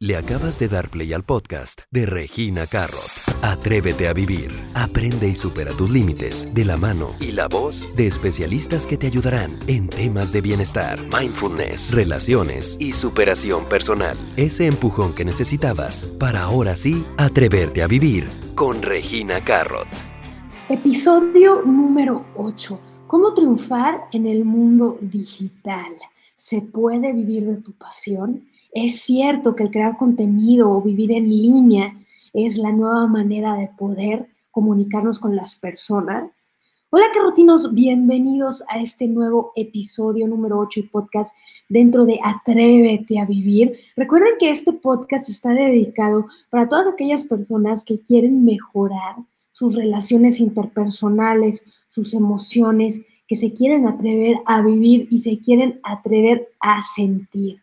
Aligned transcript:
Le 0.00 0.14
acabas 0.14 0.60
de 0.60 0.68
dar 0.68 0.90
play 0.90 1.12
al 1.12 1.24
podcast 1.24 1.80
de 1.90 2.06
Regina 2.06 2.68
Carrot. 2.68 3.10
Atrévete 3.42 4.06
a 4.06 4.12
vivir, 4.12 4.52
aprende 4.72 5.28
y 5.28 5.34
supera 5.34 5.72
tus 5.72 5.90
límites 5.90 6.48
de 6.54 6.64
la 6.64 6.76
mano 6.76 7.16
y 7.18 7.32
la 7.32 7.48
voz 7.48 7.88
de 7.96 8.06
especialistas 8.06 8.86
que 8.86 8.96
te 8.96 9.08
ayudarán 9.08 9.58
en 9.66 9.88
temas 9.88 10.30
de 10.30 10.40
bienestar, 10.40 11.00
mindfulness, 11.10 11.92
relaciones 11.92 12.76
y 12.78 12.92
superación 12.92 13.68
personal. 13.68 14.16
Ese 14.36 14.66
empujón 14.66 15.16
que 15.16 15.24
necesitabas 15.24 16.04
para 16.04 16.44
ahora 16.44 16.76
sí 16.76 17.04
atreverte 17.16 17.82
a 17.82 17.88
vivir 17.88 18.28
con 18.54 18.82
Regina 18.82 19.42
Carrot. 19.44 19.88
Episodio 20.68 21.62
número 21.62 22.24
8. 22.36 22.80
¿Cómo 23.08 23.34
triunfar 23.34 24.02
en 24.12 24.28
el 24.28 24.44
mundo 24.44 24.96
digital? 25.00 25.90
¿Se 26.36 26.60
puede 26.60 27.12
vivir 27.12 27.46
de 27.46 27.56
tu 27.56 27.72
pasión? 27.72 28.47
Es 28.72 29.00
cierto 29.00 29.56
que 29.56 29.62
el 29.62 29.70
crear 29.70 29.96
contenido 29.96 30.70
o 30.70 30.82
vivir 30.82 31.10
en 31.12 31.26
línea 31.28 31.96
es 32.34 32.58
la 32.58 32.70
nueva 32.70 33.06
manera 33.06 33.54
de 33.54 33.68
poder 33.78 34.28
comunicarnos 34.50 35.18
con 35.18 35.34
las 35.34 35.56
personas. 35.56 36.30
Hola 36.90 37.06
carrotinos, 37.14 37.72
bienvenidos 37.72 38.62
a 38.68 38.78
este 38.78 39.08
nuevo 39.08 39.52
episodio 39.56 40.28
número 40.28 40.58
8 40.58 40.80
y 40.80 40.82
podcast 40.82 41.34
dentro 41.70 42.04
de 42.04 42.20
Atrévete 42.22 43.18
a 43.18 43.24
Vivir. 43.24 43.78
Recuerden 43.96 44.34
que 44.38 44.50
este 44.50 44.74
podcast 44.74 45.30
está 45.30 45.54
dedicado 45.54 46.26
para 46.50 46.68
todas 46.68 46.88
aquellas 46.88 47.24
personas 47.24 47.84
que 47.84 48.00
quieren 48.00 48.44
mejorar 48.44 49.16
sus 49.52 49.76
relaciones 49.76 50.40
interpersonales, 50.40 51.64
sus 51.88 52.12
emociones, 52.12 53.00
que 53.26 53.36
se 53.36 53.54
quieren 53.54 53.86
atrever 53.86 54.36
a 54.44 54.60
vivir 54.60 55.08
y 55.10 55.20
se 55.20 55.38
quieren 55.38 55.80
atrever 55.82 56.50
a 56.60 56.82
sentir. 56.82 57.62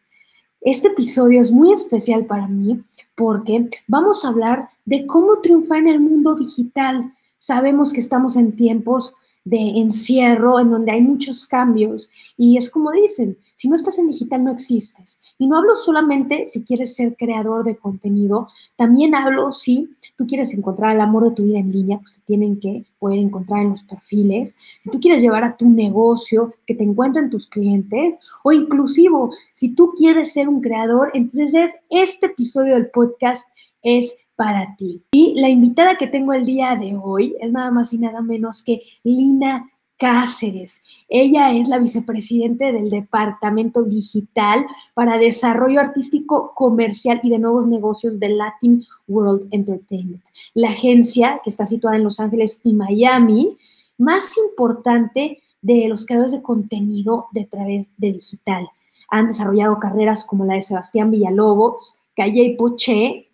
Este 0.66 0.88
episodio 0.88 1.42
es 1.42 1.52
muy 1.52 1.72
especial 1.72 2.26
para 2.26 2.48
mí 2.48 2.82
porque 3.16 3.70
vamos 3.88 4.26
a 4.26 4.30
hablar 4.30 4.70
de 4.84 5.06
cómo 5.06 5.38
triunfar 5.38 5.78
en 5.78 5.88
el 5.90 6.00
mundo 6.00 6.34
digital. 6.34 7.14
Sabemos 7.38 7.94
que 7.94 8.00
estamos 8.00 8.36
en 8.36 8.56
tiempos 8.56 9.14
de 9.46 9.58
encierro, 9.58 10.60
en 10.60 10.72
donde 10.72 10.92
hay 10.92 11.02
muchos 11.02 11.46
cambios. 11.46 12.10
Y 12.36 12.58
es 12.58 12.70
como 12.70 12.92
dicen, 12.92 13.38
si 13.54 13.70
no 13.70 13.76
estás 13.76 13.98
en 14.00 14.08
digital 14.08 14.44
no 14.44 14.52
existes. 14.52 15.20
Y 15.38 15.48
no 15.48 15.58
hablo 15.58 15.76
solamente 15.76 16.48
si 16.48 16.64
quieres 16.64 16.96
ser 16.96 17.16
creador 17.16 17.64
de 17.64 17.78
contenido, 17.78 18.50
también 18.76 19.16
hablo 19.16 19.52
si 19.52 19.90
tú 20.18 20.26
quieres 20.28 20.54
encontrar 20.54 20.96
el 20.96 21.02
amor 21.02 21.30
de 21.30 21.36
tu 21.36 21.44
vida 21.44 21.60
en 21.60 21.72
línea, 21.72 22.00
pues 22.00 22.16
te 22.16 22.22
tienen 22.26 22.60
que 22.60 22.86
poder 23.00 23.20
encontrar 23.20 23.62
en 23.62 23.70
los 23.70 23.84
perfiles. 23.84 24.56
Si 24.82 24.90
tú 24.90 25.00
quieres 25.00 25.22
llevar 25.22 25.44
a 25.44 25.56
tu 25.56 25.70
negocio, 25.70 26.56
que 26.66 26.76
te 26.76 26.84
encuentren 26.84 27.30
tus 27.30 27.48
clientes, 27.48 28.16
o 28.44 28.52
inclusive 28.52 29.06
si 29.54 29.70
tú 29.70 29.94
quieres 29.96 30.34
ser 30.34 30.50
un 30.50 30.62
creador, 30.62 31.12
entonces 31.14 31.72
este 31.90 32.26
episodio 32.26 32.74
del 32.74 32.90
podcast 32.90 33.48
es 33.84 34.16
para 34.36 34.76
ti. 34.76 35.04
Y 35.12 35.40
la 35.40 35.50
invitada 35.50 35.98
que 35.98 36.08
tengo 36.08 36.34
el 36.34 36.46
día 36.46 36.76
de 36.76 36.96
hoy 36.96 37.36
es 37.40 37.52
nada 37.52 37.72
más 37.72 37.94
y 37.94 37.98
nada 37.98 38.22
menos 38.22 38.64
que 38.64 38.82
Lina 39.04 39.70
Cáceres. 39.98 40.82
Ella 41.08 41.54
es 41.54 41.70
la 41.70 41.80
vicepresidente 41.80 42.74
del 42.74 42.90
Departamento 42.90 43.84
Digital 43.84 44.66
para 44.94 45.18
Desarrollo 45.18 45.80
Artístico 45.80 46.52
Comercial 46.54 47.22
y 47.24 47.30
de 47.30 47.40
Nuevos 47.40 47.66
Negocios 47.66 48.20
de 48.20 48.30
Latin 48.30 48.86
World 49.08 49.48
Entertainment, 49.52 50.24
la 50.54 50.70
agencia 50.70 51.40
que 51.44 51.50
está 51.50 51.66
situada 51.66 51.96
en 51.96 52.04
Los 52.04 52.20
Ángeles 52.20 52.60
y 52.64 52.74
Miami, 52.74 53.58
más 53.98 54.38
importante 54.38 55.40
de 55.62 55.88
los 55.88 56.06
creadores 56.06 56.34
de 56.34 56.42
contenido 56.42 57.28
de 57.32 57.46
través 57.46 57.90
de 57.98 58.12
digital. 58.12 58.68
Han 59.10 59.28
desarrollado 59.28 59.80
carreras 59.80 60.26
como 60.26 60.44
la 60.44 60.56
de 60.56 60.62
Sebastián 60.62 61.10
Villalobos, 61.10 61.96
Calle 62.16 62.56
Poché, 62.58 63.25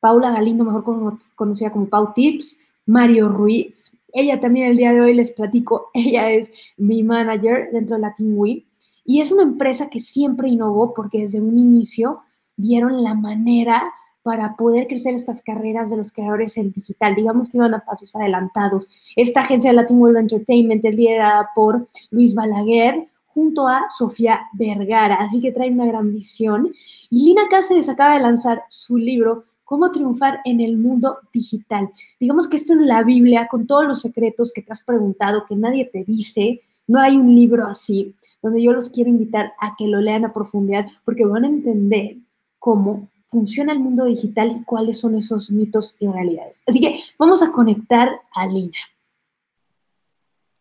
Paula 0.00 0.30
Galindo, 0.30 0.64
mejor 0.64 1.18
conocida 1.34 1.72
como 1.72 1.88
Pau 1.88 2.12
Tips, 2.14 2.58
Mario 2.86 3.28
Ruiz. 3.28 3.92
Ella 4.12 4.40
también 4.40 4.70
el 4.70 4.76
día 4.76 4.92
de 4.92 5.00
hoy 5.00 5.14
les 5.14 5.30
platico, 5.30 5.90
ella 5.94 6.30
es 6.30 6.50
mi 6.76 7.02
manager 7.02 7.70
dentro 7.72 7.96
de 7.96 8.02
Latin 8.02 8.32
Week 8.36 8.66
y 9.04 9.20
es 9.20 9.32
una 9.32 9.42
empresa 9.42 9.88
que 9.88 10.00
siempre 10.00 10.48
innovó 10.48 10.94
porque 10.94 11.22
desde 11.22 11.40
un 11.40 11.58
inicio 11.58 12.20
vieron 12.56 13.02
la 13.02 13.14
manera 13.14 13.92
para 14.22 14.56
poder 14.56 14.86
crecer 14.88 15.14
estas 15.14 15.40
carreras 15.40 15.88
de 15.88 15.96
los 15.96 16.12
creadores 16.12 16.58
en 16.58 16.72
digital. 16.72 17.14
Digamos 17.14 17.48
que 17.48 17.56
iban 17.56 17.72
a 17.72 17.84
pasos 17.84 18.14
adelantados. 18.14 18.90
Esta 19.16 19.40
agencia 19.40 19.70
de 19.70 19.76
Latin 19.76 19.98
World 19.98 20.18
Entertainment 20.18 20.84
es 20.84 20.94
liderada 20.94 21.48
por 21.54 21.86
Luis 22.10 22.34
Balaguer 22.34 23.08
junto 23.28 23.66
a 23.66 23.86
Sofía 23.96 24.40
Vergara, 24.52 25.14
así 25.14 25.40
que 25.40 25.52
trae 25.52 25.70
una 25.70 25.86
gran 25.86 26.12
visión. 26.12 26.72
Y 27.08 27.24
Lina 27.24 27.48
Cáceres 27.48 27.88
acaba 27.88 28.14
de 28.14 28.20
lanzar 28.20 28.64
su 28.68 28.98
libro 28.98 29.44
cómo 29.68 29.92
triunfar 29.92 30.40
en 30.46 30.62
el 30.62 30.78
mundo 30.78 31.18
digital. 31.30 31.90
Digamos 32.18 32.48
que 32.48 32.56
esta 32.56 32.72
es 32.72 32.80
la 32.80 33.02
Biblia 33.02 33.48
con 33.48 33.66
todos 33.66 33.86
los 33.86 34.00
secretos 34.00 34.50
que 34.50 34.62
te 34.62 34.72
has 34.72 34.82
preguntado, 34.82 35.44
que 35.46 35.56
nadie 35.56 35.84
te 35.84 36.04
dice. 36.04 36.62
No 36.86 36.98
hay 36.98 37.18
un 37.18 37.34
libro 37.34 37.66
así, 37.66 38.14
donde 38.40 38.62
yo 38.62 38.72
los 38.72 38.88
quiero 38.88 39.10
invitar 39.10 39.52
a 39.60 39.74
que 39.76 39.86
lo 39.86 40.00
lean 40.00 40.24
a 40.24 40.32
profundidad, 40.32 40.86
porque 41.04 41.26
van 41.26 41.44
a 41.44 41.48
entender 41.48 42.16
cómo 42.58 43.10
funciona 43.26 43.74
el 43.74 43.80
mundo 43.80 44.06
digital 44.06 44.56
y 44.58 44.64
cuáles 44.64 44.98
son 45.00 45.16
esos 45.16 45.50
mitos 45.50 45.94
y 45.98 46.06
realidades. 46.06 46.56
Así 46.66 46.80
que 46.80 47.00
vamos 47.18 47.42
a 47.42 47.52
conectar 47.52 48.22
a 48.34 48.46
Lina. 48.46 48.78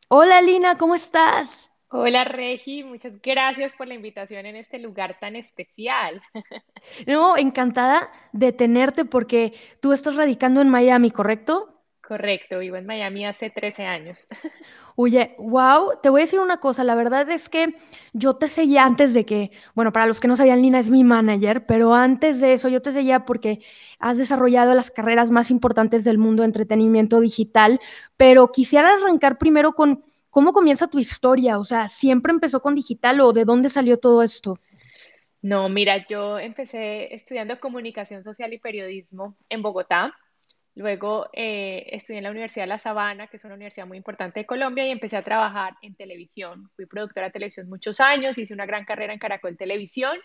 Hola 0.10 0.42
Lina, 0.42 0.78
¿cómo 0.78 0.96
estás? 0.96 1.70
Hola 1.90 2.26
Regi, 2.26 2.84
muchas 2.84 3.14
gracias 3.22 3.72
por 3.78 3.88
la 3.88 3.94
invitación 3.94 4.46
en 4.46 4.58
este 4.58 4.78
lugar 4.78 5.18
tan 5.20 5.36
especial. 5.36 6.22
No, 7.08 7.38
encantada 7.38 8.12
de 8.34 8.52
tenerte 8.52 9.06
porque 9.06 9.54
tú 9.82 9.94
estás 9.94 10.16
radicando 10.16 10.62
en 10.62 10.70
Miami, 10.70 11.12
¿correcto? 11.12 11.78
Correcto, 12.06 12.60
vivo 12.60 12.76
en 12.76 12.86
Miami 12.86 13.26
hace 13.26 13.50
13 13.50 13.86
años. 13.86 14.28
Oye, 14.96 15.36
wow, 15.38 15.94
te 16.02 16.10
voy 16.10 16.22
a 16.22 16.26
decir 16.26 16.40
una 16.40 16.58
cosa, 16.58 16.84
la 16.84 16.96
verdad 16.96 17.30
es 17.30 17.50
que 17.50 17.76
yo 18.14 18.36
te 18.36 18.48
seguía 18.48 18.86
antes 18.86 19.14
de 19.14 19.26
que, 19.26 19.52
bueno, 19.76 19.92
para 19.92 20.06
los 20.06 20.20
que 20.20 20.28
no 20.28 20.36
sabían, 20.36 20.62
Lina 20.62 20.80
es 20.80 20.90
mi 20.90 21.04
manager, 21.04 21.66
pero 21.66 21.94
antes 21.94 22.40
de 22.40 22.54
eso 22.54 22.70
yo 22.70 22.82
te 22.82 22.92
seguía 22.92 23.26
porque 23.26 23.60
has 24.00 24.18
desarrollado 24.18 24.74
las 24.74 24.92
carreras 24.92 25.32
más 25.32 25.52
importantes 25.52 26.04
del 26.04 26.18
mundo 26.18 26.44
de 26.44 26.48
entretenimiento 26.48 27.20
digital, 27.20 27.80
pero 28.16 28.52
quisiera 28.52 28.94
arrancar 28.94 29.38
primero 29.38 29.74
con 29.74 30.02
¿Cómo 30.38 30.54
comienza 30.54 30.88
tu 30.88 31.00
historia? 31.00 31.58
O 31.58 31.64
sea, 31.64 31.88
¿siempre 31.88 32.32
empezó 32.32 32.62
con 32.62 32.76
digital 32.76 33.20
o 33.22 33.34
de 33.34 33.44
dónde 33.44 33.70
salió 33.70 33.98
todo 33.98 34.22
esto? 34.22 34.60
No, 35.42 35.68
mira, 35.68 36.06
yo 36.06 36.38
empecé 36.38 37.12
estudiando 37.16 37.60
comunicación 37.60 38.24
social 38.24 38.54
y 38.54 38.60
periodismo 38.60 39.36
en 39.50 39.64
Bogotá. 39.64 40.14
Luego 40.76 41.28
eh, 41.34 41.88
estudié 41.88 42.20
en 42.20 42.26
la 42.26 42.30
Universidad 42.30 42.66
de 42.66 42.68
La 42.68 42.78
Sabana, 42.78 43.26
que 43.26 43.38
es 43.38 43.46
una 43.46 43.56
universidad 43.56 43.88
muy 43.88 43.98
importante 43.98 44.42
de 44.42 44.46
Colombia, 44.46 44.86
y 44.86 44.92
empecé 44.92 45.18
a 45.18 45.24
trabajar 45.24 45.74
en 45.82 45.96
televisión. 45.96 46.70
Fui 46.76 46.86
productora 46.86 47.26
de 47.26 47.32
televisión 47.32 47.68
muchos 47.68 48.00
años, 48.00 48.38
hice 48.38 48.54
una 48.54 48.68
gran 48.68 48.86
carrera 48.86 49.14
en 49.14 49.20
Caracol 49.20 49.58
Televisión. 49.58 50.20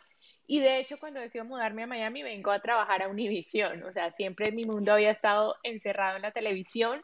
Y 0.47 0.61
de 0.61 0.79
hecho, 0.79 0.99
cuando 0.99 1.21
decido 1.21 1.47
mudarme 1.47 1.85
a 1.85 1.87
Miami, 1.87 2.23
vengo 2.23 2.51
a 2.51 2.61
trabajar 2.61 3.03
a 3.03 3.09
Univision. 3.09 3.83
O 3.85 3.93
sea, 3.95 4.11
siempre 4.13 4.53
mi 4.53 4.67
mundo 4.67 4.93
había 4.93 5.11
estado 5.11 5.57
encerrado 5.63 6.17
en 6.17 6.23
la 6.23 6.33
televisión. 6.33 7.03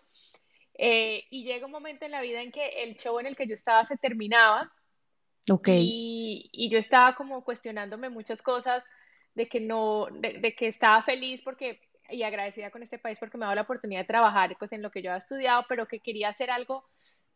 Eh, 0.78 1.25
y 1.31 1.44
llega 1.44 1.66
un 1.66 1.72
momento 1.72 2.05
en 2.06 2.12
la 2.12 2.22
vida 2.22 2.41
en 2.41 2.53
que 2.53 2.84
el 2.84 2.97
show 2.97 3.19
en 3.19 3.27
el 3.27 3.37
que 3.37 3.47
yo 3.47 3.55
estaba 3.55 3.84
se 3.84 3.97
terminaba. 3.97 4.72
Ok. 5.50 5.69
Y, 5.72 6.49
y 6.53 6.71
yo 6.71 6.78
estaba 6.78 7.16
como 7.16 7.44
cuestionándome 7.44 8.09
muchas 8.09 8.41
cosas 8.41 8.84
de 9.34 9.49
que 9.49 9.61
no, 9.61 10.06
de, 10.11 10.55
que 10.55 10.69
estaba 10.69 11.03
feliz 11.03 11.43
porque 11.43 11.81
y 12.11 12.22
agradecida 12.22 12.71
con 12.71 12.83
este 12.83 12.99
país 12.99 13.19
porque 13.19 13.37
me 13.37 13.44
ha 13.44 13.49
dado 13.49 13.56
la 13.56 13.62
oportunidad 13.62 14.00
de 14.00 14.06
trabajar 14.06 14.56
pues 14.59 14.72
en 14.72 14.81
lo 14.81 14.91
que 14.91 15.03
yo 15.03 15.11
había 15.11 15.19
estudiado, 15.19 15.67
pero 15.69 15.87
que 15.87 16.00
quería 16.00 16.31
hacer 16.31 16.50
algo 16.50 16.88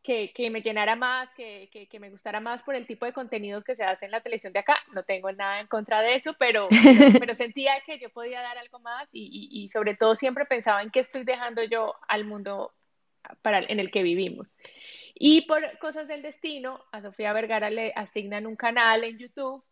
que, 0.02 0.32
que 0.32 0.50
me 0.50 0.62
llenara 0.62 0.96
más, 0.96 1.28
que, 1.34 1.68
que, 1.72 1.86
que, 1.86 2.00
me 2.00 2.10
gustara 2.10 2.40
más 2.40 2.62
por 2.62 2.74
el 2.74 2.86
tipo 2.86 3.06
de 3.06 3.12
contenidos 3.12 3.64
que 3.64 3.76
se 3.76 3.84
hace 3.84 4.06
en 4.06 4.10
la 4.10 4.20
televisión 4.20 4.52
de 4.52 4.58
acá. 4.60 4.78
No 4.92 5.04
tengo 5.04 5.30
nada 5.30 5.60
en 5.60 5.68
contra 5.68 6.00
de 6.00 6.16
eso, 6.16 6.34
pero, 6.38 6.68
pero, 7.20 7.34
sentía 7.36 7.74
que 7.86 7.98
yo 7.98 8.10
podía 8.10 8.40
dar 8.40 8.58
algo 8.58 8.80
más 8.80 9.08
y, 9.12 9.20
y, 9.22 9.62
y, 9.62 9.68
sobre 9.70 9.94
todo 9.94 10.16
siempre 10.16 10.44
pensaba 10.44 10.82
en 10.82 10.90
qué 10.90 11.00
estoy 11.00 11.24
dejando 11.24 11.62
yo 11.62 11.94
al 12.08 12.24
mundo 12.24 12.72
para, 13.42 13.60
en 13.60 13.80
el 13.80 13.90
que 13.90 14.02
vivimos. 14.02 14.50
Y 15.14 15.42
por 15.42 15.78
cosas 15.78 16.08
del 16.08 16.22
destino, 16.22 16.80
a 16.90 17.02
Sofía 17.02 17.32
Vergara 17.32 17.70
le 17.70 17.92
asignan 17.94 18.46
un 18.46 18.56
canal 18.56 19.04
en 19.04 19.18
YouTube 19.18 19.62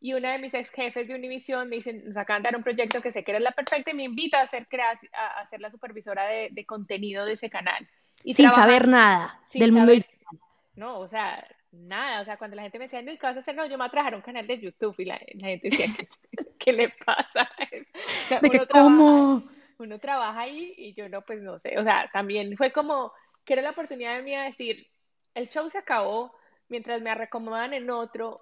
y 0.00 0.12
una 0.12 0.32
de 0.32 0.38
mis 0.38 0.54
ex 0.54 0.70
jefes 0.70 1.08
de 1.08 1.14
Univision 1.14 1.68
me 1.68 1.76
dicen, 1.76 2.04
nos 2.04 2.16
acaban 2.16 2.42
de 2.42 2.48
dar 2.48 2.56
un 2.56 2.62
proyecto 2.62 3.00
que 3.00 3.12
sé 3.12 3.24
que 3.24 3.32
eres 3.32 3.42
la 3.42 3.52
perfecta 3.52 3.90
y 3.90 3.94
me 3.94 4.04
invita 4.04 4.40
a 4.40 4.48
ser, 4.48 4.66
a, 5.12 5.46
ser 5.46 5.60
la 5.60 5.70
supervisora 5.70 6.26
de, 6.26 6.50
de, 6.52 6.66
contenido 6.66 7.24
de 7.24 7.32
ese 7.32 7.48
canal. 7.48 7.88
Y 8.22 8.34
sin 8.34 8.50
saber 8.50 8.86
nada 8.86 9.40
del 9.52 9.72
mundo. 9.72 9.92
no, 10.76 10.98
o 11.00 11.08
sea, 11.08 11.46
nada, 11.72 12.20
o 12.20 12.24
sea, 12.24 12.36
cuando 12.36 12.56
la 12.56 12.62
gente 12.62 12.78
me 12.78 12.84
decía, 12.84 13.02
no, 13.02 13.12
¿qué 13.12 13.26
vas 13.26 13.36
a 13.36 13.40
hacer? 13.40 13.54
No, 13.54 13.64
yo 13.64 13.72
me 13.72 13.76
voy 13.78 13.86
a 13.88 13.90
trabajar 13.90 14.14
un 14.14 14.22
canal 14.22 14.46
de 14.46 14.60
YouTube 14.60 14.94
y 14.98 15.04
la, 15.06 15.18
gente 15.18 15.70
decía, 15.70 15.86
¿qué, 16.58 16.72
le 16.72 16.90
pasa? 16.90 17.50
¿De 18.40 18.50
que, 18.50 18.66
¿Cómo? 18.66 19.44
Uno 19.78 19.98
trabaja 19.98 20.40
ahí 20.40 20.74
y 20.76 20.94
yo 20.94 21.08
no, 21.08 21.22
pues 21.22 21.40
no 21.42 21.58
sé, 21.58 21.78
o 21.78 21.84
sea, 21.84 22.08
también 22.12 22.56
fue 22.56 22.72
como 22.72 23.12
que 23.44 23.56
la 23.56 23.70
oportunidad 23.70 24.16
de 24.16 24.22
mí 24.22 24.34
de 24.34 24.42
decir, 24.44 24.86
el 25.34 25.48
show 25.48 25.68
se 25.68 25.78
acabó, 25.78 26.34
mientras 26.68 27.02
me 27.02 27.14
recomodaban 27.14 27.74
en 27.74 27.90
otro, 27.90 28.36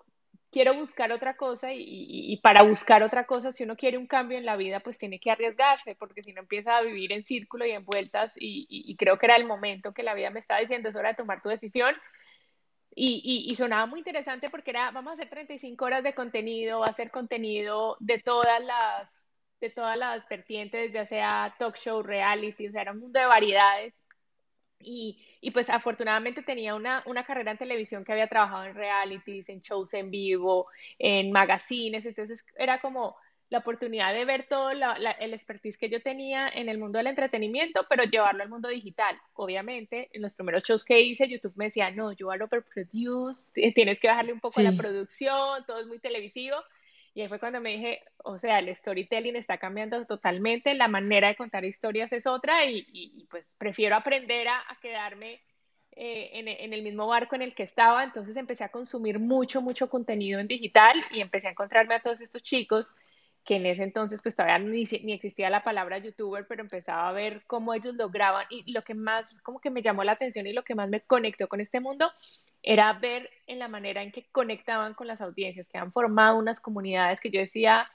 quiero 0.53 0.75
buscar 0.75 1.11
otra 1.13 1.35
cosa 1.35 1.71
y, 1.73 2.37
para 2.43 2.63
buscar 2.63 3.03
otra 3.03 3.25
cosa, 3.25 3.53
si 3.53 3.65
uno 3.65 3.75
quiere 3.75 3.97
un 3.97 4.07
cambio 4.07 4.37
en 4.37 4.45
la 4.45 4.57
vida, 4.57 4.81
pues 4.81 4.99
tiene 4.99 5.19
que 5.19 5.31
arriesgarse, 5.31 5.97
porque 5.97 6.23
si 6.23 6.33
no 6.35 6.43
empieza 6.43 6.77
a 6.77 6.83
vivir 6.83 7.11
en 7.13 7.25
círculo 7.25 7.65
y 7.65 7.71
en 7.71 7.85
vueltas 7.85 8.35
y, 8.37 8.95
creo 8.97 9.19
que 9.19 9.27
era 9.27 9.37
el 9.37 9.47
momento 9.47 9.93
que 9.95 10.03
la 10.03 10.15
vida 10.15 10.31
me 10.31 10.41
estaba 10.41 10.61
diciendo, 10.61 10.91
es 10.91 10.97
hora 10.97 11.09
de 11.11 11.15
tomar 11.17 11.43
tu 11.43 11.49
decisión. 11.49 11.95
Y, 12.95 13.55
sonaba 13.57 13.87
muy 13.87 14.01
interesante 14.01 14.49
porque 14.51 14.71
era, 14.71 14.91
vamos 14.91 15.13
a 15.13 15.15
hacer 15.15 15.31
35 15.31 15.85
horas 15.85 16.05
de 16.05 16.15
contenido, 16.15 16.81
va 16.81 16.89
a 16.89 16.95
ser 16.95 17.11
contenido 17.11 17.97
de 18.01 18.19
todas 18.19 18.63
las, 18.63 19.27
de 19.67 19.71
todas 19.71 19.97
las 19.97 20.29
vertientes, 20.29 20.93
ya 20.93 21.07
sea 21.07 21.55
talk 21.59 21.77
show, 21.77 22.03
reality, 22.03 22.69
o 22.69 22.73
sea, 22.73 22.83
era 22.83 22.93
un 22.93 23.01
mundo 23.01 23.19
de 23.21 23.27
variedades. 23.27 23.95
Y, 24.81 25.25
y 25.41 25.53
pues 25.53 25.71
afortunadamente 25.71 26.43
tenía 26.43 26.75
una, 26.75 27.05
una, 27.07 27.25
carrera 27.25 27.53
en 27.53 27.59
televisión 27.59 28.05
que 28.05 28.13
había 28.13 28.27
trabajado 28.27 28.65
en 28.65 28.75
realities, 28.75 29.49
en 29.49 29.61
shows 29.61 29.95
en 29.95 30.11
vivo, 30.11 30.67
en 30.99 31.31
magazines, 31.31 32.05
entonces 32.05 32.45
era 32.57 32.81
como 32.81 33.17
la 33.53 33.59
oportunidad 33.59 34.15
de 34.15 34.25
ver 34.25 34.47
todo 34.49 34.71
el 34.71 35.35
expertise 35.35 35.77
que 35.77 35.91
yo 35.91 36.03
tenía 36.03 36.49
en 36.49 36.71
el 36.71 36.79
mundo 36.79 36.99
del 36.99 37.07
entretenimiento, 37.09 37.85
pero 37.89 38.05
llevarlo 38.05 38.43
al 38.43 38.49
mundo 38.49 38.69
digital. 38.69 39.15
Obviamente, 39.35 40.09
en 40.15 40.23
los 40.23 40.35
primeros 40.35 40.65
shows 40.65 40.85
que 40.85 41.03
hice, 41.03 41.29
YouTube 41.29 41.53
me 41.55 41.67
decía, 41.67 41.91
no, 41.91 42.13
you 42.13 42.31
are 42.31 42.43
overproduced, 42.43 43.53
tienes 43.75 44.01
que 44.01 44.09
bajarle 44.09 44.33
un 44.33 44.41
poco 44.41 44.59
a 44.59 44.63
la 44.65 44.73
producción, 44.73 45.65
todo 45.67 45.81
es 45.81 45.87
muy 45.87 45.99
televisivo. 45.99 46.57
Y 47.15 47.21
ahí 47.21 47.29
fue 47.29 47.39
cuando 47.39 47.61
me 47.61 47.71
dije, 47.71 48.03
o 48.19 48.39
sea, 48.39 48.59
el 48.59 48.75
storytelling 48.75 49.37
está 49.37 49.59
cambiando 49.59 50.05
totalmente, 50.07 50.75
la 50.75 50.89
manera 50.89 51.29
de 51.29 51.37
contar 51.37 51.65
historias 51.65 52.13
es 52.13 52.27
otra 52.27 52.65
y, 52.65 53.27
pues 53.31 53.55
prefiero 53.59 53.97
aprender 53.97 54.49
a, 54.49 54.63
quedarme 54.81 55.43
eh, 55.93 56.31
en, 56.33 56.73
el 56.73 56.83
mismo 56.83 57.07
barco 57.07 57.35
en 57.35 57.43
el 57.43 57.55
que 57.55 57.65
estaba. 57.65 58.03
Entonces 58.03 58.37
empecé 58.37 58.65
a 58.65 58.71
consumir 58.71 59.19
mucho, 59.19 59.61
mucho 59.61 59.91
contenido 59.91 60.41
en 60.41 60.49
digital 60.49 60.97
y 61.11 61.21
empecé 61.21 61.49
a 61.49 61.51
encontrarme 61.51 61.97
a 61.97 62.03
todos 62.03 62.23
estos 62.23 62.43
chicos 62.43 62.91
que 63.45 63.57
en 63.57 63.67
ese 63.67 63.83
entonces 63.83 64.21
pues 64.23 64.37
todavía 64.37 64.59
ni, 64.59 64.85
ni 65.03 65.13
existía 65.13 65.51
la 65.51 65.65
palabra 65.65 65.99
youtuber, 65.99 66.47
pero 66.47 66.63
empezaba 66.63 67.09
a 67.09 67.13
ver 67.13 67.43
cómo 67.47 67.75
ellos 67.75 67.95
lograban 67.97 68.47
y 68.51 68.71
lo 68.73 68.83
que 68.83 68.95
más 68.95 69.35
como 69.43 69.61
que 69.61 69.71
me 69.71 69.83
llamó 69.83 70.05
la 70.05 70.13
atención 70.13 70.47
y 70.47 70.53
lo 70.53 70.65
que 70.65 70.75
más 70.75 70.89
me 70.89 71.01
conectó 71.01 71.49
con 71.49 71.61
este 71.61 71.81
mundo 71.81 72.11
era 72.63 72.93
ver 72.95 73.29
en 73.47 73.59
la 73.59 73.69
manera 73.69 74.03
en 74.03 74.13
que 74.13 74.27
conectaban 74.31 74.95
con 74.95 75.09
las 75.09 75.21
audiencias, 75.21 75.69
que 75.69 75.79
han 75.79 75.93
formado 75.93 76.39
unas 76.39 76.61
comunidades 76.61 77.21
que 77.21 77.31
yo 77.31 77.41
decía, 77.41 77.91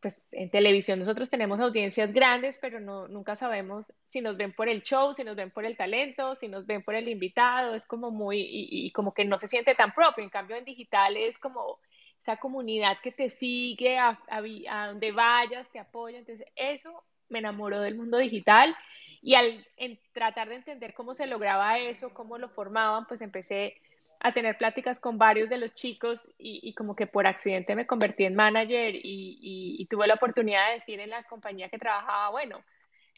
pues 0.00 0.14
en 0.32 0.50
televisión 0.50 0.98
nosotros 0.98 1.28
tenemos 1.28 1.60
audiencias 1.60 2.12
grandes, 2.12 2.56
pero 2.60 2.80
no, 2.80 3.08
nunca 3.08 3.36
sabemos 3.36 3.92
si 4.08 4.20
nos 4.20 4.36
ven 4.36 4.52
por 4.52 4.68
el 4.68 4.82
show, 4.82 5.12
si 5.14 5.24
nos 5.24 5.36
ven 5.36 5.50
por 5.50 5.64
el 5.66 5.76
talento, 5.76 6.36
si 6.36 6.48
nos 6.48 6.66
ven 6.66 6.82
por 6.82 6.94
el 6.94 7.08
invitado, 7.08 7.74
es 7.74 7.84
como 7.86 8.10
muy, 8.10 8.46
y, 8.48 8.90
como 8.92 9.12
que 9.12 9.24
no 9.24 9.36
se 9.38 9.48
siente 9.48 9.74
tan 9.74 9.92
propio, 9.92 10.24
en 10.24 10.30
cambio 10.30 10.56
en 10.56 10.64
digital 10.64 11.16
es 11.16 11.38
como 11.38 11.78
esa 12.22 12.36
comunidad 12.36 12.98
que 13.02 13.12
te 13.12 13.30
sigue 13.30 13.98
a, 13.98 14.18
a 14.28 14.86
donde 14.88 15.12
vayas, 15.12 15.70
te 15.70 15.78
apoya, 15.78 16.18
entonces 16.18 16.46
eso 16.56 17.02
me 17.28 17.38
enamoró 17.38 17.80
del 17.80 17.96
mundo 17.96 18.18
digital 18.18 18.76
y 19.22 19.34
al 19.34 19.66
tratar 20.12 20.48
de 20.48 20.56
entender 20.56 20.94
cómo 20.94 21.14
se 21.14 21.26
lograba 21.26 21.78
eso, 21.78 22.12
cómo 22.12 22.38
lo 22.38 22.48
formaban, 22.48 23.06
pues 23.06 23.20
empecé 23.20 23.80
a 24.20 24.32
tener 24.32 24.58
pláticas 24.58 24.98
con 25.00 25.18
varios 25.18 25.48
de 25.48 25.58
los 25.58 25.74
chicos 25.74 26.20
y, 26.38 26.74
como 26.74 26.94
que 26.94 27.06
por 27.06 27.26
accidente 27.26 27.74
me 27.74 27.86
convertí 27.86 28.24
en 28.24 28.34
manager 28.34 28.92
y, 28.94 29.86
tuve 29.88 30.06
la 30.06 30.14
oportunidad 30.14 30.68
de 30.68 30.74
decir 30.74 31.00
en 31.00 31.10
la 31.10 31.22
compañía 31.24 31.70
que 31.70 31.78
trabajaba, 31.78 32.30
bueno, 32.30 32.62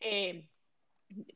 eh, 0.01 0.45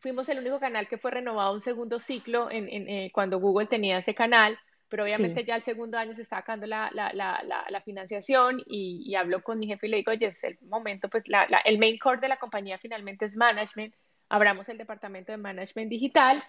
fuimos 0.01 0.29
el 0.29 0.39
único 0.39 0.61
canal 0.61 0.89
que 0.89 0.99
fue 0.99 1.11
renovado 1.11 1.53
un 1.53 1.61
segundo 1.61 1.99
ciclo 1.99 2.49
en, 2.51 2.69
eh, 2.89 3.11
cuando 3.13 3.41
Google 3.41 3.67
tenía 3.67 3.99
ese 3.99 4.15
canal, 4.15 4.59
pero 4.89 5.05
obviamente 5.05 5.45
ya 5.45 5.57
el 5.57 5.63
segundo 5.63 5.99
año 5.99 6.15
se 6.15 6.23
está 6.23 6.37
sacando 6.37 6.67
la, 6.67 6.91
la, 6.93 7.13
la, 7.13 7.43
la 7.43 7.81
financiación 7.81 8.63
y, 8.67 9.03
y, 9.07 9.15
hablo 9.15 9.43
con 9.43 9.59
mi 9.59 9.67
jefe 9.67 9.87
y 9.87 9.91
le 9.91 9.97
digo, 9.99 10.13
oye, 10.13 10.27
es 10.27 10.45
el 10.45 10.59
momento, 10.63 11.09
pues 11.09 11.25
el 11.65 11.79
main 11.79 11.99
core 11.99 12.21
de 12.21 12.29
la 12.29 12.39
compañía 12.39 12.79
finalmente 12.79 13.25
es 13.25 13.37
management 13.37 13.95
abramos 14.29 14.69
el 14.69 14.79
departamento 14.79 15.33
de 15.33 15.39
management 15.39 15.91
digital 15.91 16.43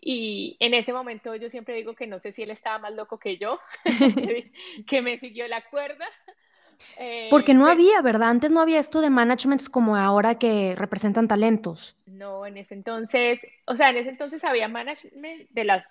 y 0.00 0.56
en 0.60 0.74
ese 0.74 0.92
momento 0.92 1.34
yo 1.36 1.48
siempre 1.48 1.74
digo 1.74 1.94
que 1.94 2.06
no 2.06 2.18
sé 2.18 2.32
si 2.32 2.42
él 2.42 2.50
estaba 2.50 2.78
más 2.78 2.92
loco 2.92 3.18
que 3.18 3.38
yo, 3.38 3.60
que 4.86 5.02
me 5.02 5.18
siguió 5.18 5.46
la 5.48 5.62
cuerda. 5.62 6.06
Eh, 6.98 7.28
Porque 7.30 7.54
no 7.54 7.68
había, 7.68 8.02
¿verdad? 8.02 8.30
Antes 8.30 8.50
no 8.50 8.60
había 8.60 8.80
esto 8.80 9.00
de 9.00 9.10
managements 9.10 9.68
como 9.68 9.96
ahora 9.96 10.38
que 10.38 10.74
representan 10.76 11.28
talentos. 11.28 11.96
No, 12.06 12.44
en 12.44 12.56
ese 12.56 12.74
entonces, 12.74 13.38
o 13.66 13.76
sea, 13.76 13.90
en 13.90 13.98
ese 13.98 14.08
entonces 14.08 14.42
había 14.42 14.66
management 14.66 15.48
de 15.50 15.64
las 15.64 15.86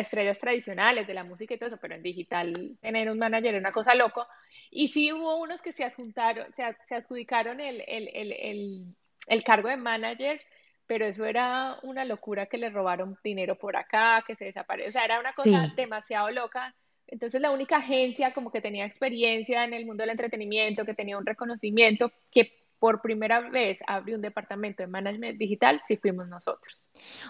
estrellas 0.00 0.38
tradicionales, 0.38 1.06
de 1.06 1.14
la 1.14 1.24
música 1.24 1.54
y 1.54 1.58
todo 1.58 1.68
eso, 1.68 1.78
pero 1.80 1.94
en 1.94 2.02
digital 2.02 2.76
tener 2.80 3.10
un 3.10 3.18
manager 3.18 3.50
era 3.54 3.58
una 3.58 3.72
cosa 3.72 3.94
loco. 3.94 4.26
Y 4.70 4.88
sí 4.88 5.12
hubo 5.12 5.40
unos 5.40 5.62
que 5.62 5.72
se 5.72 5.84
adjuntaron, 5.84 6.52
se, 6.54 6.64
se 6.86 6.94
adjudicaron 6.94 7.60
el, 7.60 7.82
el, 7.86 8.08
el, 8.08 8.86
el 9.26 9.44
cargo 9.44 9.68
de 9.68 9.76
manager 9.76 10.40
pero 10.88 11.04
eso 11.04 11.26
era 11.26 11.78
una 11.82 12.06
locura 12.06 12.46
que 12.46 12.56
le 12.56 12.70
robaron 12.70 13.16
dinero 13.22 13.56
por 13.56 13.76
acá, 13.76 14.24
que 14.26 14.34
se 14.34 14.46
desapareció, 14.46 14.88
o 14.88 14.92
sea, 14.92 15.04
era 15.04 15.20
una 15.20 15.34
cosa 15.34 15.70
demasiado 15.76 16.30
loca. 16.30 16.74
Entonces 17.06 17.40
la 17.42 17.50
única 17.50 17.76
agencia 17.76 18.32
como 18.32 18.50
que 18.50 18.62
tenía 18.62 18.86
experiencia 18.86 19.64
en 19.64 19.74
el 19.74 19.84
mundo 19.84 20.02
del 20.02 20.10
entretenimiento, 20.10 20.86
que 20.86 20.94
tenía 20.94 21.18
un 21.18 21.26
reconocimiento, 21.26 22.10
que 22.30 22.57
por 22.78 23.00
primera 23.00 23.40
vez 23.50 23.80
abrió 23.86 24.16
un 24.16 24.22
departamento 24.22 24.82
de 24.82 24.86
management 24.86 25.38
digital, 25.38 25.82
sí 25.86 25.96
fuimos 25.96 26.28
nosotros. 26.28 26.80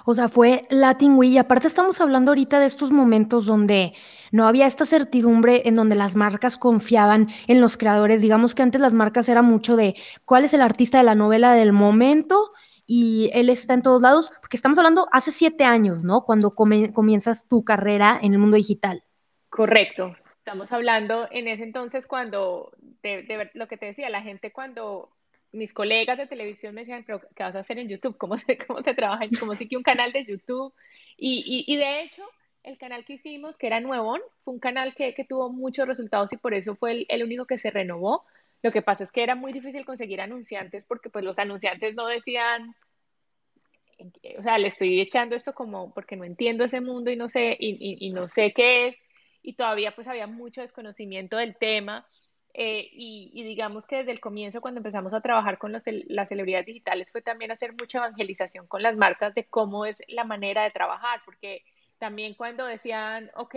O 0.04 0.14
sea, 0.14 0.28
fue 0.28 0.66
Latin 0.70 1.14
Week 1.16 1.32
y 1.32 1.38
aparte 1.38 1.66
estamos 1.66 2.00
hablando 2.00 2.30
ahorita 2.30 2.58
de 2.60 2.66
estos 2.66 2.90
momentos 2.90 3.46
donde 3.46 3.92
no 4.32 4.46
había 4.46 4.66
esta 4.66 4.84
certidumbre 4.84 5.62
en 5.66 5.74
donde 5.74 5.94
las 5.94 6.16
marcas 6.16 6.56
confiaban 6.56 7.28
en 7.46 7.60
los 7.60 7.76
creadores. 7.76 8.22
Digamos 8.22 8.54
que 8.54 8.62
antes 8.62 8.80
las 8.80 8.92
marcas 8.92 9.28
era 9.28 9.42
mucho 9.42 9.76
de 9.76 9.94
cuál 10.24 10.44
es 10.44 10.54
el 10.54 10.60
artista 10.60 10.98
de 10.98 11.04
la 11.04 11.14
novela 11.14 11.52
del 11.52 11.72
momento 11.72 12.52
y 12.86 13.30
él 13.34 13.50
está 13.50 13.74
en 13.74 13.82
todos 13.82 14.00
lados, 14.00 14.32
porque 14.40 14.56
estamos 14.56 14.78
hablando 14.78 15.08
hace 15.12 15.30
siete 15.30 15.64
años, 15.64 16.04
¿no? 16.04 16.24
Cuando 16.24 16.54
comienzas 16.54 17.46
tu 17.46 17.62
carrera 17.62 18.18
en 18.22 18.32
el 18.32 18.38
mundo 18.38 18.56
digital. 18.56 19.04
Correcto. 19.50 20.16
Estamos 20.38 20.72
hablando 20.72 21.28
en 21.30 21.46
ese 21.48 21.64
entonces 21.64 22.06
cuando, 22.06 22.72
de, 23.02 23.50
lo 23.52 23.68
que 23.68 23.76
te 23.76 23.84
decía, 23.84 24.08
la 24.08 24.22
gente 24.22 24.50
cuando 24.50 25.10
mis 25.52 25.72
colegas 25.72 26.18
de 26.18 26.26
televisión 26.26 26.74
me 26.74 26.82
decían, 26.82 27.04
pero 27.06 27.20
¿qué 27.34 27.42
vas 27.42 27.54
a 27.54 27.60
hacer 27.60 27.78
en 27.78 27.88
YouTube? 27.88 28.16
¿Cómo 28.18 28.38
se, 28.38 28.58
cómo 28.66 28.82
se 28.82 28.94
trabaja? 28.94 29.26
¿Cómo 29.38 29.54
se 29.54 29.68
que 29.68 29.76
un 29.76 29.82
canal 29.82 30.12
de 30.12 30.24
YouTube? 30.24 30.74
Y, 31.16 31.64
y, 31.66 31.76
de 31.76 32.02
hecho, 32.02 32.22
el 32.62 32.78
canal 32.78 33.04
que 33.04 33.14
hicimos, 33.14 33.56
que 33.56 33.66
era 33.66 33.80
Nuevón, 33.80 34.20
fue 34.44 34.54
un 34.54 34.60
canal 34.60 34.94
que, 34.94 35.14
que 35.14 35.24
tuvo 35.24 35.50
muchos 35.50 35.88
resultados 35.88 36.32
y 36.32 36.36
por 36.36 36.54
eso 36.54 36.76
fue 36.76 36.92
el, 36.92 37.06
el, 37.08 37.24
único 37.24 37.46
que 37.46 37.58
se 37.58 37.70
renovó, 37.70 38.24
lo 38.62 38.72
que 38.72 38.82
pasa 38.82 39.04
es 39.04 39.12
que 39.12 39.22
era 39.22 39.34
muy 39.34 39.52
difícil 39.52 39.84
conseguir 39.84 40.20
anunciantes 40.20 40.84
porque 40.84 41.10
pues 41.10 41.24
los 41.24 41.38
anunciantes 41.38 41.94
no 41.94 42.06
decían, 42.06 42.74
o 44.38 44.42
sea, 44.42 44.58
le 44.58 44.68
estoy 44.68 45.00
echando 45.00 45.34
esto 45.34 45.54
como 45.54 45.92
porque 45.92 46.16
no 46.16 46.24
entiendo 46.24 46.64
ese 46.64 46.80
mundo 46.80 47.10
y 47.10 47.16
no 47.16 47.28
sé, 47.28 47.56
y, 47.58 48.10
no 48.10 48.28
sé 48.28 48.52
qué 48.52 48.88
es, 48.88 48.96
y 49.42 49.54
todavía 49.54 49.94
pues 49.94 50.08
había 50.08 50.26
mucho 50.26 50.60
desconocimiento 50.60 51.36
del 51.36 51.56
tema. 51.56 52.06
Eh, 52.60 52.90
y, 52.92 53.44
digamos 53.44 53.86
que 53.86 53.98
desde 53.98 54.10
el 54.10 54.18
comienzo, 54.18 54.60
cuando 54.60 54.80
empezamos 54.80 55.14
a 55.14 55.20
trabajar 55.20 55.58
con 55.58 55.70
las 55.70 55.84
celebridades 55.84 56.66
digitales, 56.66 57.08
fue 57.12 57.22
también 57.22 57.52
hacer 57.52 57.72
mucha 57.78 57.98
evangelización 57.98 58.66
con 58.66 58.82
las 58.82 58.96
marcas 58.96 59.32
de 59.36 59.44
cómo 59.44 59.86
es 59.86 59.96
la 60.08 60.24
manera 60.24 60.64
de 60.64 60.72
trabajar, 60.72 61.20
porque 61.24 61.62
también 61.98 62.34
cuando 62.34 62.66
decían, 62.66 63.30
ok, 63.36 63.54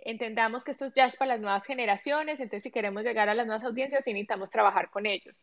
entendamos 0.00 0.64
que 0.64 0.72
esto 0.72 0.86
ya 0.96 1.06
es 1.06 1.14
para 1.14 1.34
las 1.34 1.40
nuevas 1.42 1.64
generaciones, 1.64 2.40
entonces 2.40 2.64
si 2.64 2.72
queremos 2.72 3.04
llegar 3.04 3.28
a 3.28 3.34
las 3.34 3.46
nuevas 3.46 3.62
audiencias, 3.62 4.02
necesitamos 4.04 4.50
trabajar 4.50 4.90
con 4.90 5.06
ellos. 5.06 5.40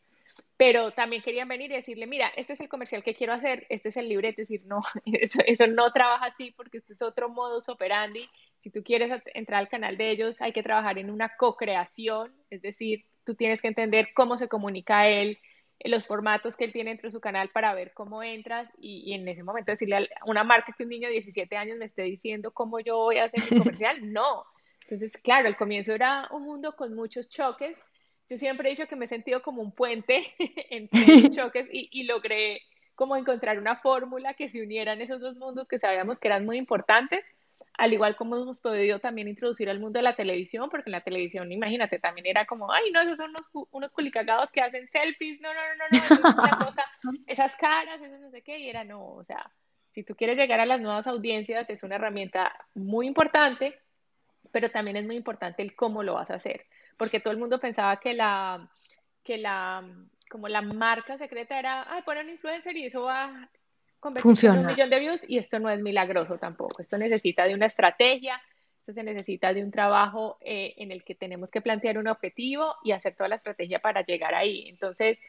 Pero 0.58 0.92
también 0.92 1.22
querían 1.22 1.48
venir 1.48 1.72
y 1.72 1.76
decirle, 1.76 2.08
mira, 2.08 2.30
este 2.36 2.54
es 2.54 2.60
el 2.60 2.68
comercial 2.68 3.04
que 3.04 3.16
quiero 3.16 3.32
hacer, 3.32 3.66
este 3.70 3.88
es 3.88 3.96
el 3.96 4.10
libreto, 4.10 4.42
decir, 4.42 4.64
no, 4.66 4.82
eso, 5.06 5.68
no 5.68 5.94
trabaja 5.94 6.26
así 6.26 6.52
porque 6.58 6.80
este 6.80 6.92
es 6.92 7.02
otro 7.02 7.30
modus 7.30 7.70
operandi. 7.70 8.30
Si 8.62 8.70
tú 8.70 8.84
quieres 8.84 9.22
entrar 9.34 9.60
al 9.60 9.70
canal 9.70 9.98
de 9.98 10.12
ellos, 10.12 10.42
hay 10.42 10.54
que 10.54 10.64
trabajar 10.64 10.98
en 11.00 11.10
una 11.10 11.36
co-creación, 11.36 12.34
es 12.50 12.62
decir, 12.62 13.06
tú 13.26 13.36
tienes 13.36 13.62
que 13.62 13.68
entender 13.68 14.10
cómo 14.14 14.38
se 14.38 14.48
comunica 14.48 15.08
él, 15.08 15.40
los 15.84 16.06
formatos 16.06 16.56
que 16.56 16.66
él 16.66 16.74
tiene 16.74 16.92
dentro 16.92 17.08
de 17.08 17.12
su 17.12 17.20
canal 17.20 17.50
para 17.50 17.74
ver 17.74 17.92
cómo 17.94 18.22
entras 18.22 18.70
y, 18.78 19.04
y, 19.06 19.14
en 19.14 19.28
ese 19.28 19.44
momento 19.44 19.72
decirle 19.72 19.96
a 19.96 20.26
una 20.26 20.44
marca 20.44 20.74
que 20.78 20.84
un 20.84 20.90
niño 20.90 21.08
de 21.08 21.16
17 21.16 21.58
años 21.58 21.78
me 21.78 21.86
esté 21.86 22.04
diciendo 22.04 22.52
cómo 22.52 22.80
yo 22.80 22.94
voy 22.94 23.18
a 23.18 23.26
hacer 23.26 23.44
mi 23.50 23.58
comercial, 23.58 23.98
no. 24.14 24.46
Entonces, 24.84 25.20
claro, 25.24 25.48
el 25.48 25.56
comienzo 25.56 25.94
era 25.94 26.28
un 26.32 26.44
mundo 26.44 26.76
con 26.76 26.94
muchos 26.94 27.30
choques. 27.30 27.78
Yo 28.30 28.38
siempre 28.38 28.68
he 28.68 28.72
dicho 28.72 28.88
que 28.88 28.96
me 28.96 29.06
he 29.06 29.10
sentido 29.10 29.42
como 29.42 29.62
un 29.62 29.72
puente 29.72 30.34
entre 30.70 31.00
los 31.08 31.32
choques 31.36 31.68
y, 31.72 31.90
y 31.92 32.04
logré 32.04 32.62
como 32.94 33.16
encontrar 33.16 33.58
una 33.58 33.78
fórmula 33.78 34.36
que 34.36 34.50
se 34.50 34.62
unieran 34.62 35.02
esos 35.02 35.20
dos 35.20 35.36
mundos 35.38 35.68
que 35.68 35.80
sabíamos 35.80 36.20
que 36.20 36.28
eran 36.28 36.46
muy 36.46 36.58
importantes 36.58 37.26
al 37.78 37.94
igual 37.94 38.16
como 38.16 38.38
hemos 38.38 38.60
podido 38.60 39.00
también 39.00 39.28
introducir 39.28 39.70
al 39.70 39.80
mundo 39.80 40.00
de 40.00 40.04
la 40.04 40.16
televisión, 40.16 40.70
porque 40.70 40.90
en 40.90 40.94
la 40.94 41.02
televisión, 41.02 41.52
imagínate, 41.52 42.00
también 42.00 42.28
era 42.28 42.46
como, 42.46 42.72
ay, 42.72 42.92
no, 42.92 43.02
esos 43.02 43.18
son 43.18 43.32
unos, 43.32 43.68
unos 43.72 43.92
culicagados 43.92 44.50
que 44.52 44.62
hacen 44.62 44.88
selfies, 44.90 45.40
no, 45.42 45.50
no, 45.54 45.60
no, 45.78 45.86
no, 45.92 45.98
eso 45.98 46.14
es 46.14 46.36
una 46.36 46.66
cosa, 46.66 46.86
esas 47.28 47.56
caras, 47.56 48.02
eso 48.02 48.18
no 48.20 48.30
sé 48.32 48.42
qué, 48.42 48.60
y 48.60 48.70
era 48.70 48.84
no, 48.84 49.04
o 49.04 49.24
sea, 49.24 49.52
si 49.94 50.04
tú 50.04 50.16
quieres 50.16 50.38
llegar 50.38 50.60
a 50.60 50.66
las 50.66 50.82
nuevas 50.82 51.08
audiencias, 51.08 51.70
es 51.70 51.84
una 51.84 51.96
herramienta 51.96 52.54
muy 52.76 53.08
importante, 53.08 53.80
pero 54.52 54.70
también 54.70 54.98
es 54.98 55.06
muy 55.06 55.16
importante 55.16 55.62
el 55.62 55.76
cómo 55.76 56.04
lo 56.04 56.16
vas 56.16 56.30
a 56.30 56.36
hacer. 56.36 56.66
porque 56.98 57.20
todo 57.20 57.34
el 57.34 57.40
mundo 57.40 57.60
pensaba 57.60 58.00
que 58.00 58.14
la, 58.14 58.70
que 59.24 59.38
la, 59.38 59.84
como 60.30 60.48
la 60.48 60.62
marca 60.62 61.18
secreta 61.18 61.58
era, 61.58 61.86
ay, 61.92 62.04
poner 62.04 62.26
un 62.26 62.32
influencer 62.32 62.76
y 62.78 62.86
eso 62.86 63.04
va 63.04 63.26
a 63.26 63.50
convertirse 64.02 64.48
en 64.48 64.60
un 64.60 64.66
millón 64.66 64.90
de 64.90 65.00
views 65.00 65.22
y 65.28 65.38
esto 65.38 65.60
no 65.60 65.70
es 65.70 65.80
milagroso 65.80 66.38
tampoco, 66.38 66.82
esto 66.82 66.98
necesita 66.98 67.46
de 67.46 67.54
una 67.54 67.68
estrategia, 67.68 68.42
esto 68.80 68.94
se 68.94 69.04
necesita 69.04 69.54
de 69.54 69.64
un 69.64 69.72
trabajo 69.72 70.38
eh, 70.42 70.74
en 70.78 70.92
el 70.92 71.04
que 71.04 71.16
tenemos 71.16 71.50
que 71.50 71.62
plantear 71.62 72.00
un 72.00 72.08
objetivo 72.08 72.76
y 72.84 72.92
hacer 72.92 73.16
toda 73.16 73.30
la 73.30 73.36
estrategia 73.36 73.80
para 73.80 74.04
llegar 74.04 74.34
ahí. 74.34 74.68
Entonces, 74.68 75.20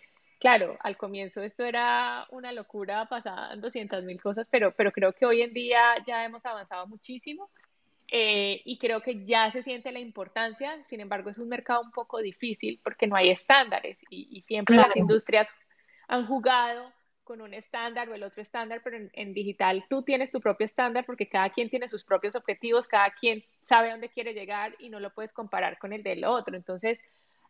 claro, 0.40 0.78
al 0.80 0.96
comienzo 0.96 1.42
esto 1.42 1.64
era 1.64 2.26
una 2.30 2.50
locura, 2.50 3.04
pasaban 3.10 3.60
200 3.60 4.04
mil 4.04 4.20
cosas, 4.20 4.46
pero, 4.50 4.72
pero 4.72 4.90
creo 4.90 5.12
que 5.12 5.26
hoy 5.26 5.42
en 5.42 5.52
día 5.52 5.82
ya 6.06 6.24
hemos 6.24 6.44
avanzado 6.46 6.86
muchísimo 6.86 7.50
eh, 8.08 8.62
y 8.64 8.78
creo 8.78 9.02
que 9.02 9.26
ya 9.26 9.52
se 9.52 9.62
siente 9.62 9.92
la 9.92 10.00
importancia. 10.00 10.82
Sin 10.88 11.00
embargo, 11.00 11.28
es 11.28 11.36
un 11.36 11.50
mercado 11.50 11.82
un 11.82 11.92
poco 11.92 12.22
difícil 12.22 12.80
porque 12.82 13.06
no 13.06 13.16
hay 13.16 13.28
estándares 13.28 13.98
y, 14.08 14.40
siempre 14.42 14.76
las 14.76 14.96
industrias 14.96 15.46
han 16.08 16.26
jugado 16.26 16.90
con 17.32 17.40
un 17.40 17.54
estándar 17.54 18.10
o 18.10 18.14
el 18.14 18.24
otro 18.24 18.42
estándar, 18.42 18.82
pero 18.84 18.98
en, 19.10 19.32
digital 19.32 19.86
tú 19.88 20.02
tienes 20.02 20.30
tu 20.30 20.38
propio 20.38 20.66
estándar 20.66 21.06
porque 21.06 21.30
cada 21.30 21.48
quien 21.48 21.70
tiene 21.70 21.88
sus 21.88 22.04
propios 22.04 22.34
objetivos, 22.34 22.86
cada 22.86 23.10
quien 23.10 23.42
sabe 23.64 23.90
dónde 23.90 24.10
quiere 24.10 24.34
llegar 24.34 24.76
y 24.78 24.90
no 24.90 25.00
lo 25.00 25.14
puedes 25.14 25.32
comparar 25.32 25.78
con 25.78 25.94
el 25.94 26.02
del 26.02 26.26
otro. 26.26 26.54
Entonces, 26.54 26.98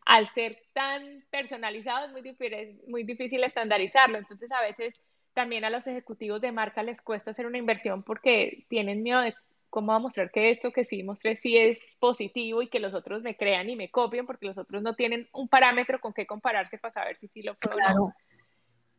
al 0.07 0.29
ser 0.29 0.62
tan 0.73 1.25
personalizado 1.31 2.07
es 2.07 2.12
muy 2.12 2.23
difícil, 2.23 2.81
muy 2.87 3.03
difícil 3.03 3.43
estandarizarlo. 3.43 4.19
Entonces, 4.19 4.53
a 4.53 4.62
veces 4.62 5.01
también 5.35 5.65
a 5.65 5.71
los 5.71 5.85
ejecutivos 5.89 6.41
de 6.41 6.53
marca 6.53 6.85
les 6.85 7.03
cuesta 7.03 7.33
hacer 7.33 7.47
una 7.47 7.59
inversión 7.59 8.05
porque 8.05 8.65
tienen 8.69 9.03
miedo 9.03 9.21
de 9.21 9.35
cómo 9.69 9.91
va 9.91 9.97
a 9.97 9.99
mostrar 9.99 10.31
que 10.31 10.53
esto 10.53 10.71
que 10.71 10.85
sí 10.85 11.03
mostré 11.03 11.35
sí 11.35 11.59
es 11.59 11.97
positivo 11.99 12.62
y 12.62 12.69
que 12.69 12.79
los 12.79 12.95
otros 12.95 13.23
me 13.23 13.37
crean 13.37 13.69
y 13.69 13.75
me 13.75 13.91
copien 13.91 14.27
porque 14.27 14.47
los 14.47 14.59
otros 14.59 14.81
no 14.81 14.95
tienen 14.95 15.29
un 15.33 15.49
parámetro 15.49 16.01
con 16.01 16.12
qué 16.12 16.25
compararse 16.25 16.79
para 16.79 16.95
saber 16.95 17.17
si 17.17 17.27
sí 17.27 17.43
lo 17.43 17.57
fue 17.57 17.73
o 17.75 17.95
no. 17.95 18.15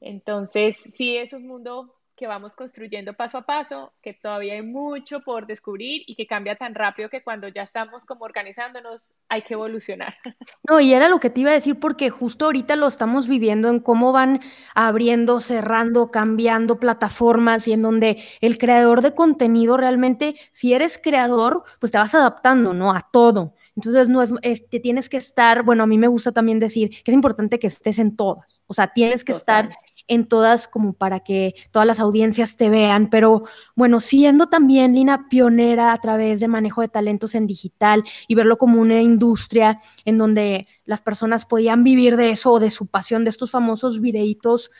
Entonces, 0.04 0.78
sí 0.96 1.16
es 1.16 1.32
un 1.34 1.48
mundo 1.48 1.96
que 2.16 2.28
vamos 2.28 2.56
construyendo 2.56 3.14
paso 3.14 3.40
a 3.40 3.42
paso, 3.42 3.92
que 4.02 4.14
todavía 4.14 4.54
hay 4.54 4.62
mucho 4.62 5.22
por 5.22 5.48
descubrir 5.48 6.04
y 6.06 6.16
que 6.16 6.28
cambia 6.28 6.56
tan 6.56 6.76
rápido 6.76 7.10
que 7.10 7.24
cuando 7.24 7.48
ya 7.48 7.64
estamos 7.64 8.06
como 8.06 8.24
organizándonos 8.26 9.08
hay 9.30 9.42
que 9.42 9.56
evolucionar. 9.56 10.16
No, 10.70 10.80
y 10.80 10.94
era 10.94 11.10
lo 11.10 11.20
que 11.20 11.30
te 11.30 11.42
iba 11.42 11.52
a 11.52 11.56
decir 11.56 11.78
porque 11.78 12.10
justo 12.10 12.46
ahorita 12.46 12.78
lo 12.78 12.88
estamos 12.88 13.28
viviendo 13.28 13.70
en 13.70 13.82
cómo 13.82 14.14
van 14.14 14.40
abriendo, 14.74 15.42
cerrando, 15.42 16.10
cambiando 16.10 16.80
plataformas 16.80 17.68
y 17.68 17.74
en 17.74 17.82
donde 17.82 18.24
el 18.40 18.58
creador 18.58 19.02
de 19.02 19.14
contenido 19.14 19.76
realmente, 19.76 20.36
si 20.54 20.74
eres 20.74 20.98
creador, 20.98 21.64
pues 21.80 21.92
te 21.92 21.98
vas 21.98 22.16
adaptando, 22.16 22.74
¿no? 22.74 22.92
A 22.92 23.10
todo. 23.12 23.56
Entonces, 23.76 24.08
no 24.08 24.22
es, 24.22 24.70
te 24.70 24.80
tienes 24.80 25.10
que 25.10 25.18
estar, 25.18 25.64
bueno, 25.64 25.84
a 25.84 25.88
mí 25.88 25.98
me 25.98 26.08
gusta 26.08 26.32
también 26.32 26.60
decir 26.60 26.90
que 27.04 27.12
es 27.12 27.16
importante 27.16 27.60
que 27.60 27.68
estés 27.68 28.00
en 28.00 28.16
todas, 28.16 28.62
o 28.68 28.74
sea, 28.74 28.88
tienes 28.88 29.24
que 29.26 29.34
estar 29.34 29.70
en 30.08 30.28
todas 30.28 30.68
como 30.68 30.94
para 30.94 31.22
que 31.22 31.56
todas 31.72 31.88
las 31.88 32.00
audiencias 32.00 32.58
te 32.58 32.70
vean, 32.70 33.10
pero 33.10 33.44
bueno, 33.76 34.00
siendo 34.00 34.48
también 34.48 34.94
Lina 34.94 35.28
pionera 35.30 35.94
a 35.94 35.98
través 35.98 36.40
de 36.40 36.48
manejo 36.48 36.82
de 36.82 36.90
talentos 36.90 37.36
en 37.36 37.48
digital 37.48 38.04
y 38.28 38.36
verlo 38.36 38.58
como 38.58 38.82
una 38.82 39.02
industria 39.02 39.80
en 40.06 40.18
donde 40.18 40.68
las 40.86 41.02
personas 41.02 41.46
podían 41.46 41.84
vivir 41.84 42.18
de 42.18 42.32
eso 42.32 42.52
o 42.52 42.60
de 42.60 42.70
su 42.70 42.88
pasión, 42.88 43.24
de 43.24 43.30
estos 43.30 43.52
famosos 43.52 44.02
videitos, 44.02 44.72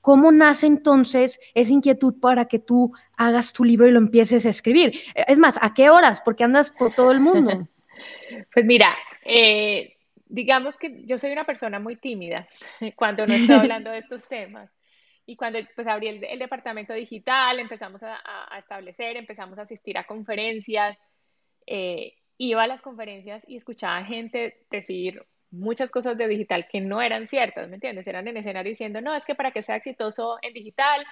¿Cómo 0.00 0.32
nace 0.32 0.66
entonces 0.66 1.38
esa 1.54 1.72
inquietud 1.72 2.14
para 2.20 2.46
que 2.46 2.58
tú 2.58 2.92
hagas 3.16 3.52
tu 3.52 3.64
libro 3.64 3.86
y 3.86 3.90
lo 3.90 3.98
empieces 3.98 4.46
a 4.46 4.50
escribir? 4.50 4.98
Es 5.14 5.38
más, 5.38 5.58
¿a 5.60 5.74
qué 5.74 5.90
horas? 5.90 6.22
Porque 6.24 6.44
andas 6.44 6.72
por 6.72 6.94
todo 6.94 7.10
el 7.10 7.20
mundo. 7.20 7.68
Pues 8.54 8.64
mira, 8.64 8.96
eh, 9.26 9.98
digamos 10.30 10.76
que 10.78 11.02
yo 11.04 11.18
soy 11.18 11.32
una 11.32 11.44
persona 11.44 11.78
muy 11.78 11.96
tímida 11.96 12.48
cuando 12.96 13.26
no 13.26 13.34
estoy 13.34 13.56
hablando 13.58 13.90
de 13.90 13.98
estos 13.98 14.26
temas. 14.28 14.70
Y 15.26 15.36
cuando 15.36 15.60
pues 15.76 15.86
abrí 15.86 16.08
el, 16.08 16.38
departamento 16.38 16.92
digital, 16.92 17.60
empezamos 17.60 18.02
a, 18.02 18.18
establecer, 18.58 19.16
empezamos 19.16 19.58
a 19.58 19.62
asistir 19.62 19.96
a 19.96 20.04
conferencias, 20.04 20.98
eh, 21.66 22.14
iba 22.36 22.64
a 22.64 22.66
las 22.66 22.82
conferencias 22.82 23.44
y 23.46 23.56
escuchaba 23.56 24.02
gente 24.04 24.64
decir 24.70 25.24
muchas 25.52 25.88
cosas 25.90 26.16
de 26.16 26.26
digital 26.26 26.66
que 26.68 26.80
no 26.80 27.00
eran 27.00 27.28
ciertas, 27.28 27.68
¿me 27.68 27.76
entiendes? 27.76 28.06
Eran 28.08 28.26
en 28.26 28.38
escenario 28.38 28.70
diciendo, 28.70 29.00
no, 29.00 29.14
es 29.14 29.24
que 29.24 29.36
para 29.36 29.52
que 29.52 29.62
sea 29.62 29.76
exitoso 29.76 30.38
en 30.42 30.52
digital, 30.52 31.06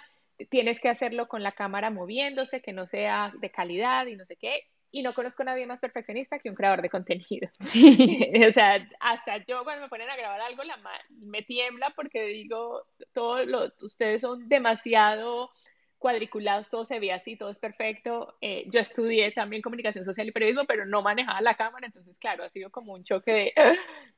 tienes 0.50 0.80
que 0.80 0.88
hacerlo 0.88 1.28
con 1.28 1.44
la 1.44 1.52
cámara 1.52 1.90
moviéndose, 1.90 2.60
que 2.60 2.72
no 2.72 2.86
sea 2.86 3.32
de 3.38 3.50
calidad 3.50 4.06
y 4.06 4.16
no 4.16 4.24
sé 4.24 4.34
qué 4.34 4.62
y 4.90 5.02
no 5.02 5.14
conozco 5.14 5.42
a 5.42 5.46
nadie 5.46 5.66
más 5.66 5.80
perfeccionista 5.80 6.38
que 6.38 6.48
un 6.48 6.54
creador 6.54 6.82
de 6.82 6.90
contenido. 6.90 7.48
o 8.48 8.52
sea, 8.52 8.88
hasta 9.00 9.38
yo 9.46 9.64
cuando 9.64 9.82
me 9.82 9.88
ponen 9.88 10.08
a 10.10 10.16
grabar 10.16 10.40
algo 10.40 10.64
la 10.64 10.78
me 11.10 11.42
tiembla 11.42 11.92
porque 11.94 12.24
digo, 12.26 12.86
todos 13.12 13.72
ustedes 13.82 14.22
son 14.22 14.48
demasiado 14.48 15.50
cuadriculados, 15.98 16.68
todo 16.68 16.84
se 16.84 17.00
ve 17.00 17.12
así, 17.12 17.36
todo 17.36 17.50
es 17.50 17.58
perfecto. 17.58 18.36
Eh, 18.40 18.64
yo 18.68 18.80
estudié 18.80 19.32
también 19.32 19.62
comunicación 19.62 20.04
social 20.04 20.28
y 20.28 20.32
periodismo, 20.32 20.64
pero 20.64 20.86
no 20.86 21.02
manejaba 21.02 21.40
la 21.40 21.56
cámara, 21.56 21.86
entonces 21.86 22.16
claro, 22.18 22.44
ha 22.44 22.50
sido 22.50 22.70
como 22.70 22.94
un 22.94 23.04
choque 23.04 23.52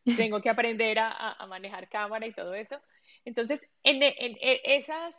de, 0.05 0.15
tengo 0.17 0.41
que 0.43 0.51
aprender 0.51 0.99
a, 0.99 1.33
a, 1.33 1.47
manejar 1.47 1.89
cámara 1.89 2.27
y 2.27 2.33
todo 2.33 2.55
eso. 2.55 2.79
Entonces, 3.25 3.61
en, 3.83 4.03
en, 4.03 4.37
en 4.41 4.59
esas, 4.65 5.15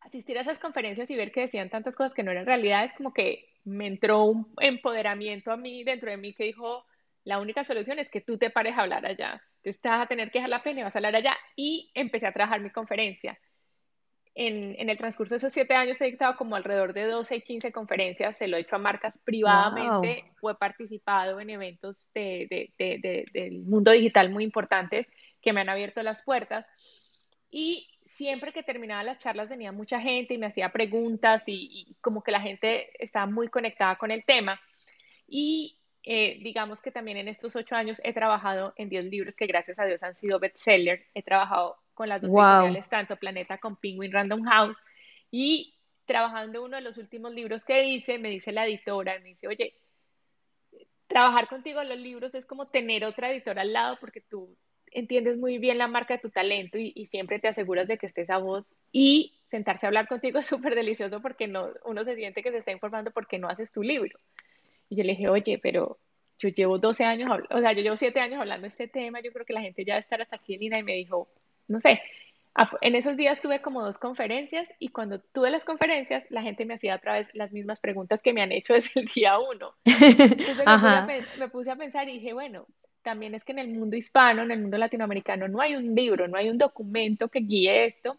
asistir 0.00 0.36
a 0.36 0.42
esas 0.42 0.58
conferencias 0.58 1.10
y 1.10 1.16
ver 1.16 1.32
que 1.32 1.42
decían 1.42 1.70
tantas 1.70 1.94
cosas 1.94 2.12
que 2.12 2.24
no 2.24 2.32
eran 2.32 2.46
realidad, 2.46 2.84
es 2.84 2.92
como 2.94 3.12
que 3.12 3.47
me 3.64 3.86
entró 3.86 4.24
un 4.24 4.54
empoderamiento 4.60 5.52
a 5.52 5.56
mí 5.56 5.84
dentro 5.84 6.10
de 6.10 6.16
mí 6.16 6.34
que 6.34 6.44
dijo, 6.44 6.84
la 7.24 7.38
única 7.40 7.64
solución 7.64 7.98
es 7.98 8.08
que 8.08 8.20
tú 8.20 8.38
te 8.38 8.50
pares 8.50 8.76
a 8.76 8.82
hablar 8.82 9.04
allá. 9.04 9.42
Tú 9.62 9.70
estás 9.70 10.00
a 10.00 10.06
tener 10.06 10.30
que 10.30 10.38
dejar 10.38 10.50
la 10.50 10.62
pena 10.62 10.80
y 10.80 10.82
vas 10.84 10.94
a 10.94 10.98
hablar 10.98 11.16
allá. 11.16 11.36
Y 11.56 11.90
empecé 11.94 12.26
a 12.26 12.32
trabajar 12.32 12.60
mi 12.60 12.70
conferencia. 12.70 13.38
En, 14.34 14.76
en, 14.78 14.88
el 14.88 14.96
transcurso 14.96 15.34
de 15.34 15.38
esos 15.38 15.52
siete 15.52 15.74
años 15.74 16.00
he 16.00 16.04
dictado 16.04 16.36
como 16.36 16.54
alrededor 16.54 16.92
de 16.92 17.04
12 17.04 17.36
y 17.36 17.42
15 17.42 17.72
conferencias, 17.72 18.38
se 18.38 18.46
lo 18.46 18.56
he 18.56 18.60
hecho 18.60 18.76
a 18.76 18.78
marcas 18.78 19.18
privadamente 19.24 20.24
o 20.40 20.50
he 20.50 20.54
participado 20.54 21.40
en 21.40 21.50
eventos 21.50 22.08
de, 22.14 22.46
de, 22.78 22.98
de, 23.02 23.24
del 23.32 23.62
mundo 23.64 23.90
digital 23.90 24.30
muy 24.30 24.44
importantes 24.44 25.08
que 25.42 25.52
me 25.52 25.60
han 25.60 25.68
abierto 25.68 26.02
las 26.02 26.22
puertas. 26.22 26.66
Y 27.50 27.88
siempre 28.04 28.52
que 28.52 28.62
terminaba 28.62 29.02
las 29.02 29.18
charlas 29.18 29.48
venía 29.48 29.72
mucha 29.72 30.00
gente 30.00 30.34
y 30.34 30.38
me 30.38 30.46
hacía 30.46 30.70
preguntas 30.70 31.42
y, 31.46 31.96
como 32.00 32.22
que 32.22 32.32
la 32.32 32.40
gente 32.40 32.90
estaba 33.02 33.26
muy 33.26 33.48
conectada 33.48 33.96
con 33.96 34.10
el 34.10 34.24
tema. 34.24 34.60
Y 35.26 35.76
eh, 36.04 36.38
digamos 36.42 36.80
que 36.80 36.90
también 36.90 37.18
en 37.18 37.28
estos 37.28 37.54
ocho 37.56 37.76
años 37.76 38.00
he 38.04 38.12
trabajado 38.12 38.72
en 38.76 38.88
10 38.88 39.06
libros 39.06 39.34
que 39.34 39.46
gracias 39.46 39.78
a 39.78 39.84
Dios 39.84 40.02
han 40.02 40.16
sido 40.16 40.38
bestseller. 40.38 41.06
He 41.14 41.22
trabajado 41.22 41.76
con 41.94 42.08
las 42.08 42.20
dos 42.22 42.30
editoriales, 42.30 42.88
tanto 42.88 43.16
Planeta 43.16 43.58
como 43.58 43.76
Penguin 43.76 44.12
Random 44.12 44.44
House. 44.44 44.76
Y 45.30 45.74
trabajando 46.06 46.64
uno 46.64 46.76
de 46.76 46.82
los 46.82 46.96
últimos 46.96 47.32
libros 47.32 47.64
que 47.64 47.84
hice, 47.84 48.18
me 48.18 48.30
dice 48.30 48.50
la 48.52 48.66
editora, 48.66 49.18
me 49.20 49.30
dice, 49.30 49.46
oye, 49.46 49.74
trabajar 51.06 51.48
contigo 51.48 51.80
en 51.80 51.88
los 51.88 51.98
libros 51.98 52.34
es 52.34 52.46
como 52.46 52.68
tener 52.68 53.04
otra 53.04 53.30
editora 53.30 53.62
al 53.62 53.72
lado 53.72 53.96
porque 54.00 54.20
tú 54.20 54.56
entiendes 54.92 55.38
muy 55.38 55.58
bien 55.58 55.78
la 55.78 55.88
marca 55.88 56.14
de 56.14 56.20
tu 56.20 56.30
talento 56.30 56.78
y, 56.78 57.06
siempre 57.10 57.38
te 57.38 57.48
aseguras 57.48 57.88
de 57.88 57.98
que 57.98 58.06
estés 58.06 58.30
a 58.30 58.38
voz 58.38 58.72
y 58.92 59.34
sentarse 59.48 59.86
a 59.86 59.88
hablar 59.88 60.08
contigo 60.08 60.38
es 60.38 60.46
súper 60.46 60.74
delicioso 60.74 61.20
porque 61.20 61.46
no, 61.46 61.70
uno 61.84 62.04
se 62.04 62.16
siente 62.16 62.42
que 62.42 62.50
se 62.50 62.58
está 62.58 62.72
informando 62.72 63.10
porque 63.10 63.38
no 63.38 63.48
haces 63.48 63.72
tu 63.72 63.82
libro. 63.82 64.18
Y 64.88 64.96
yo 64.96 65.04
le 65.04 65.10
dije, 65.10 65.28
oye, 65.28 65.58
pero 65.58 65.98
yo 66.38 66.48
llevo 66.48 66.78
12 66.78 67.04
años, 67.04 67.30
o 67.50 67.60
sea, 67.60 67.72
yo 67.72 67.82
llevo 67.82 67.96
7 67.96 68.20
años 68.20 68.40
hablando 68.40 68.62
de 68.62 68.68
este 68.68 68.88
tema, 68.88 69.20
yo 69.20 69.32
creo 69.32 69.44
que 69.44 69.52
la 69.52 69.60
gente 69.60 69.84
ya 69.84 69.96
a 69.96 69.98
estar 69.98 70.22
hasta 70.22 70.36
aquí, 70.36 70.56
Lina, 70.56 70.78
y 70.78 70.82
me 70.82 70.94
dijo, 70.94 71.28
no 71.66 71.80
sé, 71.80 72.00
en 72.80 72.94
esos 72.96 73.16
días 73.16 73.40
tuve 73.40 73.60
como 73.60 73.82
dos 73.82 73.98
conferencias 73.98 74.68
y 74.78 74.88
cuando 74.88 75.20
tuve 75.20 75.50
las 75.50 75.64
conferencias, 75.64 76.24
la 76.30 76.42
gente 76.42 76.64
me 76.64 76.74
hacía 76.74 76.96
otra 76.96 77.14
vez 77.14 77.28
las 77.34 77.52
mismas 77.52 77.80
preguntas 77.80 78.20
que 78.20 78.32
me 78.32 78.42
han 78.42 78.52
hecho 78.52 78.74
desde 78.74 79.00
el 79.00 79.06
día 79.06 79.38
uno. 79.38 79.74
Entonces 79.84 81.38
me 81.38 81.48
puse 81.48 81.70
a 81.70 81.76
pensar 81.76 82.08
y 82.08 82.14
dije, 82.14 82.32
bueno, 82.32 82.66
también 83.02 83.34
es 83.34 83.44
que 83.44 83.52
en 83.52 83.58
el 83.58 83.68
mundo 83.68 83.96
hispano, 83.96 84.42
en 84.42 84.50
el 84.50 84.60
mundo 84.60 84.78
latinoamericano, 84.78 85.48
no 85.48 85.60
hay 85.60 85.76
un 85.76 85.94
libro, 85.94 86.28
no 86.28 86.36
hay 86.36 86.50
un 86.50 86.58
documento 86.58 87.28
que 87.28 87.40
guíe 87.40 87.86
esto 87.86 88.18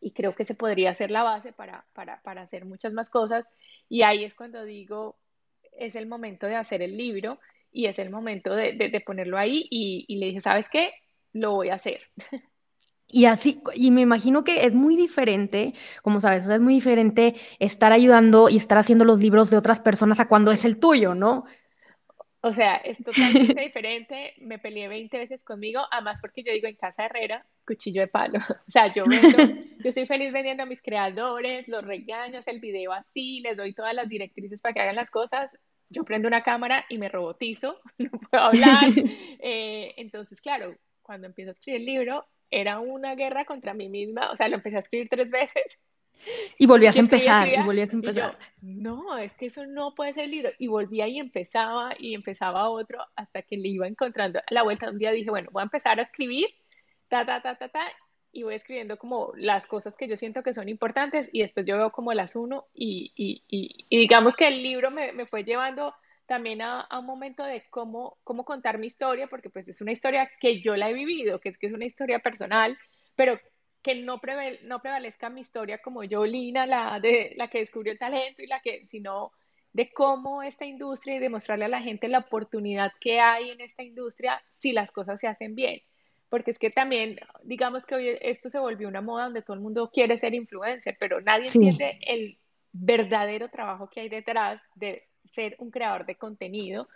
y 0.00 0.12
creo 0.12 0.34
que 0.34 0.44
se 0.44 0.54
podría 0.54 0.90
hacer 0.90 1.10
la 1.10 1.22
base 1.22 1.52
para, 1.52 1.86
para, 1.92 2.20
para 2.22 2.42
hacer 2.42 2.64
muchas 2.64 2.92
más 2.92 3.08
cosas 3.10 3.46
y 3.88 4.02
ahí 4.02 4.24
es 4.24 4.34
cuando 4.34 4.64
digo, 4.64 5.16
es 5.72 5.94
el 5.94 6.06
momento 6.06 6.46
de 6.46 6.56
hacer 6.56 6.82
el 6.82 6.96
libro 6.96 7.38
y 7.70 7.86
es 7.86 7.98
el 7.98 8.10
momento 8.10 8.54
de, 8.54 8.72
de, 8.74 9.00
ponerlo 9.00 9.38
ahí 9.38 9.66
y, 9.70 10.04
y 10.08 10.16
le 10.16 10.26
dije, 10.26 10.40
¿sabes 10.42 10.68
qué? 10.68 10.92
Lo 11.32 11.52
voy 11.52 11.70
a 11.70 11.74
hacer. 11.74 12.00
Y 13.14 13.26
así, 13.26 13.60
y 13.74 13.90
me 13.90 14.00
imagino 14.00 14.42
que 14.42 14.64
es 14.64 14.72
muy 14.72 14.96
diferente, 14.96 15.74
como 16.02 16.22
sabes, 16.22 16.48
es 16.48 16.60
muy 16.62 16.72
diferente 16.72 17.34
estar 17.58 17.92
ayudando 17.92 18.48
y 18.48 18.56
estar 18.56 18.78
haciendo 18.78 19.04
los 19.04 19.20
libros 19.20 19.50
de 19.50 19.58
otras 19.58 19.80
personas 19.80 20.18
a 20.18 20.28
cuando 20.28 20.50
es 20.50 20.64
el 20.64 20.78
tuyo, 20.78 21.14
¿no? 21.14 21.44
O 22.44 22.52
sea, 22.52 22.74
es 22.76 22.98
totalmente 23.02 23.60
diferente. 23.60 24.34
Me 24.38 24.58
peleé 24.58 24.88
20 24.88 25.16
veces 25.16 25.42
conmigo, 25.44 25.80
además 25.90 26.18
porque 26.20 26.42
yo 26.42 26.52
digo 26.52 26.66
en 26.66 26.74
casa 26.74 27.06
herrera, 27.06 27.46
cuchillo 27.64 28.02
de 28.02 28.08
palo. 28.08 28.38
O 28.68 28.70
sea, 28.70 28.92
yo 28.92 29.04
vendo, 29.06 29.38
yo 29.78 29.88
estoy 29.88 30.06
feliz 30.06 30.32
vendiendo 30.32 30.64
a 30.64 30.66
mis 30.66 30.82
creadores, 30.82 31.68
los 31.68 31.84
regaños, 31.84 32.46
el 32.48 32.58
video 32.58 32.92
así, 32.92 33.40
les 33.40 33.56
doy 33.56 33.72
todas 33.74 33.94
las 33.94 34.08
directrices 34.08 34.60
para 34.60 34.74
que 34.74 34.80
hagan 34.80 34.96
las 34.96 35.10
cosas. 35.10 35.50
yo 35.88 36.04
prendo 36.04 36.26
una 36.26 36.42
cámara 36.42 36.84
y 36.88 36.98
me 36.98 37.08
robotizo, 37.08 37.80
no 37.98 38.10
puedo 38.10 38.42
hablar. 38.42 38.84
Eh, 39.44 39.94
entonces, 39.96 40.40
claro, 40.40 40.76
cuando 41.02 41.26
empiezo 41.26 41.50
a 41.50 41.52
escribir 41.54 41.80
el 41.80 41.86
libro, 41.86 42.26
era 42.48 42.78
una 42.78 43.16
guerra 43.16 43.44
contra 43.44 43.74
mí 43.74 43.88
misma, 43.88 44.30
o 44.30 44.36
sea, 44.36 44.46
lo 44.46 44.56
empecé 44.56 44.76
a 44.76 44.80
escribir 44.80 45.08
tres 45.08 45.30
veces. 45.30 45.80
Y 46.58 46.66
volvías 46.66 46.96
a 46.96 47.00
empezar, 47.00 47.48
y 47.48 47.62
volvías 47.62 47.90
a 47.90 47.96
empezar. 47.96 48.38
no, 48.60 49.18
es 49.18 49.34
que 49.34 49.46
eso 49.46 49.66
no 49.66 49.94
puede 49.94 50.14
ser 50.14 50.24
el 50.24 50.30
libro. 50.30 50.50
Y 50.58 50.68
volvía 50.68 51.08
y 51.08 51.18
empezaba, 51.18 51.94
y 51.98 52.14
empezaba 52.14 52.68
otro, 52.68 53.04
hasta 53.16 53.42
que 53.42 53.56
le 53.56 53.68
iba 53.68 53.86
encontrando 53.86 54.38
a 54.38 54.54
la 54.54 54.62
vuelta. 54.62 54.90
Un 54.90 54.98
día 54.98 55.10
dije, 55.10 55.30
bueno, 55.30 55.48
voy 55.52 55.62
a 55.62 55.64
empezar 55.64 55.98
a 55.98 56.04
escribir, 56.04 56.46
ta, 57.08 57.26
ta, 57.26 57.42
ta, 57.42 57.56
ta, 57.56 57.68
ta, 57.68 57.84
y 58.32 58.44
voy 58.44 58.54
escribiendo 58.54 58.96
como 58.96 59.32
las 59.36 59.66
cosas 59.66 59.94
que 59.94 60.08
yo 60.08 60.16
siento 60.16 60.42
que 60.42 60.54
son 60.54 60.68
importantes, 60.68 61.28
y 61.32 61.42
después 61.42 61.66
yo 61.66 61.76
veo 61.76 61.90
como 61.90 62.12
las 62.14 62.34
uno, 62.36 62.66
y, 62.74 63.12
y, 63.14 63.42
y, 63.48 63.84
y 63.88 63.98
digamos 63.98 64.36
que 64.36 64.48
el 64.48 64.62
libro 64.62 64.90
me, 64.90 65.12
me 65.12 65.26
fue 65.26 65.44
llevando 65.44 65.94
también 66.26 66.62
a, 66.62 66.86
un 66.98 67.04
momento 67.04 67.44
de 67.44 67.62
cómo, 67.68 68.16
cómo 68.24 68.44
contar 68.44 68.78
mi 68.78 68.86
historia, 68.86 69.26
porque 69.26 69.50
pues 69.50 69.68
es 69.68 69.82
una 69.82 69.92
historia 69.92 70.30
que 70.40 70.62
yo 70.62 70.76
la 70.76 70.88
he 70.88 70.94
vivido, 70.94 71.40
que 71.40 71.50
es 71.50 71.58
que 71.58 71.66
es 71.66 71.74
una 71.74 71.84
historia 71.84 72.20
personal, 72.20 72.78
pero 73.16 73.38
que 73.82 73.96
no, 73.96 74.20
no 74.62 74.82
prevalezca 74.82 75.28
mi 75.28 75.40
historia 75.40 75.78
como 75.78 76.04
yo, 76.04 76.24
Lina, 76.24 76.66
la, 76.66 77.00
de, 77.00 77.34
la 77.36 77.48
que 77.48 77.58
descubrió 77.58 77.92
el 77.92 77.98
talento 77.98 78.42
y 78.42 78.46
la 78.46 78.60
que, 78.60 78.86
sino 78.86 79.32
de 79.72 79.90
cómo 79.90 80.42
esta 80.42 80.64
industria 80.64 81.16
y 81.16 81.18
demostrarle 81.18 81.64
a 81.64 81.68
la 81.68 81.82
gente 81.82 82.08
la 82.08 82.18
oportunidad 82.18 82.92
que 83.00 83.20
hay 83.20 83.50
en 83.50 83.60
esta 83.60 83.82
industria 83.82 84.42
si 84.58 84.72
las 84.72 84.90
cosas 84.90 85.20
se 85.20 85.26
hacen 85.26 85.54
bien. 85.54 85.82
Porque 86.28 86.50
es 86.50 86.58
que 86.58 86.70
también, 86.70 87.18
digamos 87.42 87.84
que 87.84 87.94
hoy 87.94 88.18
esto 88.20 88.48
se 88.48 88.58
volvió 88.58 88.88
una 88.88 89.02
moda 89.02 89.24
donde 89.24 89.42
todo 89.42 89.54
el 89.54 89.62
mundo 89.62 89.90
quiere 89.92 90.18
ser 90.18 90.34
influencer, 90.34 90.96
pero 90.98 91.20
nadie 91.20 91.46
entiende 91.46 91.98
el 92.06 92.38
verdadero 92.72 93.48
trabajo 93.50 93.88
que 93.90 94.00
hay 94.00 94.08
detrás 94.08 94.62
de 94.74 95.08
ser 95.24 95.56
un 95.58 95.70
creador 95.70 96.06
de 96.06 96.16
contenido, 96.16 96.88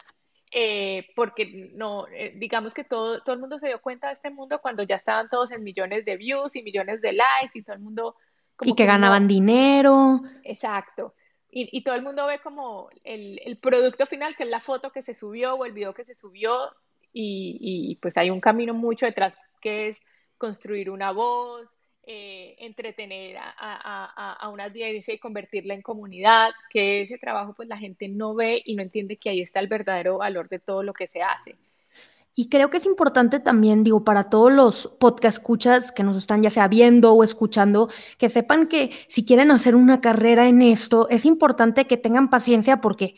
eh, 0.53 1.09
porque 1.17 1.71
no, 1.75 2.07
eh, 2.09 2.33
digamos 2.37 2.73
que 2.73 2.85
todo, 2.85 3.21
todo 3.21 3.35
el 3.35 3.41
mundo 3.41 3.59
se 3.59 3.69
dio 3.69 3.81
cuenta 3.81 4.09
de 4.09 4.15
este 4.15 4.31
mundo 4.31 4.61
cuando 4.61 4.83
ya 4.83 4.97
estaban 4.97 5.29
todos 5.29 5.50
en 5.50 5.65
millones 5.65 6.05
de 6.05 6.17
views 6.17 6.55
y 6.57 6.62
millones 6.62 7.00
de 7.03 7.12
likes 7.12 7.59
y 7.59 7.62
todo 7.62 7.76
el 7.76 7.83
mundo... 7.83 8.17
y 8.62 8.75
que, 8.75 8.87
ganaban 8.87 9.29
dinero. 9.29 10.21
Exacto. 10.45 11.15
Y, 11.50 11.69
y, 11.76 11.83
todo 11.83 11.95
el 11.95 12.03
mundo 12.03 12.26
ve 12.26 12.41
como 12.41 12.91
el, 13.03 13.41
el, 13.45 13.59
producto 13.59 14.07
final, 14.07 14.37
que 14.37 14.45
es 14.45 14.50
la 14.50 14.61
foto 14.61 14.93
que 14.93 15.03
se 15.03 15.15
subió 15.15 15.55
o 15.55 15.65
el 15.65 15.73
video 15.73 15.95
que 15.95 16.05
se 16.05 16.15
subió, 16.15 16.71
y, 17.12 17.59
y 17.61 17.97
pues 17.97 18.17
hay 18.19 18.31
un 18.31 18.41
camino 18.41 18.75
mucho 18.75 19.07
detrás 19.07 19.33
que 19.61 19.88
es 19.88 20.00
construir 20.37 20.91
una 20.91 21.12
voz, 21.12 21.67
eh, 22.06 22.54
entretener 22.60 23.36
a, 23.36 23.52
a, 23.58 24.32
a, 24.34 24.48
una 24.48 24.64
audiencia 24.64 25.12
y 25.12 25.18
convertirla 25.18 25.75
en 25.75 25.82
comunidad, 25.82 26.50
que 26.70 27.02
ese 27.02 27.18
trabajo 27.18 27.52
pues 27.52 27.68
la 27.68 27.76
gente 27.76 28.08
no 28.08 28.34
ve 28.34 28.62
y 28.64 28.76
no 28.76 28.82
entiende 28.82 29.16
que 29.16 29.30
ahí 29.30 29.40
está 29.40 29.58
el 29.58 29.66
verdadero 29.66 30.18
valor 30.18 30.48
de 30.48 30.60
todo 30.60 30.84
lo 30.84 30.92
que 30.92 31.08
se 31.08 31.22
hace. 31.22 31.56
Y 32.38 32.48
creo 32.48 32.70
que 32.70 32.76
es 32.76 32.86
importante 32.86 33.40
también, 33.40 33.82
digo, 33.82 34.04
para 34.04 34.28
todos 34.28 34.52
los 34.52 34.88
podcast 35.00 35.42
que 35.96 36.02
nos 36.02 36.16
están 36.16 36.42
ya 36.42 36.50
sea 36.50 36.68
viendo 36.68 37.12
o 37.12 37.25
escuchando, 37.25 37.88
que 38.18 38.28
sepan 38.28 38.68
que 38.68 38.90
si 39.08 39.25
quieren 39.25 39.50
hacer 39.50 39.75
una 39.75 40.00
carrera 40.00 40.46
en 40.46 40.62
esto, 40.62 41.08
es 41.08 41.25
importante 41.25 41.86
que 41.86 41.96
tengan 41.96 42.30
paciencia 42.30 42.80
porque 42.80 43.16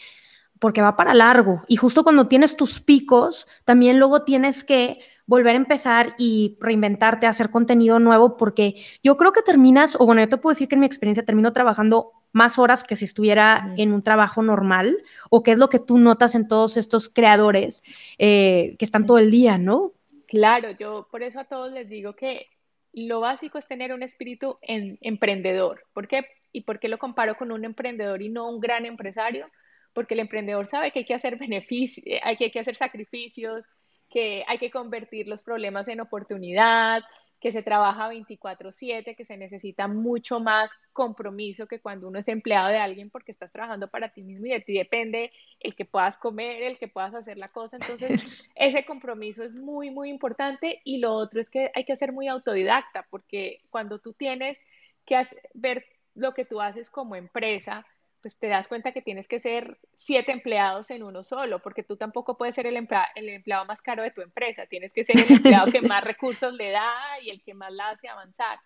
porque 0.60 0.82
va 0.82 0.96
para 0.96 1.14
largo. 1.14 1.62
Y 1.68 1.76
justo 1.76 2.04
cuando 2.04 2.28
tienes 2.28 2.56
tus 2.56 2.80
picos, 2.80 3.46
también 3.64 3.98
luego 3.98 4.22
tienes 4.22 4.64
que 4.64 5.00
volver 5.28 5.54
a 5.54 5.58
empezar 5.58 6.14
y 6.18 6.56
reinventarte, 6.58 7.26
hacer 7.26 7.50
contenido 7.50 8.00
nuevo, 8.00 8.36
porque 8.36 8.74
yo 9.04 9.16
creo 9.16 9.32
que 9.32 9.42
terminas, 9.42 9.94
o 10.00 10.06
bueno, 10.06 10.22
yo 10.22 10.28
te 10.28 10.38
puedo 10.38 10.54
decir 10.54 10.66
que 10.66 10.74
en 10.74 10.80
mi 10.80 10.86
experiencia 10.86 11.24
termino 11.24 11.52
trabajando 11.52 12.12
más 12.32 12.58
horas 12.58 12.82
que 12.82 12.96
si 12.96 13.04
estuviera 13.04 13.74
en 13.76 13.92
un 13.92 14.02
trabajo 14.02 14.42
normal, 14.42 14.96
o 15.30 15.42
qué 15.42 15.52
es 15.52 15.58
lo 15.58 15.68
que 15.68 15.78
tú 15.78 15.98
notas 15.98 16.34
en 16.34 16.48
todos 16.48 16.78
estos 16.78 17.10
creadores 17.10 17.82
eh, 18.18 18.74
que 18.78 18.84
están 18.84 19.04
todo 19.04 19.18
el 19.18 19.30
día, 19.30 19.58
¿no? 19.58 19.92
Claro, 20.26 20.70
yo 20.70 21.06
por 21.10 21.22
eso 21.22 21.40
a 21.40 21.44
todos 21.44 21.72
les 21.72 21.88
digo 21.90 22.14
que 22.14 22.46
lo 22.94 23.20
básico 23.20 23.58
es 23.58 23.66
tener 23.66 23.92
un 23.92 24.02
espíritu 24.02 24.58
emprendedor. 24.62 25.84
¿Por 25.92 26.08
qué? 26.08 26.24
¿Y 26.52 26.62
por 26.62 26.80
qué 26.80 26.88
lo 26.88 26.98
comparo 26.98 27.36
con 27.36 27.52
un 27.52 27.66
emprendedor 27.66 28.22
y 28.22 28.30
no 28.30 28.48
un 28.48 28.60
gran 28.60 28.86
empresario? 28.86 29.46
Porque 29.92 30.14
el 30.14 30.20
emprendedor 30.20 30.68
sabe 30.68 30.90
que 30.90 31.00
hay 31.00 31.04
que 31.04 31.14
hacer 31.14 31.36
beneficios, 31.38 32.04
hay 32.22 32.36
que 32.36 32.58
hacer 32.58 32.76
sacrificios, 32.76 33.64
que 34.08 34.44
hay 34.46 34.58
que 34.58 34.70
convertir 34.70 35.28
los 35.28 35.42
problemas 35.42 35.88
en 35.88 36.00
oportunidad, 36.00 37.02
que 37.40 37.52
se 37.52 37.62
trabaja 37.62 38.08
24/7, 38.08 39.14
que 39.14 39.24
se 39.24 39.36
necesita 39.36 39.86
mucho 39.86 40.40
más 40.40 40.70
compromiso 40.92 41.68
que 41.68 41.80
cuando 41.80 42.08
uno 42.08 42.18
es 42.18 42.26
empleado 42.28 42.68
de 42.68 42.78
alguien 42.78 43.10
porque 43.10 43.32
estás 43.32 43.52
trabajando 43.52 43.88
para 43.88 44.08
ti 44.08 44.22
mismo 44.22 44.46
y 44.46 44.50
de 44.50 44.60
ti 44.60 44.72
depende 44.72 45.30
el 45.60 45.76
que 45.76 45.84
puedas 45.84 46.16
comer, 46.18 46.62
el 46.62 46.78
que 46.78 46.88
puedas 46.88 47.14
hacer 47.14 47.38
la 47.38 47.48
cosa. 47.48 47.76
Entonces, 47.76 48.48
ese 48.56 48.84
compromiso 48.84 49.44
es 49.44 49.52
muy, 49.52 49.90
muy 49.90 50.10
importante 50.10 50.80
y 50.84 50.98
lo 50.98 51.12
otro 51.12 51.40
es 51.40 51.48
que 51.48 51.70
hay 51.74 51.84
que 51.84 51.96
ser 51.96 52.12
muy 52.12 52.26
autodidacta 52.26 53.06
porque 53.10 53.60
cuando 53.70 54.00
tú 54.00 54.12
tienes 54.12 54.58
que 55.06 55.26
ver 55.54 55.84
lo 56.14 56.34
que 56.34 56.44
tú 56.44 56.60
haces 56.60 56.90
como 56.90 57.14
empresa, 57.14 57.86
pues 58.20 58.36
te 58.36 58.48
das 58.48 58.68
cuenta 58.68 58.92
que 58.92 59.02
tienes 59.02 59.28
que 59.28 59.40
ser 59.40 59.78
siete 59.96 60.32
empleados 60.32 60.90
en 60.90 61.02
uno 61.02 61.24
solo, 61.24 61.60
porque 61.60 61.82
tú 61.82 61.96
tampoco 61.96 62.36
puedes 62.36 62.54
ser 62.54 62.66
el, 62.66 62.76
el 62.76 63.28
empleado 63.28 63.64
más 63.64 63.80
caro 63.80 64.02
de 64.02 64.10
tu 64.10 64.22
empresa, 64.22 64.66
tienes 64.66 64.92
que 64.92 65.04
ser 65.04 65.18
el 65.18 65.32
empleado 65.32 65.70
que 65.70 65.80
más 65.80 66.02
recursos 66.02 66.52
le 66.52 66.70
da 66.70 66.92
y 67.22 67.30
el 67.30 67.42
que 67.42 67.54
más 67.54 67.72
la 67.72 67.90
hace 67.90 68.08
avanzar. 68.08 68.58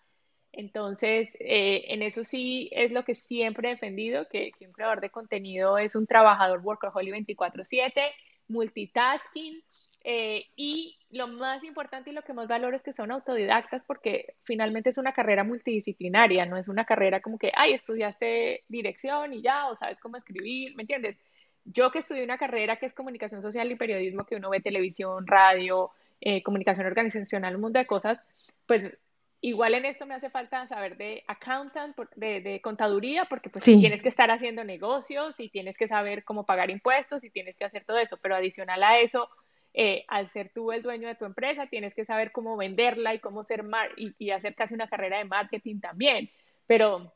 Entonces, 0.52 1.30
eh, 1.40 1.84
en 1.88 2.02
eso 2.02 2.24
sí 2.24 2.68
es 2.72 2.92
lo 2.92 3.04
que 3.04 3.14
siempre 3.14 3.68
he 3.68 3.72
defendido, 3.72 4.28
que, 4.28 4.52
que 4.58 4.66
un 4.66 4.72
creador 4.72 5.00
de 5.00 5.10
contenido 5.10 5.78
es 5.78 5.94
un 5.96 6.06
trabajador 6.06 6.60
workaholic 6.62 7.14
24/7, 7.14 8.12
multitasking, 8.48 9.62
eh, 10.04 10.46
y 10.56 10.98
lo 11.10 11.28
más 11.28 11.62
importante 11.62 12.10
y 12.10 12.12
lo 12.12 12.22
que 12.22 12.32
más 12.32 12.48
valoro 12.48 12.76
es 12.76 12.82
que 12.82 12.92
son 12.92 13.12
autodidactas 13.12 13.82
porque 13.86 14.34
finalmente 14.44 14.90
es 14.90 14.98
una 14.98 15.12
carrera 15.12 15.44
multidisciplinaria, 15.44 16.46
no 16.46 16.56
es 16.56 16.68
una 16.68 16.84
carrera 16.84 17.20
como 17.20 17.38
que, 17.38 17.52
ay, 17.54 17.74
estudiaste 17.74 18.62
dirección 18.68 19.32
y 19.32 19.42
ya, 19.42 19.68
o 19.68 19.76
sabes 19.76 20.00
cómo 20.00 20.16
escribir, 20.16 20.74
¿me 20.74 20.82
entiendes? 20.82 21.16
Yo 21.64 21.90
que 21.92 22.00
estudié 22.00 22.24
una 22.24 22.38
carrera 22.38 22.76
que 22.76 22.86
es 22.86 22.94
comunicación 22.94 23.42
social 23.42 23.70
y 23.70 23.76
periodismo, 23.76 24.24
que 24.24 24.36
uno 24.36 24.50
ve 24.50 24.60
televisión, 24.60 25.26
radio, 25.26 25.90
eh, 26.20 26.42
comunicación 26.42 26.86
organizacional, 26.86 27.54
un 27.54 27.60
mundo 27.60 27.78
de 27.78 27.86
cosas, 27.86 28.18
pues 28.66 28.96
igual 29.40 29.74
en 29.74 29.84
esto 29.84 30.06
me 30.06 30.14
hace 30.14 30.30
falta 30.30 30.66
saber 30.66 30.96
de 30.96 31.24
accountant, 31.28 31.96
de, 32.16 32.40
de 32.40 32.60
contaduría, 32.60 33.26
porque 33.26 33.50
pues 33.50 33.64
tienes 33.64 34.02
que 34.02 34.08
estar 34.08 34.30
haciendo 34.30 34.64
negocios 34.64 35.38
y 35.38 35.48
tienes 35.50 35.76
que 35.76 35.88
saber 35.88 36.24
cómo 36.24 36.46
pagar 36.46 36.70
impuestos 36.70 37.22
y 37.22 37.30
tienes 37.30 37.56
que 37.56 37.64
hacer 37.64 37.84
todo 37.84 37.98
eso, 37.98 38.16
pero 38.16 38.36
adicional 38.36 38.82
a 38.82 38.98
eso, 39.00 39.28
eh, 39.74 40.04
al 40.08 40.28
ser 40.28 40.50
tú 40.54 40.72
el 40.72 40.82
dueño 40.82 41.08
de 41.08 41.14
tu 41.14 41.24
empresa, 41.24 41.66
tienes 41.66 41.94
que 41.94 42.04
saber 42.04 42.30
cómo 42.30 42.56
venderla 42.56 43.14
y 43.14 43.20
cómo 43.20 43.44
ser 43.44 43.64
y, 43.96 44.14
y, 44.18 44.30
hacer 44.30 44.54
casi 44.54 44.74
una 44.74 44.88
carrera 44.88 45.18
de 45.18 45.24
marketing 45.24 45.80
también. 45.80 46.30
Pero 46.66 47.14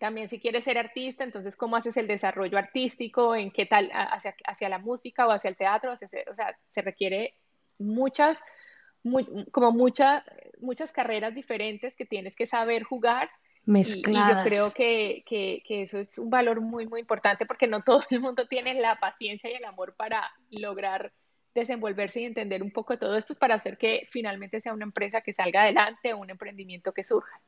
también 0.00 0.28
si 0.28 0.40
quieres 0.40 0.64
ser 0.64 0.78
artista, 0.78 1.24
entonces 1.24 1.56
cómo 1.56 1.76
haces 1.76 1.96
el 1.98 2.06
desarrollo 2.06 2.56
artístico, 2.56 3.36
en 3.36 3.50
qué 3.50 3.66
tal 3.66 3.90
hacia, 3.92 4.34
hacia 4.46 4.68
la 4.68 4.78
música 4.78 5.26
o 5.26 5.30
hacia 5.30 5.50
el 5.50 5.56
teatro, 5.56 5.92
o 5.92 6.34
sea, 6.34 6.56
se 6.70 6.82
requiere 6.82 7.34
muchas, 7.78 8.38
como 9.52 9.72
muchas, 9.72 10.24
muchas 10.58 10.90
carreras 10.92 11.34
diferentes 11.34 11.94
que 11.96 12.06
tienes 12.06 12.34
que 12.34 12.46
saber 12.46 12.82
jugar. 12.82 13.28
Mezcladas. 13.66 14.30
Y, 14.30 14.38
yo 14.38 14.44
creo 14.44 14.72
que, 14.72 15.22
que, 15.26 15.62
que, 15.66 15.82
eso 15.82 15.98
es 15.98 16.18
un 16.18 16.30
valor 16.30 16.62
muy, 16.62 16.86
muy 16.86 17.00
importante 17.00 17.44
porque 17.44 17.66
no 17.66 17.82
todo 17.82 18.02
el 18.10 18.20
mundo 18.20 18.46
tiene 18.46 18.74
la 18.74 18.98
paciencia 19.00 19.50
y 19.50 19.54
el 19.54 19.64
amor 19.66 19.94
para 19.96 20.30
lograr 20.50 21.12
desenvolverse 21.54 22.20
y 22.20 22.24
entender 22.24 22.62
un 22.62 22.70
poco 22.70 22.96
todo 22.98 23.16
esto 23.16 23.34
para 23.34 23.56
hacer 23.56 23.76
que 23.76 24.06
finalmente 24.10 24.60
sea 24.60 24.72
una 24.72 24.84
empresa 24.84 25.20
que 25.20 25.32
salga 25.32 25.62
adelante 25.62 26.12
o 26.12 26.18
un 26.18 26.30
emprendimiento 26.30 26.92
que 26.92 27.04
surja. 27.04 27.40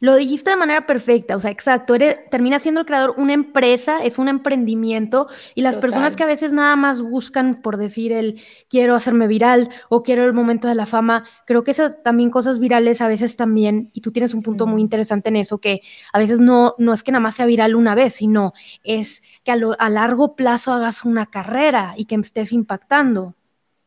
Lo 0.00 0.16
dijiste 0.16 0.50
de 0.50 0.56
manera 0.56 0.86
perfecta, 0.86 1.36
o 1.36 1.40
sea, 1.40 1.50
exacto, 1.50 1.94
eres, 1.94 2.28
termina 2.30 2.58
siendo 2.58 2.80
el 2.80 2.86
creador 2.86 3.14
una 3.16 3.32
empresa, 3.32 4.02
es 4.02 4.18
un 4.18 4.28
emprendimiento 4.28 5.28
y 5.54 5.62
las 5.62 5.78
personas 5.78 6.16
que 6.16 6.24
a 6.24 6.26
veces 6.26 6.52
nada 6.52 6.76
más 6.76 7.00
buscan 7.00 7.62
por 7.62 7.76
decir 7.76 8.12
el 8.12 8.40
quiero 8.68 8.94
hacerme 8.94 9.28
viral 9.28 9.70
o 9.88 10.02
quiero 10.02 10.24
el 10.24 10.32
momento 10.32 10.68
de 10.68 10.74
la 10.74 10.86
fama, 10.86 11.24
creo 11.46 11.62
que 11.64 11.70
esas 11.70 12.02
también 12.02 12.30
cosas 12.30 12.58
virales 12.58 13.00
a 13.00 13.08
veces 13.08 13.36
también, 13.36 13.90
y 13.92 14.00
tú 14.00 14.12
tienes 14.12 14.34
un 14.34 14.42
punto 14.42 14.66
muy 14.66 14.80
interesante 14.80 15.28
en 15.28 15.36
eso, 15.36 15.58
que 15.58 15.80
a 16.12 16.18
veces 16.18 16.40
no, 16.40 16.74
no 16.78 16.92
es 16.92 17.02
que 17.02 17.12
nada 17.12 17.22
más 17.22 17.36
sea 17.36 17.46
viral 17.46 17.74
una 17.74 17.94
vez, 17.94 18.14
sino 18.14 18.52
es 18.82 19.22
que 19.44 19.52
a, 19.52 19.58
a 19.78 19.88
largo 19.88 20.36
plazo 20.36 20.72
hagas 20.72 21.04
una 21.04 21.26
carrera 21.26 21.94
y 21.96 22.06
que 22.06 22.16
estés 22.16 22.52
impactando. 22.52 23.36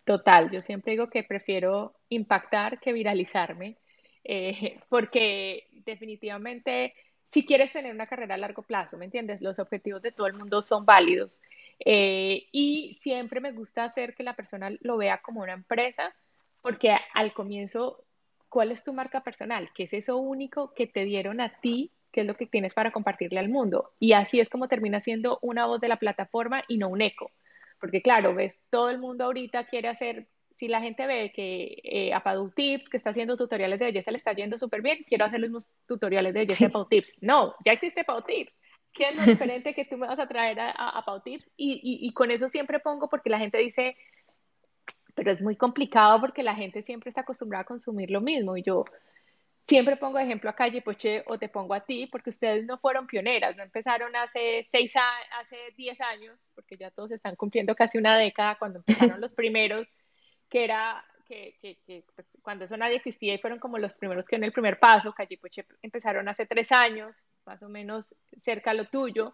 Total, 0.06 0.52
yo 0.52 0.62
siempre 0.62 0.92
digo 0.92 1.10
que 1.10 1.24
prefiero 1.24 1.96
impactar 2.10 2.80
que 2.80 2.94
viralizarme, 2.94 3.78
eh, 4.24 4.80
porque 4.90 5.68
definitivamente 5.72 6.94
si 7.32 7.46
quieres 7.46 7.74
tener 7.74 7.94
una 7.94 8.08
carrera 8.08 8.36
a 8.36 8.38
largo 8.38 8.62
plazo, 8.62 8.98
¿me 8.98 9.06
entiendes? 9.06 9.42
Los 9.42 9.60
objetivos 9.60 10.02
de 10.02 10.12
todo 10.12 10.28
el 10.28 10.34
mundo 10.34 10.62
son 10.62 10.86
válidos. 10.86 11.42
Eh, 11.84 12.48
y 12.54 12.98
siempre 13.02 13.42
me 13.42 13.52
gusta 13.52 13.84
hacer 13.84 14.16
que 14.16 14.24
la 14.24 14.36
persona 14.36 14.72
lo 14.80 14.96
vea 14.96 15.18
como 15.22 15.42
una 15.42 15.54
empresa, 15.54 16.16
porque 16.62 16.96
al 17.14 17.34
comienzo, 17.34 18.06
¿cuál 18.48 18.72
es 18.72 18.84
tu 18.84 18.94
marca 18.94 19.22
personal? 19.22 19.70
¿Qué 19.76 19.84
es 19.84 19.94
eso 19.94 20.18
único 20.18 20.74
que 20.74 20.88
te 20.88 21.04
dieron 21.04 21.42
a 21.42 21.60
ti 21.60 21.92
qué 22.16 22.22
es 22.22 22.28
lo 22.28 22.38
que 22.38 22.46
tienes 22.46 22.74
para 22.74 22.92
compartirle 22.92 23.40
al 23.40 23.50
mundo. 23.50 23.92
Y 24.00 24.14
así 24.14 24.40
es 24.40 24.50
como 24.50 24.70
termina 24.70 25.02
siendo 25.02 25.38
una 25.42 25.66
voz 25.66 25.82
de 25.82 25.90
la 25.90 25.98
plataforma 26.00 26.64
y 26.70 26.78
no 26.78 26.88
un 26.88 27.02
eco. 27.02 27.30
Porque 27.80 28.02
claro, 28.02 28.34
ves, 28.34 28.58
todo 28.70 28.90
el 28.90 29.00
mundo 29.00 29.26
ahorita 29.26 29.66
quiere 29.66 29.88
hacer, 29.88 30.28
si 30.56 30.68
la 30.68 30.82
gente 30.82 31.06
ve 31.06 31.32
que 31.36 31.78
eh, 31.84 32.14
Apadu 32.14 32.52
Tips, 32.52 32.90
que 32.90 32.98
está 32.98 33.10
haciendo 33.12 33.38
tutoriales 33.38 33.80
de 33.80 33.86
belleza, 33.86 34.12
le 34.12 34.18
está 34.18 34.34
yendo 34.34 34.58
súper 34.58 34.82
bien, 34.82 35.06
quiero 35.08 35.26
hacer 35.26 35.40
los 35.40 35.50
mismos 35.50 35.70
tutoriales 35.88 36.34
de 36.34 36.42
belleza 36.42 36.66
de 36.68 36.86
Tips. 36.90 37.18
No, 37.22 37.56
ya 37.66 37.74
existe 37.74 38.02
Apadu 38.02 38.24
Tips. 38.24 38.56
¿Qué 38.94 39.10
es 39.10 39.18
lo 39.18 39.26
diferente 39.26 39.74
que 39.74 39.86
tú 39.86 39.98
me 39.98 40.08
vas 40.08 40.20
a 40.20 40.28
traer 40.28 40.60
a, 40.60 40.72
a, 40.74 41.24
Tips? 41.24 41.50
Y, 41.58 41.74
y, 41.84 42.08
y 42.08 42.14
con 42.14 42.32
eso 42.32 42.48
siempre 42.48 42.80
pongo, 42.80 43.10
porque 43.10 43.30
la 43.30 43.40
gente 43.40 43.58
dice, 43.58 43.98
pero 45.16 45.32
es 45.32 45.42
muy 45.42 45.56
complicado 45.56 46.20
porque 46.20 46.44
la 46.44 46.56
gente 46.56 46.84
siempre 46.84 47.10
está 47.10 47.22
acostumbrada 47.22 47.64
a 47.64 47.66
consumir 47.66 48.12
lo 48.12 48.22
mismo. 48.22 48.58
Y 48.58 48.64
yo, 48.64 48.86
Siempre 49.68 49.98
pongo 49.98 50.20
de 50.20 50.26
ejemplo 50.26 50.50
a 50.50 50.56
Calle 50.56 50.82
Poche 50.82 51.24
o 51.26 51.40
te 51.40 51.50
pongo 51.50 51.74
a 51.74 51.86
ti, 51.86 52.06
porque 52.06 52.30
ustedes 52.30 52.66
no 52.66 52.78
fueron 52.78 53.08
pioneras, 53.08 53.56
no 53.58 53.64
empezaron 53.64 54.16
hace 54.16 54.68
seis 54.72 54.94
hace 54.96 55.58
diez 55.76 56.00
años, 56.02 56.46
porque 56.54 56.78
ya 56.78 56.92
todos 56.92 57.12
están 57.12 57.36
cumpliendo 57.36 57.76
casi 57.76 57.98
una 57.98 58.16
década 58.16 58.58
cuando 58.60 58.80
empezaron 58.80 59.20
los 59.20 59.34
primeros, 59.34 59.88
que 60.50 60.66
era 60.66 61.04
que, 61.28 61.58
que, 61.60 61.80
que 61.88 62.04
pues, 62.16 62.28
cuando 62.44 62.66
eso 62.66 62.78
nadie 62.78 62.98
existía 62.98 63.34
y 63.34 63.40
fueron 63.40 63.58
como 63.58 63.80
los 63.80 63.96
primeros 63.96 64.26
que 64.26 64.36
en 64.36 64.44
el 64.44 64.52
primer 64.52 64.80
paso, 64.80 65.14
Calle 65.14 65.38
Poche 65.38 65.66
empezaron 65.82 66.28
hace 66.30 66.46
tres 66.46 66.72
años, 66.72 67.24
más 67.46 67.64
o 67.64 67.70
menos 67.70 68.14
cerca 68.44 68.72
a 68.72 68.76
lo 68.76 68.86
tuyo, 68.86 69.34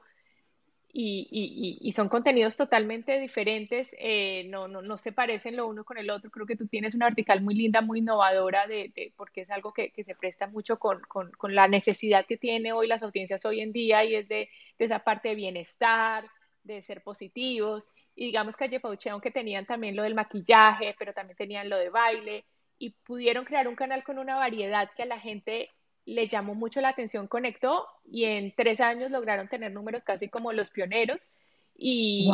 y, 0.93 1.27
y, 1.31 1.87
y, 1.87 1.91
son 1.93 2.09
contenidos 2.09 2.55
totalmente 2.55 3.19
diferentes, 3.19 3.89
eh, 3.97 4.45
no, 4.49 4.67
no, 4.67 4.81
no, 4.81 4.97
se 4.97 5.11
parecen 5.11 5.55
lo 5.55 5.67
uno 5.67 5.83
con 5.83 5.97
el 5.97 6.09
otro. 6.09 6.29
Creo 6.31 6.45
que 6.45 6.55
tú 6.55 6.67
tienes 6.67 6.95
una 6.95 7.05
vertical 7.05 7.41
muy 7.41 7.55
linda, 7.55 7.81
muy 7.81 7.99
innovadora, 7.99 8.67
de, 8.67 8.91
de 8.95 9.13
porque 9.15 9.41
es 9.41 9.51
algo 9.51 9.73
que, 9.73 9.91
que, 9.91 10.03
se 10.03 10.15
presta 10.15 10.47
mucho 10.47 10.79
con, 10.79 11.01
con, 11.01 11.31
con, 11.31 11.55
la 11.55 11.67
necesidad 11.67 12.25
que 12.25 12.37
tienen 12.37 12.73
hoy 12.73 12.87
las 12.87 13.03
audiencias 13.03 13.45
hoy 13.45 13.61
en 13.61 13.71
día 13.71 14.03
y 14.03 14.15
es 14.15 14.27
de, 14.27 14.49
de 14.77 14.85
esa 14.85 14.99
parte 14.99 15.29
de 15.29 15.35
bienestar, 15.35 16.27
de 16.63 16.81
ser 16.81 17.01
positivos. 17.03 17.83
Y 18.15 18.25
digamos 18.25 18.57
que 18.57 18.79
Pauche, 18.79 19.09
aunque 19.09 19.31
tenían 19.31 19.65
también 19.65 19.95
lo 19.95 20.03
del 20.03 20.15
maquillaje, 20.15 20.95
pero 20.99 21.13
también 21.13 21.37
tenían 21.37 21.69
lo 21.69 21.77
de 21.77 21.89
baile, 21.89 22.45
y 22.77 22.91
pudieron 23.05 23.45
crear 23.45 23.67
un 23.67 23.75
canal 23.75 24.03
con 24.03 24.17
una 24.17 24.35
variedad 24.35 24.89
que 24.95 25.03
a 25.03 25.05
la 25.05 25.19
gente 25.19 25.69
le 26.05 26.27
llamó 26.27 26.55
mucho 26.55 26.81
la 26.81 26.89
atención, 26.89 27.27
conectó 27.27 27.87
y 28.05 28.25
en 28.25 28.53
tres 28.55 28.81
años 28.81 29.11
lograron 29.11 29.47
tener 29.47 29.71
números 29.71 30.03
casi 30.03 30.29
como 30.29 30.51
los 30.51 30.69
pioneros 30.69 31.29
y, 31.75 32.29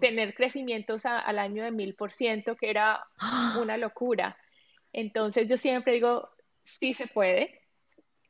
tener 0.00 0.34
crecimientos 0.34 1.06
al 1.06 1.38
año 1.38 1.62
de 1.62 1.70
mil 1.70 1.94
por 1.94 2.12
ciento, 2.12 2.56
que 2.56 2.70
era 2.70 3.04
una 3.60 3.76
locura. 3.76 4.36
Entonces 4.92 5.48
yo 5.48 5.56
siempre 5.56 5.94
digo, 5.94 6.28
sí 6.64 6.94
se 6.94 7.06
puede. 7.06 7.62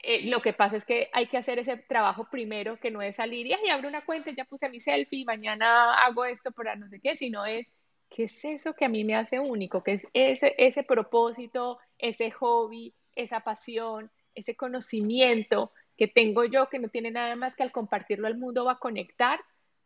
Eh, 0.03 0.27
lo 0.27 0.41
que 0.41 0.53
pasa 0.53 0.77
es 0.77 0.85
que 0.85 1.09
hay 1.13 1.27
que 1.27 1.39
hacer 1.39 1.59
ese 1.59 1.77
trabajo 1.77 2.29
primero, 2.31 2.79
que 2.79 2.91
no 2.91 3.03
es 3.03 3.17
salir 3.17 3.47
y 3.47 3.71
abro 3.71 3.89
una 3.89 4.05
cuenta, 4.05 4.31
ya 4.31 4.45
puse 4.45 4.69
mi 4.69 4.81
selfie, 4.81 5.25
mañana 5.25 5.95
hago 5.95 6.25
esto 6.25 6.53
para 6.53 6.77
no 6.77 6.89
sé 6.89 7.01
qué, 7.01 7.17
sino 7.17 7.47
es, 7.47 7.73
¿qué 8.11 8.25
es 8.25 8.45
eso 8.45 8.75
que 8.75 8.85
a 8.85 8.89
mí 8.89 9.05
me 9.05 9.17
hace 9.17 9.41
único? 9.41 9.83
¿Qué 9.83 9.95
es 9.95 10.03
ese, 10.13 10.55
ese 10.59 10.83
propósito, 10.83 11.79
ese 11.99 12.31
hobby, 12.31 12.95
esa 13.15 13.41
pasión? 13.41 14.11
Ese 14.37 14.55
conocimiento 14.55 15.73
que 15.97 16.07
tengo 16.07 16.45
yo, 16.45 16.69
que 16.69 16.79
no 16.79 16.89
tiene 16.89 17.11
nada 17.11 17.35
más 17.37 17.57
que 17.57 17.63
al 17.63 17.73
compartirlo 17.73 18.27
al 18.27 18.37
mundo 18.37 18.65
va 18.65 18.73
a 18.73 18.79
conectar, 18.79 19.41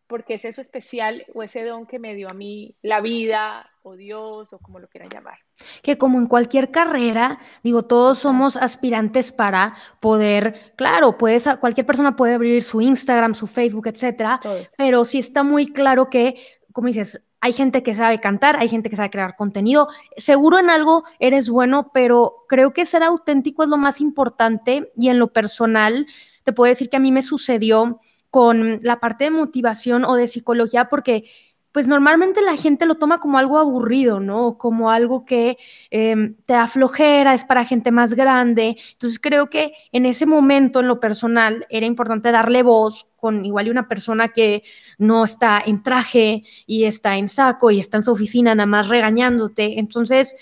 porque 0.06 0.34
es 0.34 0.44
eso 0.44 0.60
especial 0.60 1.24
o 1.34 1.44
ese 1.44 1.62
don 1.62 1.86
que 1.86 2.00
me 2.00 2.16
dio 2.16 2.28
a 2.28 2.34
mí 2.34 2.74
la 2.82 3.00
vida 3.00 3.70
o 3.82 3.94
Dios 3.94 4.52
o 4.52 4.58
como 4.58 4.80
lo 4.80 4.88
quieran 4.88 5.08
llamar. 5.08 5.38
Que 5.82 5.96
como 5.96 6.18
en 6.18 6.26
cualquier 6.26 6.72
carrera, 6.72 7.38
digo, 7.62 7.84
todos 7.84 8.18
somos 8.18 8.56
aspirantes 8.56 9.30
para 9.30 9.74
poder, 10.00 10.74
claro, 10.76 11.16
puedes, 11.16 11.48
cualquier 11.60 11.86
persona 11.86 12.16
puede 12.16 12.34
abrir 12.34 12.64
su 12.64 12.80
Instagram, 12.80 13.34
su 13.34 13.46
Facebook, 13.46 13.86
etcétera, 13.86 14.40
pero 14.76 15.04
sí 15.04 15.20
está 15.20 15.44
muy 15.44 15.72
claro 15.72 16.10
que, 16.10 16.34
como 16.72 16.88
dices, 16.88 17.22
hay 17.40 17.52
gente 17.52 17.82
que 17.82 17.94
sabe 17.94 18.18
cantar, 18.18 18.56
hay 18.58 18.68
gente 18.68 18.90
que 18.90 18.96
sabe 18.96 19.10
crear 19.10 19.34
contenido. 19.34 19.88
Seguro 20.16 20.58
en 20.58 20.68
algo 20.68 21.04
eres 21.18 21.48
bueno, 21.48 21.90
pero 21.92 22.44
creo 22.48 22.72
que 22.72 22.84
ser 22.84 23.02
auténtico 23.02 23.62
es 23.62 23.68
lo 23.68 23.78
más 23.78 24.00
importante 24.00 24.92
y 24.96 25.08
en 25.08 25.18
lo 25.18 25.32
personal 25.32 26.06
te 26.44 26.52
puedo 26.52 26.68
decir 26.68 26.90
que 26.90 26.96
a 26.96 27.00
mí 27.00 27.12
me 27.12 27.22
sucedió 27.22 27.98
con 28.28 28.78
la 28.82 29.00
parte 29.00 29.24
de 29.24 29.30
motivación 29.30 30.04
o 30.04 30.14
de 30.14 30.28
psicología 30.28 30.88
porque 30.88 31.24
pues 31.72 31.86
normalmente 31.86 32.42
la 32.42 32.56
gente 32.56 32.86
lo 32.86 32.96
toma 32.96 33.20
como 33.20 33.38
algo 33.38 33.58
aburrido, 33.58 34.20
¿no? 34.20 34.58
Como 34.58 34.90
algo 34.90 35.24
que 35.24 35.56
em, 35.90 36.34
te 36.46 36.54
da 36.54 36.66
flojera, 36.66 37.34
es 37.34 37.44
para 37.44 37.64
gente 37.64 37.92
más 37.92 38.14
grande. 38.14 38.76
Entonces 38.92 39.18
creo 39.20 39.48
que 39.50 39.72
en 39.92 40.06
ese 40.06 40.26
momento, 40.26 40.80
en 40.80 40.88
lo 40.88 40.98
personal, 41.00 41.66
era 41.70 41.86
importante 41.86 42.32
darle 42.32 42.62
voz 42.62 43.08
con 43.16 43.44
igual 43.44 43.68
y 43.68 43.70
una 43.70 43.88
persona 43.88 44.28
que 44.28 44.62
no 44.98 45.24
está 45.24 45.62
en 45.64 45.82
traje 45.82 46.42
y 46.66 46.84
está 46.84 47.16
en 47.16 47.28
saco 47.28 47.70
y 47.70 47.78
está 47.78 47.98
en 47.98 48.02
su 48.02 48.12
oficina 48.12 48.54
nada 48.54 48.66
más 48.66 48.88
regañándote. 48.88 49.78
Entonces, 49.78 50.34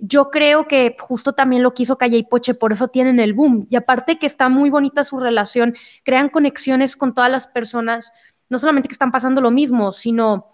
yo 0.00 0.30
creo 0.30 0.68
que 0.68 0.96
justo 0.98 1.32
también 1.32 1.62
lo 1.62 1.74
quiso 1.74 1.98
Calle 1.98 2.18
y 2.18 2.22
Poche, 2.22 2.54
por 2.54 2.72
eso 2.72 2.88
tienen 2.88 3.18
el 3.18 3.34
boom. 3.34 3.66
Y 3.68 3.76
aparte 3.76 4.18
que 4.18 4.26
está 4.26 4.48
muy 4.48 4.70
bonita 4.70 5.04
su 5.04 5.18
relación, 5.18 5.74
crean 6.04 6.28
conexiones 6.28 6.96
con 6.96 7.14
todas 7.14 7.30
las 7.30 7.46
personas, 7.48 8.12
no 8.48 8.58
solamente 8.58 8.88
que 8.88 8.92
están 8.92 9.10
pasando 9.10 9.40
lo 9.40 9.50
mismo, 9.50 9.92
sino 9.92 10.46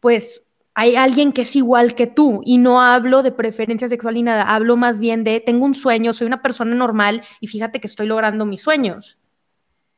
pues 0.00 0.44
hay 0.74 0.96
alguien 0.96 1.32
que 1.32 1.42
es 1.42 1.54
igual 1.54 1.94
que 1.94 2.06
tú 2.06 2.40
y 2.44 2.58
no 2.58 2.80
hablo 2.80 3.22
de 3.22 3.32
preferencia 3.32 3.88
sexual 3.88 4.14
ni 4.14 4.22
nada, 4.22 4.42
hablo 4.42 4.76
más 4.76 5.00
bien 5.00 5.22
de 5.22 5.40
tengo 5.40 5.64
un 5.64 5.74
sueño, 5.74 6.12
soy 6.12 6.26
una 6.26 6.42
persona 6.42 6.74
normal 6.74 7.22
y 7.40 7.46
fíjate 7.46 7.80
que 7.80 7.86
estoy 7.86 8.06
logrando 8.06 8.46
mis 8.46 8.62
sueños. 8.62 9.18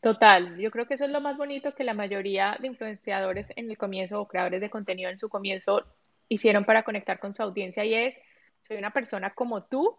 Total, 0.00 0.59
yo 0.59 0.70
creo 0.70 0.87
que 0.87 0.94
eso 0.94 1.04
es 1.04 1.11
lo 1.11 1.20
más 1.22 1.38
bonito 1.38 1.74
que 1.74 1.85
la 1.85 1.94
mayoría 1.94 2.59
de 2.61 2.66
influenciadores 2.66 3.46
en 3.57 3.70
el 3.70 3.78
comienzo 3.78 4.20
o 4.20 4.28
creadores 4.28 4.61
de 4.61 4.68
contenido 4.68 5.11
en 5.11 5.18
su 5.18 5.30
comienzo 5.30 5.83
hicieron 6.28 6.64
para 6.64 6.83
conectar 6.83 7.18
con 7.18 7.35
su 7.35 7.42
audiencia 7.42 7.85
y 7.85 7.94
es, 7.94 8.14
soy 8.61 8.76
una 8.76 8.92
persona 8.92 9.30
como 9.30 9.62
tú, 9.64 9.96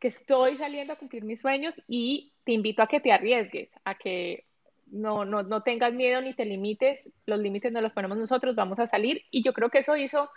que 0.00 0.08
estoy 0.08 0.56
saliendo 0.56 0.92
a 0.92 0.96
cumplir 0.96 1.24
mis 1.24 1.40
sueños 1.40 1.80
y 1.86 2.32
te 2.44 2.52
invito 2.52 2.82
a 2.82 2.86
que 2.86 3.00
te 3.00 3.12
arriesgues, 3.12 3.68
a 3.84 3.94
que 3.94 4.47
no, 4.90 5.24
no, 5.24 5.42
no 5.42 5.62
tengas 5.62 5.92
miedo 5.92 6.20
ni 6.20 6.34
te 6.34 6.44
limites, 6.44 7.02
los 7.26 7.38
límites 7.38 7.72
no 7.72 7.80
los 7.80 7.92
ponemos 7.92 8.18
nosotros, 8.18 8.54
vamos 8.54 8.78
a 8.78 8.86
salir. 8.86 9.22
Y 9.30 9.42
yo 9.42 9.52
creo 9.52 9.70
que 9.70 9.78
eso 9.78 9.96
hizo 9.96 10.30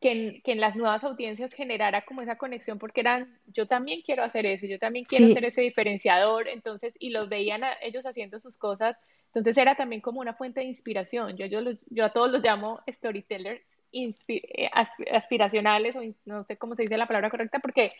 que 0.00 0.10
en, 0.10 0.42
que 0.42 0.52
en, 0.52 0.60
las 0.60 0.76
nuevas 0.76 1.04
audiencias 1.04 1.54
generara 1.54 2.04
como 2.04 2.20
esa 2.20 2.36
conexión 2.36 2.78
porque 2.78 3.00
eran, 3.00 3.38
yo 3.46 3.66
también 3.66 4.02
quiero 4.02 4.22
hacer 4.24 4.44
eso, 4.44 4.66
yo 4.66 4.78
también 4.78 5.04
quiero 5.06 5.32
ser 5.32 5.44
ese 5.44 5.62
diferenciador, 5.62 6.48
entonces, 6.48 6.94
y 6.98 7.10
los 7.10 7.28
veían 7.28 7.64
a 7.64 7.72
ellos 7.80 8.04
haciendo 8.04 8.38
sus 8.40 8.58
cosas, 8.58 8.96
entonces 9.28 9.56
era 9.58 9.74
también 9.74 10.00
como 10.00 10.20
una 10.20 10.34
fuente 10.34 10.60
de 10.60 10.66
inspiración. 10.66 11.36
Yo, 11.36 11.46
yo, 11.46 11.60
yo 11.90 12.04
a 12.04 12.12
todos 12.12 12.30
los 12.30 12.42
llamo 12.42 12.80
storytellers 12.90 13.62
eh, 13.92 14.70
aspiracionales, 15.12 15.96
o 15.96 16.00
no 16.24 16.44
sé 16.44 16.56
cómo 16.56 16.74
se 16.74 16.82
dice 16.82 16.96
la 16.96 17.06
palabra 17.06 17.30
correcta, 17.30 17.58
porque 17.60 17.90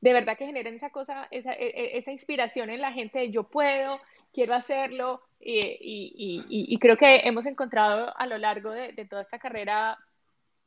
de 0.00 0.12
verdad 0.12 0.36
que 0.36 0.46
generan 0.46 0.74
esa 0.74 0.90
cosa, 0.90 1.28
esa, 1.30 1.52
e, 1.52 1.66
e, 1.66 1.98
esa 1.98 2.12
inspiración 2.12 2.70
en 2.70 2.80
la 2.80 2.92
gente 2.92 3.20
de 3.20 3.30
yo 3.30 3.44
puedo, 3.44 4.00
quiero 4.32 4.54
hacerlo 4.54 5.22
y, 5.44 6.78
creo 6.78 6.96
que 6.96 7.16
hemos 7.24 7.46
encontrado 7.46 8.16
a 8.16 8.26
lo 8.26 8.38
largo 8.38 8.70
de, 8.70 8.92
toda 9.08 9.22
esta 9.22 9.38
carrera 9.38 9.98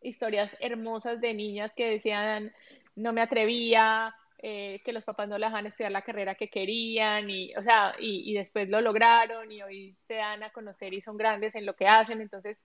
historias 0.01 0.55
hermosas 0.59 1.21
de 1.21 1.33
niñas 1.33 1.71
que 1.75 1.89
decían 1.89 2.53
no 2.95 3.11
me 3.11 3.21
atrevía, 3.21 4.15
eh, 4.39 4.81
que 4.85 4.93
los 4.93 5.03
papás 5.03 5.27
no 5.27 5.37
les 5.37 5.47
dejaban 5.47 5.65
estudiar 5.65 5.91
la 5.91 6.01
carrera 6.01 6.35
que 6.35 6.49
querían 6.49 7.29
y, 7.29 7.55
o 7.55 7.63
sea, 7.63 7.95
y, 7.99 8.33
después 8.33 8.69
lo 8.69 8.81
lograron 8.81 9.51
y 9.51 9.61
hoy 9.61 9.95
se 10.07 10.15
dan 10.15 10.43
a 10.43 10.51
conocer 10.51 10.93
y 10.93 11.01
son 11.01 11.17
grandes 11.17 11.55
en 11.55 11.65
lo 11.65 11.75
que 11.75 11.87
hacen. 11.87 12.21
Entonces, 12.21 12.57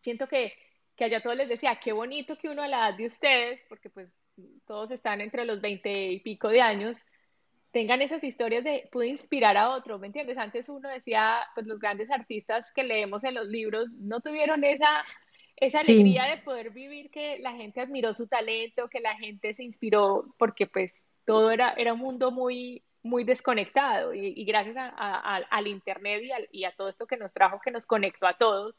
siento 0.00 0.26
que, 0.26 0.54
que 0.96 1.04
allá 1.04 1.22
todos 1.22 1.36
les 1.36 1.48
decía, 1.48 1.78
qué 1.82 1.92
bonito 1.92 2.36
que 2.38 2.48
uno 2.48 2.62
a 2.62 2.68
la 2.68 2.88
edad 2.88 2.98
de 2.98 3.06
ustedes, 3.06 3.64
porque 3.68 3.90
pues 3.90 4.10
todos 4.66 4.90
están 4.90 5.20
entre 5.20 5.44
los 5.44 5.60
veinte 5.60 5.92
y 6.12 6.20
pico 6.20 6.48
de 6.48 6.60
años, 6.60 6.96
tengan 7.76 8.00
esas 8.00 8.24
historias 8.24 8.64
de 8.64 8.88
pude 8.90 9.08
inspirar 9.08 9.58
a 9.58 9.68
otro, 9.68 9.98
¿me 9.98 10.06
entiendes? 10.06 10.38
Antes 10.38 10.66
uno 10.70 10.88
decía, 10.88 11.40
pues 11.54 11.66
los 11.66 11.78
grandes 11.78 12.10
artistas 12.10 12.72
que 12.72 12.84
leemos 12.84 13.22
en 13.22 13.34
los 13.34 13.48
libros 13.48 13.90
no 13.98 14.22
tuvieron 14.22 14.64
esa, 14.64 15.02
esa 15.56 15.80
alegría 15.80 16.24
de 16.24 16.38
poder 16.38 16.70
vivir 16.70 17.10
que 17.10 17.36
la 17.38 17.52
gente 17.52 17.82
admiró 17.82 18.14
su 18.14 18.28
talento, 18.28 18.88
que 18.88 19.00
la 19.00 19.14
gente 19.16 19.52
se 19.52 19.62
inspiró, 19.62 20.24
porque 20.38 20.66
pues 20.66 20.90
todo 21.26 21.50
era, 21.50 21.74
era 21.74 21.92
un 21.92 21.98
mundo 21.98 22.30
muy, 22.30 22.82
muy 23.02 23.24
desconectado 23.24 24.14
y, 24.14 24.42
gracias 24.46 24.74
al 24.96 25.66
internet 25.66 26.22
y, 26.52 26.64
a 26.64 26.72
todo 26.72 26.88
esto 26.88 27.06
que 27.06 27.18
nos 27.18 27.34
trajo, 27.34 27.60
que 27.62 27.72
nos 27.72 27.84
conectó 27.84 28.26
a 28.26 28.38
todos, 28.38 28.74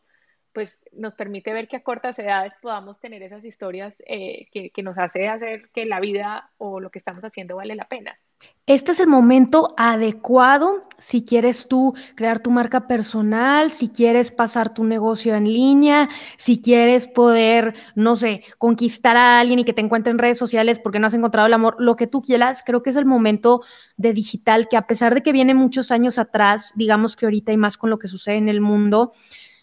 pues 0.54 0.80
nos 0.92 1.14
permite 1.14 1.54
ver 1.54 1.68
que 1.68 1.76
a 1.76 1.84
cortas 1.84 2.18
edades 2.18 2.54
podamos 2.64 3.00
tener 3.00 3.22
esas 3.22 3.46
historias 3.46 3.94
eh, 4.08 4.48
que, 4.52 4.72
que 4.72 4.82
nos 4.82 4.98
hace 4.98 5.28
hacer 5.28 5.70
que 5.70 5.86
la 5.86 6.00
vida 6.00 6.50
o 6.58 6.80
lo 6.80 6.90
que 6.90 6.98
estamos 6.98 7.24
haciendo 7.24 7.58
vale 7.58 7.76
la 7.76 7.88
pena. 7.88 8.18
Este 8.65 8.91
es 8.91 9.00
el 9.00 9.08
momento 9.08 9.73
adecuado 9.78 10.88
si 11.00 11.23
quieres 11.23 11.67
tú 11.67 11.93
crear 12.15 12.39
tu 12.39 12.52
marca 12.52 12.88
personal, 12.88 13.71
si 13.71 13.89
quieres 13.89 14.32
pasar 14.32 14.73
tu 14.73 14.84
negocio 14.84 15.36
en 15.36 15.45
línea, 15.45 16.10
si 16.38 16.62
quieres 16.62 17.08
poder, 17.08 17.76
no 17.95 18.15
sé, 18.15 18.43
conquistar 18.58 19.15
a 19.15 19.39
alguien 19.39 19.60
y 19.60 19.63
que 19.63 19.73
te 19.73 19.82
encuentre 19.82 20.12
en 20.12 20.17
redes 20.17 20.38
sociales 20.38 20.80
porque 20.80 21.00
no 21.00 21.08
has 21.08 21.13
encontrado 21.13 21.47
el 21.47 21.54
amor, 21.54 21.76
lo 21.80 21.95
que 21.95 22.08
tú 22.08 22.21
quieras, 22.21 22.63
creo 22.65 22.82
que 22.82 22.89
es 22.89 22.95
el 22.95 23.06
momento 23.06 23.62
de 23.95 24.13
digital 24.13 24.67
que 24.67 24.78
a 24.78 24.88
pesar 24.88 25.13
de 25.13 25.21
que 25.21 25.32
viene 25.32 25.54
muchos 25.54 25.91
años 25.91 26.17
atrás, 26.17 26.73
digamos 26.76 27.15
que 27.15 27.26
ahorita 27.26 27.52
y 27.52 27.58
más 27.58 27.78
con 27.78 27.89
lo 27.89 28.00
que 28.00 28.08
sucede 28.08 28.36
en 28.36 28.50
el 28.50 28.62
mundo, 28.62 29.12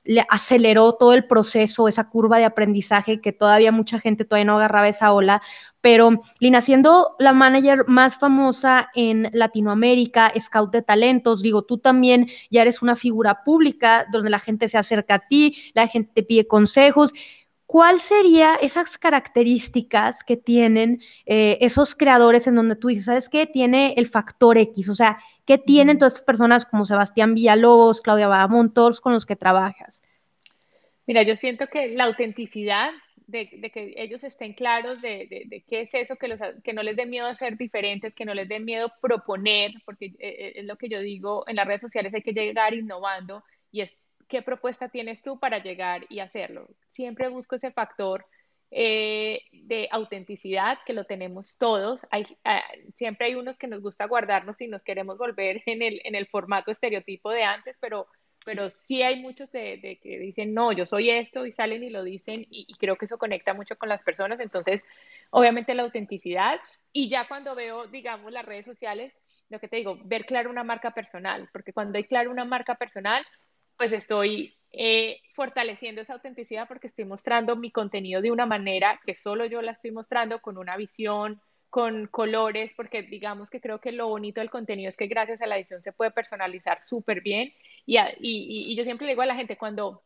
le 0.05 0.25
aceleró 0.29 0.93
todo 0.95 1.14
el 1.14 1.27
proceso, 1.27 1.88
esa 1.88 2.09
curva 2.09 2.38
de 2.38 2.45
aprendizaje 2.45 3.21
que 3.21 3.33
todavía 3.33 3.73
mucha 3.73 3.99
gente 3.99 4.25
todavía 4.25 4.45
no 4.45 4.57
agarraba 4.57 4.88
esa 4.88 5.12
ola. 5.12 5.43
Pero 5.81 6.11
Lina, 6.40 6.61
siendo 6.61 7.17
la 7.19 7.33
manager 7.33 7.85
más 7.88 8.19
famosa 8.19 8.88
en 8.95 9.31
Latinoamérica, 9.33 10.33
scout 10.38 10.73
de 10.73 10.83
talentos, 10.83 11.43
digo, 11.43 11.62
tú 11.62 11.79
también 11.79 12.29
ya 12.51 12.62
eres 12.62 12.83
una 12.83 12.97
figura 12.97 13.43
pública 13.45 14.07
donde 14.12 14.31
la 14.31 14.38
gente 14.38 14.69
se 14.69 14.79
acerca 14.79 15.14
a 15.17 15.27
ti, 15.27 15.57
la 15.75 15.87
gente 15.87 16.12
te 16.14 16.23
pide 16.23 16.47
consejos. 16.47 17.12
¿Cuál 17.66 17.98
sería 18.00 18.57
esas 18.57 18.98
características 18.98 20.22
que 20.22 20.37
tienen 20.37 21.00
eh, 21.24 21.59
esos 21.61 21.94
creadores 21.94 22.46
en 22.46 22.57
donde 22.57 22.77
tú 22.77 22.88
dices, 22.88 23.07
¿sabes 23.07 23.29
qué? 23.29 23.46
Tiene 23.46 23.94
el 23.96 24.07
factor 24.07 24.59
X, 24.59 24.88
o 24.90 24.94
sea, 24.94 25.18
¿qué 25.46 25.57
tienen 25.57 25.98
todas 25.98 26.14
esas 26.14 26.24
personas 26.24 26.66
como 26.66 26.85
Sebastián 26.85 27.35
Villalobos, 27.35 28.00
Claudia 28.03 28.29
Bahamón, 28.29 28.74
todos 28.74 29.00
con 29.00 29.14
los 29.14 29.24
que 29.24 29.37
trabajas? 29.37 30.03
Mira, 31.07 31.22
yo 31.22 31.37
siento 31.37 31.66
que 31.68 31.88
la 31.88 32.05
autenticidad 32.05 32.90
de, 33.27 33.48
que 33.72 33.94
ellos 33.96 34.22
estén 34.24 34.53
claros 34.53 35.00
de, 35.00 35.64
qué 35.66 35.83
es 35.83 35.94
eso, 35.94 36.16
que, 36.16 36.29
los, 36.29 36.38
que 36.62 36.72
no 36.72 36.83
les 36.83 36.96
dé 36.96 37.07
miedo 37.07 37.27
a 37.27 37.35
ser 37.35 37.57
diferentes, 37.57 38.14
que 38.14 38.24
no 38.24 38.35
les 38.35 38.48
dé 38.48 38.61
miedo 38.61 38.92
proponer, 39.00 39.72
porque 39.85 40.07
eh, 40.07 40.14
eh, 40.18 40.53
es 40.57 40.64
lo 40.64 40.77
que 40.77 40.88
yo 40.88 41.00
digo, 41.00 41.44
en 41.46 41.57
las 41.57 41.66
redes 41.66 41.81
sociales 41.81 42.12
hay 42.14 42.22
que 42.22 42.33
llegar 42.33 42.74
innovando 42.74 43.44
y 43.70 43.81
es 43.81 43.98
¿qué 44.35 44.42
propuesta 44.42 44.88
tienes 44.88 45.23
tú 45.23 45.38
para 45.38 45.62
llegar 45.62 46.07
y 46.09 46.18
hacerlo? 46.18 46.66
Siempre 46.90 47.29
busco 47.29 47.55
ese 47.55 47.70
factor 47.70 48.27
eh, 48.73 49.42
de 49.53 49.88
autenticidad 49.92 50.79
que 50.85 50.92
lo 50.92 51.05
tenemos 51.05 51.57
todos. 51.57 52.05
Hay, 52.11 52.27
ah, 52.42 52.61
siempre 52.97 53.29
hay 53.29 53.37
unos 53.37 53.57
que 53.59 53.68
nos 53.68 53.81
gusta 53.81 54.07
guardarnos 54.07 54.61
y 54.61 54.66
nos 54.66 54.83
queremos 54.83 55.18
volver 55.18 55.62
en 55.66 55.83
el, 55.83 56.01
en 56.03 56.16
el 56.16 56.27
formato 56.27 56.73
estereotipo 56.73 57.31
de 57.31 57.44
antes, 57.44 57.77
pero, 57.79 58.09
pero 58.44 58.70
sí 58.70 59.03
hay 59.03 59.23
muchos 59.23 59.53
de, 59.53 60.01
que 60.03 60.18
dicen, 60.18 60.53
no, 60.53 60.73
yo 60.73 60.85
soy 60.85 61.11
esto 61.11 61.47
y 61.47 61.53
salen 61.53 61.85
y 61.85 61.90
lo 61.90 62.03
dicen 62.03 62.44
y, 62.51 62.66
y 62.66 62.75
creo 62.75 62.97
que 62.97 63.05
eso 63.05 63.18
conecta 63.18 63.55
mucho 63.55 63.79
con 63.79 63.88
las 63.88 64.03
personas. 64.03 64.40
Entonces, 64.40 64.83
obviamente 65.31 65.75
la 65.75 65.85
autenticidad 65.85 66.59
y 66.92 67.09
ya 67.09 67.29
cuando 67.29 67.55
veo, 67.55 67.87
digamos, 67.87 68.33
las 68.33 68.44
redes 68.44 68.66
sociales, 68.66 69.12
lo 69.49 69.61
que 69.61 69.68
te 69.68 69.77
digo, 69.77 69.97
ver 70.03 70.27
claro 70.27 70.51
una 70.51 70.64
marca 70.64 70.90
personal, 70.92 71.49
porque 71.53 71.73
cuando 71.73 71.99
hay 71.99 72.05
claro 72.05 72.33
una 72.33 72.44
marca 72.44 72.75
personal, 72.75 73.25
pues 73.76 73.92
estoy 73.92 74.56
eh, 74.72 75.20
fortaleciendo 75.34 76.00
esa 76.00 76.14
autenticidad 76.14 76.66
porque 76.68 76.87
estoy 76.87 77.04
mostrando 77.04 77.56
mi 77.56 77.70
contenido 77.70 78.20
de 78.20 78.32
una 78.32 78.46
manera 78.46 79.00
que 79.04 79.14
solo 79.14 79.46
yo 79.46 79.62
la 79.62 79.72
estoy 79.72 79.92
mostrando 79.92 80.40
con 80.40 80.58
una 80.58 80.76
visión, 80.76 81.40
con 81.70 82.06
colores, 82.06 82.72
porque 82.76 83.02
digamos 83.02 83.50
que 83.50 83.60
creo 83.60 83.80
que 83.80 83.92
lo 83.92 84.08
bonito 84.08 84.40
del 84.40 84.50
contenido 84.50 84.88
es 84.88 84.96
que 84.96 85.08
gracias 85.08 85.42
a 85.42 85.46
la 85.46 85.56
edición 85.58 85.82
se 85.82 85.92
puede 85.92 86.12
personalizar 86.12 86.82
súper 86.82 87.20
bien. 87.20 87.52
Y, 87.84 87.98
y, 87.98 88.72
y 88.72 88.76
yo 88.76 88.84
siempre 88.84 89.06
le 89.06 89.12
digo 89.12 89.22
a 89.22 89.26
la 89.26 89.34
gente, 89.34 89.56
cuando 89.58 90.02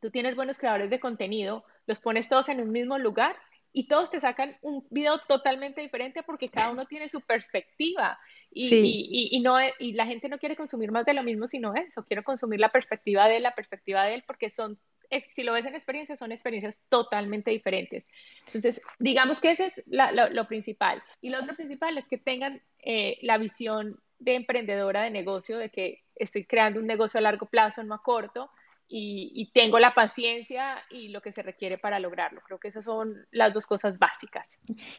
tú 0.00 0.10
tienes 0.10 0.36
buenos 0.36 0.58
creadores 0.58 0.90
de 0.90 1.00
contenido, 1.00 1.64
los 1.86 2.00
pones 2.00 2.28
todos 2.28 2.48
en 2.48 2.60
un 2.60 2.70
mismo 2.72 2.98
lugar 2.98 3.36
y 3.72 3.86
todos 3.86 4.10
te 4.10 4.20
sacan 4.20 4.56
un 4.62 4.86
video 4.90 5.18
totalmente 5.28 5.80
diferente 5.80 6.22
porque 6.22 6.48
cada 6.48 6.70
uno 6.70 6.86
tiene 6.86 7.08
su 7.08 7.20
perspectiva 7.20 8.18
y, 8.50 9.28
y, 9.30 9.40
no, 9.40 9.56
y 9.78 9.92
la 9.92 10.06
gente 10.06 10.28
no 10.28 10.38
quiere 10.38 10.56
consumir 10.56 10.90
más 10.90 11.04
de 11.04 11.14
lo 11.14 11.22
mismo 11.22 11.46
sino 11.46 11.74
eso, 11.74 12.04
quiero 12.04 12.22
consumir 12.22 12.60
la 12.60 12.70
perspectiva 12.70 13.28
de 13.28 13.36
él, 13.36 13.42
la 13.42 13.54
perspectiva 13.54 14.04
de 14.04 14.14
él, 14.14 14.24
porque 14.26 14.50
son, 14.50 14.78
eh, 15.10 15.24
si 15.34 15.42
lo 15.42 15.52
ves 15.52 15.64
en 15.64 15.74
experiencias, 15.74 16.18
son 16.18 16.32
experiencias 16.32 16.80
totalmente 16.88 17.50
diferentes. 17.50 18.06
Entonces, 18.46 18.80
digamos 18.98 19.40
que 19.40 19.52
ese 19.52 19.66
es 19.66 19.84
lo, 19.86 20.46
principal. 20.46 21.02
Y 21.20 21.30
lo 21.30 21.40
otro 21.40 21.54
principal 21.54 21.98
es 21.98 22.06
que 22.06 22.18
tengan 22.18 22.62
eh, 22.80 23.18
la 23.22 23.38
visión 23.38 23.90
de 24.18 24.34
emprendedora 24.34 25.02
de 25.02 25.10
negocio, 25.10 25.58
de 25.58 25.70
que 25.70 26.02
estoy 26.16 26.44
creando 26.44 26.80
un 26.80 26.86
negocio 26.86 27.18
a 27.18 27.22
largo 27.22 27.46
plazo, 27.46 27.82
no 27.84 27.94
a 27.94 28.02
corto, 28.02 28.50
y, 28.90 29.50
tengo 29.52 29.78
la 29.78 29.94
paciencia 29.94 30.76
y 30.90 31.08
lo 31.08 31.20
que 31.20 31.32
se 31.32 31.42
requiere 31.42 31.78
para 31.78 32.00
lograrlo. 32.00 32.40
Creo 32.46 32.58
que 32.58 32.68
esas 32.68 32.84
son 32.84 33.26
las 33.30 33.52
dos 33.52 33.66
cosas 33.66 33.98
básicas. 33.98 34.46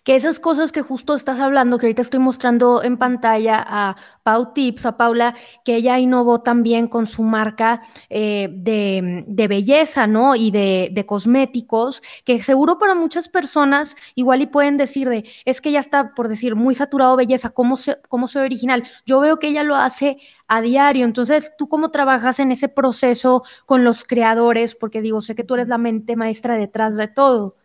Que 0.04 0.16
esas 0.16 0.40
cosas 0.40 0.72
que 0.72 0.82
justo 0.82 1.16
estás 1.16 1.40
hablando, 1.40 1.78
que 1.78 1.88
ahorita 1.88 2.02
estoy 2.02 2.20
mostrando 2.20 2.84
en 2.84 2.98
pantalla 2.98 3.66
a 3.68 3.96
Pau 4.24 4.54
Tips, 4.54 4.86
a 4.86 4.98
Paula, 4.98 5.36
que 5.66 5.76
ella 5.76 5.98
innovó 5.98 6.42
también 6.42 6.88
con 6.88 7.08
su 7.08 7.24
marca 7.24 7.82
eh, 8.10 8.50
de, 8.52 9.48
belleza, 9.48 10.06
¿no? 10.06 10.36
Y 10.36 10.52
de, 10.52 10.90
de, 10.92 11.06
cosméticos, 11.06 12.04
que 12.26 12.42
seguro 12.44 12.78
para 12.78 12.94
muchas 12.94 13.28
personas 13.28 13.96
igual 14.14 14.42
y 14.42 14.46
pueden 14.46 14.78
decir 14.78 15.10
de, 15.10 15.28
es 15.46 15.62
que 15.62 15.72
ya 15.72 15.80
está, 15.80 16.14
por 16.14 16.28
decir, 16.28 16.56
muy 16.56 16.76
saturado 16.76 17.16
belleza, 17.16 17.50
¿cómo, 17.50 17.76
se, 17.76 18.00
cómo 18.08 18.28
soy 18.28 18.44
original? 18.44 18.84
Yo 19.06 19.20
veo 19.20 19.40
que 19.40 19.48
ella 19.48 19.64
lo 19.64 19.76
hace 19.76 20.18
a 20.50 20.62
diario, 20.62 21.06
entonces, 21.06 21.54
¿tú 21.58 21.70
cómo 21.70 21.92
trabajas 21.92 22.40
en 22.40 22.52
ese 22.52 22.70
proceso 22.70 23.44
con 23.68 23.84
los 23.84 24.04
creadores? 24.04 24.74
Porque 24.74 25.00
digo, 25.00 25.22
sé 25.22 25.36
que 25.36 25.44
tú 25.44 25.54
eres 25.54 25.68
la 25.68 25.78
mente 25.78 26.16
maestra 26.16 26.58
detrás 26.58 26.98
de 26.98 27.08
todo. 27.08 27.56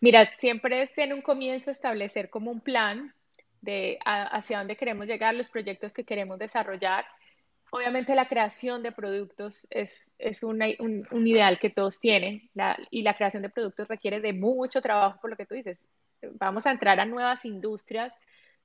Mira, 0.00 0.30
siempre 0.38 0.82
es 0.82 0.96
en 0.96 1.12
un 1.12 1.20
comienzo 1.20 1.70
establecer 1.70 2.30
como 2.30 2.50
un 2.50 2.60
plan 2.60 3.14
de 3.60 3.98
hacia 4.04 4.58
dónde 4.58 4.76
queremos 4.76 5.06
llegar, 5.06 5.34
los 5.34 5.50
proyectos 5.50 5.92
que 5.92 6.04
queremos 6.04 6.38
desarrollar. 6.38 7.04
Obviamente 7.70 8.14
la 8.14 8.28
creación 8.28 8.82
de 8.82 8.92
productos 8.92 9.66
es, 9.68 10.10
es 10.18 10.42
un, 10.42 10.62
un, 10.78 11.26
ideal 11.26 11.58
que 11.58 11.68
todos 11.68 12.00
tienen 12.00 12.48
y 12.90 13.02
la 13.02 13.14
creación 13.14 13.42
de 13.42 13.50
productos 13.50 13.88
requiere 13.88 14.20
de 14.20 14.32
mucho 14.32 14.80
trabajo, 14.80 15.20
por 15.20 15.30
lo 15.30 15.36
que 15.36 15.44
tú 15.44 15.54
dices. 15.54 15.84
Vamos 16.38 16.64
a 16.64 16.70
entrar 16.70 16.98
a 16.98 17.04
nuevas 17.04 17.44
industrias 17.44 18.12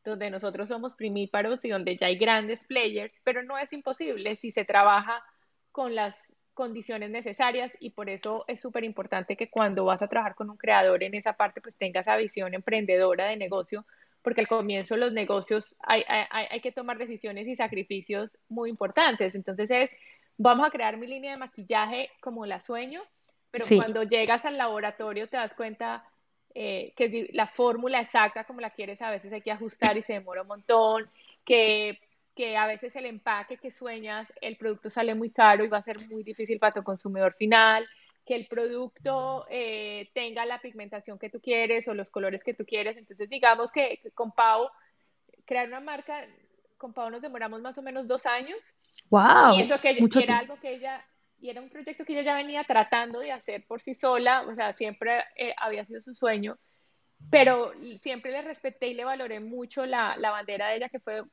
donde 0.03 0.29
nosotros 0.29 0.69
somos 0.69 0.95
primíparos 0.95 1.63
y 1.63 1.69
donde 1.69 1.95
ya 1.97 2.07
hay 2.07 2.17
grandes 2.17 2.65
players, 2.65 3.13
pero 3.23 3.43
no 3.43 3.57
es 3.57 3.71
imposible 3.73 4.35
si 4.35 4.51
se 4.51 4.65
trabaja 4.65 5.23
con 5.71 5.95
las 5.95 6.15
condiciones 6.53 7.11
necesarias 7.11 7.71
y 7.79 7.91
por 7.91 8.09
eso 8.09 8.43
es 8.47 8.59
súper 8.59 8.83
importante 8.83 9.37
que 9.37 9.49
cuando 9.49 9.85
vas 9.85 10.01
a 10.01 10.07
trabajar 10.07 10.35
con 10.35 10.49
un 10.49 10.57
creador 10.57 11.01
en 11.03 11.15
esa 11.15 11.33
parte 11.33 11.61
pues 11.61 11.75
tengas 11.77 12.07
esa 12.07 12.17
visión 12.17 12.53
emprendedora 12.53 13.25
de 13.25 13.37
negocio 13.37 13.85
porque 14.21 14.41
al 14.41 14.47
comienzo 14.47 14.97
los 14.97 15.13
negocios 15.13 15.75
hay, 15.79 16.03
hay, 16.07 16.61
que 16.61 16.71
tomar 16.71 16.97
decisiones 16.97 17.47
y 17.47 17.55
sacrificios 17.55 18.37
muy 18.49 18.69
importantes. 18.69 19.33
Entonces 19.33 19.69
es, 19.71 19.89
vamos 20.37 20.67
a 20.67 20.71
crear 20.71 20.97
mi 20.97 21.07
línea 21.07 21.31
de 21.31 21.37
maquillaje 21.37 22.09
como 22.21 22.45
la 22.45 22.59
sueño, 22.59 23.01
pero 23.49 23.65
cuando 23.75 24.03
llegas 24.03 24.45
al 24.45 24.57
laboratorio 24.57 25.27
te 25.27 25.37
das 25.37 25.53
cuenta 25.55 26.05
eh, 26.53 26.93
que 26.95 27.29
la 27.33 27.47
fórmula 27.47 28.01
exacta 28.01 28.43
como 28.43 28.61
la 28.61 28.69
quieres 28.69 29.01
a 29.01 29.09
veces 29.09 29.31
hay 29.33 29.41
que 29.41 29.51
ajustar 29.51 29.97
y 29.97 30.01
se 30.01 30.13
demora 30.13 30.41
un 30.41 30.47
montón, 30.47 31.09
que 31.45 31.99
que 32.35 32.55
a 32.57 32.65
veces 32.65 32.95
el 32.95 33.05
empaque 33.05 33.57
que 33.57 33.71
sueñas, 33.71 34.31
el 34.41 34.55
producto 34.57 34.89
sale 34.89 35.15
muy 35.15 35.31
caro 35.31 35.63
y 35.63 35.67
va 35.67 35.77
a 35.77 35.83
ser 35.83 35.99
muy 36.09 36.23
difícil 36.23 36.59
para 36.59 36.73
tu 36.73 36.83
consumidor 36.83 37.33
final, 37.33 37.87
que 38.25 38.35
el 38.35 38.47
producto 38.47 39.45
eh, 39.49 40.09
tenga 40.13 40.45
la 40.45 40.61
pigmentación 40.61 41.19
que 41.19 41.29
tú 41.29 41.41
quieres 41.41 41.87
o 41.87 41.93
los 41.93 42.09
colores 42.09 42.43
que 42.43 42.53
tú 42.53 42.65
quieres. 42.65 42.97
Entonces, 42.97 43.29
digamos 43.29 43.71
que, 43.71 43.99
con 44.13 44.31
Pau, 44.31 44.69
crear 45.45 45.67
una 45.67 45.81
marca, 45.81 46.25
con 46.77 46.93
Pau 46.93 47.09
nos 47.09 47.21
demoramos 47.21 47.61
más 47.61 47.77
o 47.77 47.81
menos 47.81 48.07
dos 48.07 48.25
años. 48.25 48.57
¡Wow! 49.09 49.55
Y 49.55 49.61
eso 49.63 49.79
que 49.79 49.97
era 50.23 50.37
algo 50.37 50.57
que 50.59 50.75
ella, 50.75 51.05
y 51.41 51.49
era 51.49 51.61
un 51.61 51.69
proyecto 51.69 52.05
que 52.05 52.13
ella 52.13 52.23
ya 52.23 52.35
venía 52.35 52.63
tratando 52.63 53.19
de 53.19 53.31
hacer 53.31 53.65
por 53.65 53.81
sí 53.81 53.95
sola, 53.95 54.43
o 54.47 54.55
sea, 54.55 54.73
siempre 54.73 55.23
eh, 55.35 55.53
había 55.57 55.85
sido 55.85 56.01
su 56.01 56.13
sueño 56.15 56.57
pero 57.29 57.71
siempre 58.01 58.31
le 58.31 58.41
respeté 58.41 58.87
y 58.87 58.93
le 58.93 59.05
valoré 59.05 59.39
mucho 59.39 59.85
la, 59.85 60.17
la, 60.17 60.31
bandera 60.31 60.69
de 60.69 60.77
ella, 60.77 60.89
que 60.89 60.99
fue 60.99 61.23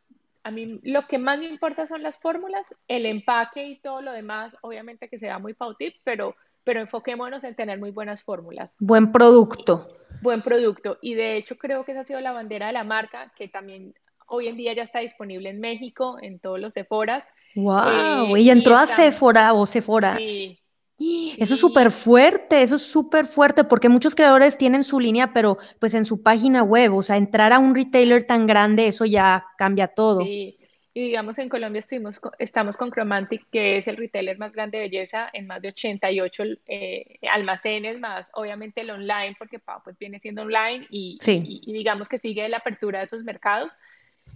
a 0.42 0.50
mí 0.50 0.80
lo 0.82 1.06
que 1.06 1.18
más 1.18 1.38
me 1.38 1.46
importa 1.46 1.86
son 1.86 2.02
las 2.02 2.18
fórmulas, 2.18 2.64
el 2.88 3.06
empaque 3.06 3.66
y 3.66 3.80
todo 3.80 4.02
lo 4.02 4.12
demás, 4.12 4.54
obviamente 4.62 5.08
que 5.08 5.18
sea 5.18 5.38
muy 5.38 5.54
pautip, 5.54 5.94
pero, 6.04 6.36
pero 6.64 6.80
enfoquémonos 6.80 7.44
en 7.44 7.54
tener 7.54 7.78
muy 7.78 7.90
buenas 7.90 8.22
fórmulas. 8.22 8.70
Buen 8.78 9.12
producto. 9.12 9.88
Buen 10.22 10.42
producto. 10.42 10.98
Y 11.00 11.14
de 11.14 11.36
hecho 11.36 11.56
creo 11.56 11.84
que 11.84 11.92
esa 11.92 12.02
ha 12.02 12.04
sido 12.04 12.20
la 12.20 12.32
bandera 12.32 12.68
de 12.68 12.72
la 12.72 12.84
marca, 12.84 13.32
que 13.36 13.48
también 13.48 13.94
hoy 14.26 14.48
en 14.48 14.56
día 14.56 14.74
ya 14.74 14.82
está 14.82 15.00
disponible 15.00 15.50
en 15.50 15.60
México, 15.60 16.18
en 16.20 16.38
todos 16.38 16.60
los 16.60 16.74
Sephoras. 16.74 17.24
¡Wow! 17.58 18.36
Eh, 18.36 18.40
y 18.42 18.50
entró 18.50 18.76
a 18.76 18.86
Sephora 18.86 19.52
o 19.52 19.66
Sephora. 19.66 20.16
Sí, 20.16 21.36
eso 21.38 21.54
es 21.54 21.60
súper 21.60 21.90
fuerte, 21.90 22.62
eso 22.62 22.76
es 22.76 22.82
súper 22.82 23.26
fuerte 23.26 23.62
porque 23.62 23.88
muchos 23.88 24.14
creadores 24.14 24.58
tienen 24.58 24.82
su 24.82 24.98
línea, 24.98 25.32
pero 25.32 25.58
pues 25.78 25.94
en 25.94 26.04
su 26.04 26.22
página 26.22 26.62
web, 26.62 26.94
o 26.94 27.02
sea, 27.02 27.16
entrar 27.16 27.52
a 27.52 27.60
un 27.60 27.74
retailer 27.74 28.24
tan 28.24 28.46
grande, 28.46 28.88
eso 28.88 29.04
ya 29.04 29.44
cambia 29.56 29.88
todo. 29.88 30.24
Sí, 30.24 30.58
y 30.94 31.02
digamos 31.02 31.38
en 31.38 31.48
Colombia 31.48 31.78
estuvimos, 31.78 32.20
estamos 32.40 32.76
con 32.76 32.90
Chromantic, 32.90 33.46
que 33.50 33.76
es 33.76 33.86
el 33.86 33.96
retailer 33.96 34.38
más 34.38 34.52
grande 34.52 34.78
de 34.78 34.84
belleza, 34.84 35.28
en 35.32 35.46
más 35.46 35.62
de 35.62 35.68
88 35.68 36.42
eh, 36.66 37.18
almacenes, 37.30 38.00
más 38.00 38.30
obviamente 38.34 38.80
el 38.80 38.90
online, 38.90 39.36
porque 39.38 39.60
pues 39.84 39.96
viene 39.98 40.18
siendo 40.18 40.42
online 40.42 40.86
y, 40.90 41.18
y 41.24 41.72
digamos 41.72 42.08
que 42.08 42.18
sigue 42.18 42.48
la 42.48 42.56
apertura 42.58 42.98
de 43.00 43.04
esos 43.04 43.22
mercados. 43.22 43.70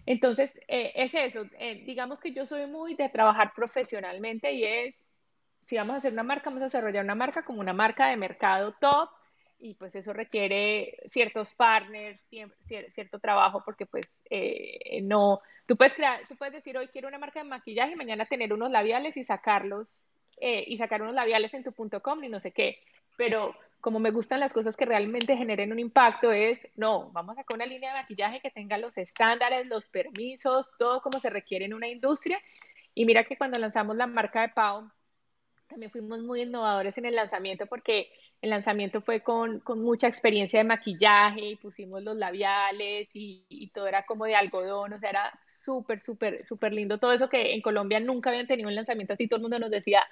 Entonces, 0.07 0.50
eh, 0.68 0.92
es 0.96 1.14
eso. 1.14 1.44
Eh, 1.59 1.83
digamos 1.87 2.20
que 2.20 2.33
yo 2.33 2.46
soy 2.46 2.66
muy 2.66 2.94
de 2.94 3.09
trabajar 3.09 3.52
profesionalmente 3.55 4.52
y 4.52 4.64
es, 4.64 4.94
si 5.66 5.76
vamos 5.76 5.94
a 5.94 5.98
hacer 5.98 6.12
una 6.12 6.22
marca, 6.22 6.50
vamos 6.50 6.62
a 6.62 6.66
desarrollar 6.66 7.05
una 7.05 7.14
marca 7.14 7.44
como 7.44 7.61
una 7.61 7.72
marca 7.72 8.09
de 8.09 8.16
mercado 8.16 8.74
top 8.81 9.11
y 9.61 9.74
pues 9.74 9.94
eso 9.94 10.12
requiere 10.12 10.96
ciertos 11.07 11.55
partners, 11.55 12.20
cierto 12.88 13.20
trabajo 13.20 13.62
porque 13.64 13.87
pues 13.87 14.12
eh, 14.28 15.00
no, 15.02 15.40
tú 15.66 15.76
puedes 15.76 15.94
crear, 15.94 16.20
tú 16.28 16.35
puedes 16.37 16.55
decir 16.55 16.76
hoy 16.76 16.88
quiero 16.88 17.07
una 17.07 17.18
marca 17.18 17.40
de 17.40 17.48
maquillaje 17.48 17.94
mañana 17.94 18.26
tener 18.26 18.52
unos 18.52 18.72
labiales 18.72 19.16
y 19.16 19.22
sacarlos 19.22 20.07
y 20.40 20.76
sacar 20.76 21.00
unos 21.02 21.14
labiales 21.14 21.55
en 21.55 21.62
tu 21.62 21.70
punto 21.70 22.02
com 22.02 22.24
y 22.24 22.28
no 22.28 22.40
sé 22.40 22.50
qué, 22.50 22.81
pero 23.16 23.55
como 23.82 24.00
me 24.00 24.12
gustan 24.12 24.40
las 24.40 24.54
cosas 24.54 24.76
que 24.76 24.86
realmente 24.86 25.36
generen 25.36 25.72
un 25.72 25.80
impacto, 25.80 26.32
es, 26.32 26.60
no, 26.76 27.10
vamos 27.12 27.36
a 27.36 27.42
sacar 27.42 27.56
una 27.56 27.66
línea 27.66 27.90
de 27.92 28.00
maquillaje 28.02 28.40
que 28.40 28.50
tenga 28.50 28.78
los 28.78 28.96
estándares, 28.98 29.66
los 29.66 29.88
permisos, 29.88 30.68
todo 30.78 31.02
como 31.02 31.20
se 31.20 31.30
requiere 31.30 31.66
en 31.66 31.74
una 31.74 31.88
industria. 31.88 32.38
Y 32.94 33.06
mira 33.06 33.24
que 33.24 33.36
cuando 33.36 33.58
lanzamos 33.58 33.96
la 33.96 34.06
marca 34.06 34.42
de 34.42 34.50
Pau, 34.50 34.90
también 35.68 35.90
fuimos 35.92 36.20
muy 36.22 36.42
innovadores 36.42 36.98
en 36.98 37.06
el 37.06 37.16
lanzamiento 37.16 37.66
porque 37.66 38.10
el 38.42 38.50
lanzamiento 38.50 39.02
fue 39.02 39.22
con, 39.22 39.60
con 39.60 39.80
mucha 39.82 40.08
experiencia 40.08 40.60
de 40.60 40.64
maquillaje 40.64 41.40
y 41.40 41.56
pusimos 41.56 42.02
los 42.02 42.16
labiales 42.16 43.08
y, 43.14 43.46
y 43.48 43.70
todo 43.70 43.86
era 43.88 44.04
como 44.06 44.26
de 44.26 44.36
algodón, 44.36 44.92
o 44.94 44.98
sea, 44.98 45.10
era 45.10 45.40
súper, 45.46 46.00
súper, 46.00 46.46
súper 46.46 46.72
lindo. 46.74 46.98
Todo 46.98 47.12
eso 47.12 47.28
que 47.28 47.54
en 47.54 47.62
Colombia 47.62 48.00
nunca 48.00 48.30
habían 48.30 48.46
tenido 48.46 48.68
un 48.68 48.74
lanzamiento 48.76 49.14
así, 49.14 49.28
todo 49.28 49.38
el 49.38 49.42
mundo 49.42 49.58
nos 49.58 49.70
decía, 49.70 50.02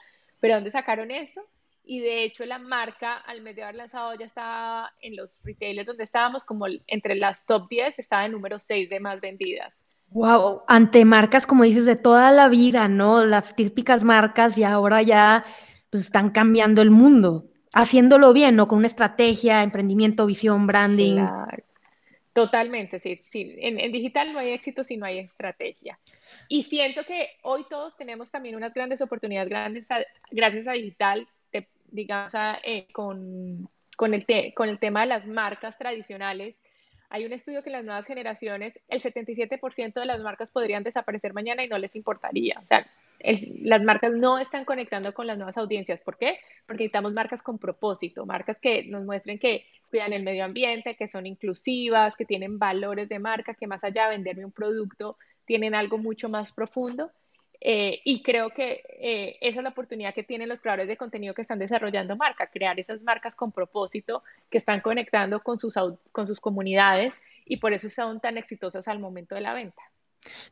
¿pero 0.41 0.55
dónde 0.57 0.71
sacaron 0.71 1.11
esto? 1.11 1.43
Y 1.91 1.99
de 1.99 2.23
hecho 2.23 2.47
la 2.47 2.61
marca 2.61 3.17
al 3.17 3.41
mes 3.41 3.57
de 3.57 3.65
haber 3.65 3.75
lanzado 3.75 4.15
ya 4.15 4.25
estaba 4.25 4.93
en 5.01 5.17
los 5.17 5.41
retailers 5.43 5.89
donde 5.89 6.05
estábamos 6.05 6.45
como 6.45 6.67
entre 6.87 7.17
las 7.17 7.45
top 7.45 7.69
10, 7.69 7.99
estaba 7.99 8.27
en 8.27 8.31
número 8.31 8.61
6 8.61 8.89
de 8.89 9.01
más 9.01 9.21
vendidas. 9.21 9.77
Wow, 10.11 10.63
ante 10.69 11.05
marcas 11.05 11.49
como 11.49 11.65
dices 11.65 11.87
de 11.87 11.97
toda 11.97 12.31
la 12.31 12.49
vida, 12.49 12.87
¿no? 12.87 13.25
Las 13.25 13.57
típicas 13.57 14.05
marcas 14.05 14.57
y 14.57 14.63
ahora 14.63 15.03
ya 15.03 15.45
pues 15.91 16.05
están 16.05 16.31
cambiando 16.31 16.81
el 16.81 16.93
mundo, 16.93 17.47
haciéndolo 17.75 18.33
bien, 18.33 18.55
¿no? 18.55 18.69
Con 18.69 18.79
una 18.79 18.87
estrategia, 18.87 19.65
emprendimiento, 19.65 20.27
visión, 20.27 20.69
branding. 20.69 21.27
Totalmente, 22.33 23.01
sí. 23.01 23.21
sí. 23.29 23.57
En, 23.59 23.81
en, 23.81 23.91
digital 23.91 24.33
no 24.33 24.39
hay 24.39 24.51
éxito 24.51 24.85
si 24.85 24.97
no 24.97 25.07
hay 25.07 25.19
estrategia. 25.19 25.99
Y 26.47 26.63
siento 26.63 27.03
que 27.05 27.31
hoy 27.43 27.65
todos 27.69 27.97
tenemos 27.97 28.31
también 28.31 28.55
unas 28.55 28.73
grandes 28.73 29.01
oportunidades 29.01 29.49
grandes 29.49 29.87
gracias 30.31 30.69
a 30.69 30.73
digital 30.75 31.27
digamos, 31.93 32.33
eh, 32.65 32.87
con, 32.93 33.69
con, 33.97 34.15
el 34.15 34.27
con 34.55 34.69
el 34.69 34.79
tema 34.79 35.03
de 35.03 35.07
las 35.07 35.27
marcas 35.27 35.79
tradicionales, 35.79 36.57
hay 37.11 37.27
un 37.27 37.33
estudio 37.33 37.65
que 37.65 37.71
las 37.71 37.85
nuevas 37.85 38.07
generaciones 38.07 38.79
el 38.89 39.03
77% 39.03 39.95
de 39.95 40.07
las 40.07 40.21
marcas 40.21 40.53
podrían 40.53 40.85
desaparecer 40.85 41.35
mañana 41.35 41.65
y 41.65 41.69
no 41.69 41.77
les 41.77 41.95
importaría. 41.97 42.61
O 42.63 42.67
sea, 42.67 42.87
las 43.63 43.83
marcas 43.83 44.13
no 44.13 44.39
están 44.39 44.65
conectando 44.65 45.13
con 45.13 45.27
las 45.27 45.37
nuevas 45.37 45.59
audiencias. 45.59 46.01
¿Por 46.01 46.17
qué? 46.17 46.39
Porque 46.67 46.85
necesitamos 46.85 47.13
marcas 47.13 47.43
con 47.43 47.59
propósito, 47.59 48.25
marcas 48.27 48.59
que 48.59 48.85
nos 48.85 49.05
muestren 49.05 49.41
que 49.41 49.67
cuidan 49.91 50.13
el 50.13 50.23
medio 50.23 50.45
ambiente, 50.45 50.95
que 50.95 51.09
son 51.09 51.27
inclusivas, 51.27 52.15
que 52.15 52.25
tienen 52.25 52.61
valores 52.61 53.09
de 53.09 53.19
marca, 53.19 53.55
que 53.55 53.67
más 53.67 53.83
allá 53.83 54.05
de 54.05 54.11
venderme 54.11 54.45
un 54.45 54.53
producto, 54.53 55.19
tienen 55.45 55.75
algo 55.75 55.99
mucho 55.99 56.29
más 56.29 56.53
profundo. 56.53 57.11
Eh, 57.61 58.01
y 58.05 58.23
creo 58.23 58.51
que 58.51 58.83
eh, 58.89 59.37
esa 59.41 59.59
es 59.59 59.63
la 59.63 59.71
oportunidad 59.71 60.15
que 60.15 60.23
tienen 60.23 60.49
los 60.49 60.61
creadores 60.61 60.89
de 60.89 60.97
contenido 60.97 61.35
que 61.35 61.43
están 61.43 61.59
desarrollando 61.59 62.17
marca, 62.17 62.47
crear 62.47 62.81
esas 62.81 63.03
marcas 63.03 63.35
con 63.35 63.53
propósito 63.53 64.23
que 64.49 64.59
están 64.59 64.81
conectando 64.81 65.41
con 65.41 65.59
sus, 65.59 65.75
con 66.13 66.27
sus 66.27 66.41
comunidades 66.41 67.15
y 67.45 67.59
por 67.59 67.73
eso 67.75 67.91
son 67.91 68.21
tan 68.21 68.39
exitosas 68.39 68.89
al 68.89 68.99
momento 68.99 69.35
de 69.35 69.43
la 69.43 69.53
venta. 69.53 69.83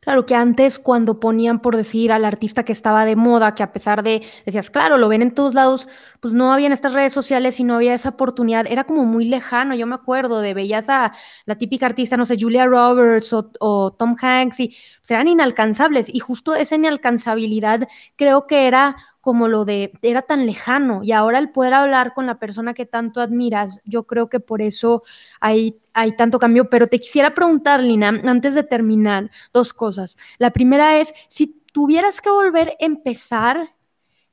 Claro 0.01 0.25
que 0.25 0.33
antes 0.35 0.79
cuando 0.79 1.19
ponían 1.19 1.61
por 1.61 1.75
decir 1.75 2.11
al 2.11 2.25
artista 2.25 2.63
que 2.63 2.71
estaba 2.71 3.05
de 3.05 3.15
moda, 3.15 3.53
que 3.53 3.63
a 3.63 3.71
pesar 3.71 4.01
de, 4.01 4.23
decías, 4.45 4.69
claro, 4.69 4.97
lo 4.97 5.07
ven 5.09 5.21
en 5.21 5.33
todos 5.33 5.53
lados, 5.53 5.87
pues 6.19 6.33
no 6.33 6.51
había 6.51 6.67
en 6.67 6.73
estas 6.73 6.93
redes 6.93 7.13
sociales 7.13 7.59
y 7.59 7.63
no 7.63 7.75
había 7.75 7.93
esa 7.93 8.09
oportunidad, 8.09 8.65
era 8.67 8.85
como 8.85 9.05
muy 9.05 9.25
lejano, 9.25 9.75
yo 9.75 9.85
me 9.87 9.95
acuerdo 9.95 10.41
de 10.41 10.53
veías 10.53 10.89
a 10.89 11.13
la 11.45 11.55
típica 11.55 11.85
artista, 11.85 12.17
no 12.17 12.25
sé, 12.25 12.37
Julia 12.39 12.65
Roberts 12.65 13.33
o, 13.33 13.91
Tom 13.91 14.15
Hanks 14.19 14.59
y 14.59 14.67
pues, 14.69 15.11
eran 15.11 15.27
inalcanzables. 15.27 16.09
Y 16.13 16.19
justo 16.19 16.55
esa 16.55 16.75
inalcanzabilidad 16.75 17.87
creo 18.15 18.47
que 18.47 18.67
era 18.67 18.95
como 19.21 19.47
lo 19.47 19.65
de, 19.65 19.91
era 20.01 20.21
tan 20.21 20.45
lejano 20.45 21.01
y 21.03 21.11
ahora 21.11 21.39
el 21.39 21.51
poder 21.51 21.73
hablar 21.73 22.13
con 22.13 22.25
la 22.25 22.39
persona 22.39 22.73
que 22.73 22.85
tanto 22.85 23.21
admiras, 23.21 23.79
yo 23.85 24.03
creo 24.03 24.29
que 24.29 24.39
por 24.39 24.61
eso 24.61 25.03
hay, 25.39 25.79
hay 25.93 26.15
tanto 26.15 26.39
cambio, 26.39 26.69
pero 26.69 26.87
te 26.87 26.99
quisiera 26.99 27.33
preguntar, 27.33 27.81
Lina, 27.81 28.09
antes 28.09 28.55
de 28.55 28.63
terminar, 28.63 29.29
dos 29.53 29.73
cosas. 29.73 30.15
La 30.37 30.51
primera 30.51 30.99
es, 30.99 31.13
si 31.27 31.61
tuvieras 31.73 32.21
que 32.21 32.29
volver 32.29 32.69
a 32.69 32.85
empezar, 32.85 33.75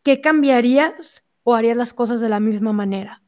¿qué 0.03 0.20
cambiarías 0.20 1.25
o 1.42 1.55
harías 1.55 1.77
las 1.77 1.92
cosas 1.92 2.20
de 2.20 2.29
la 2.29 2.40
misma 2.40 2.72
manera? 2.72 3.22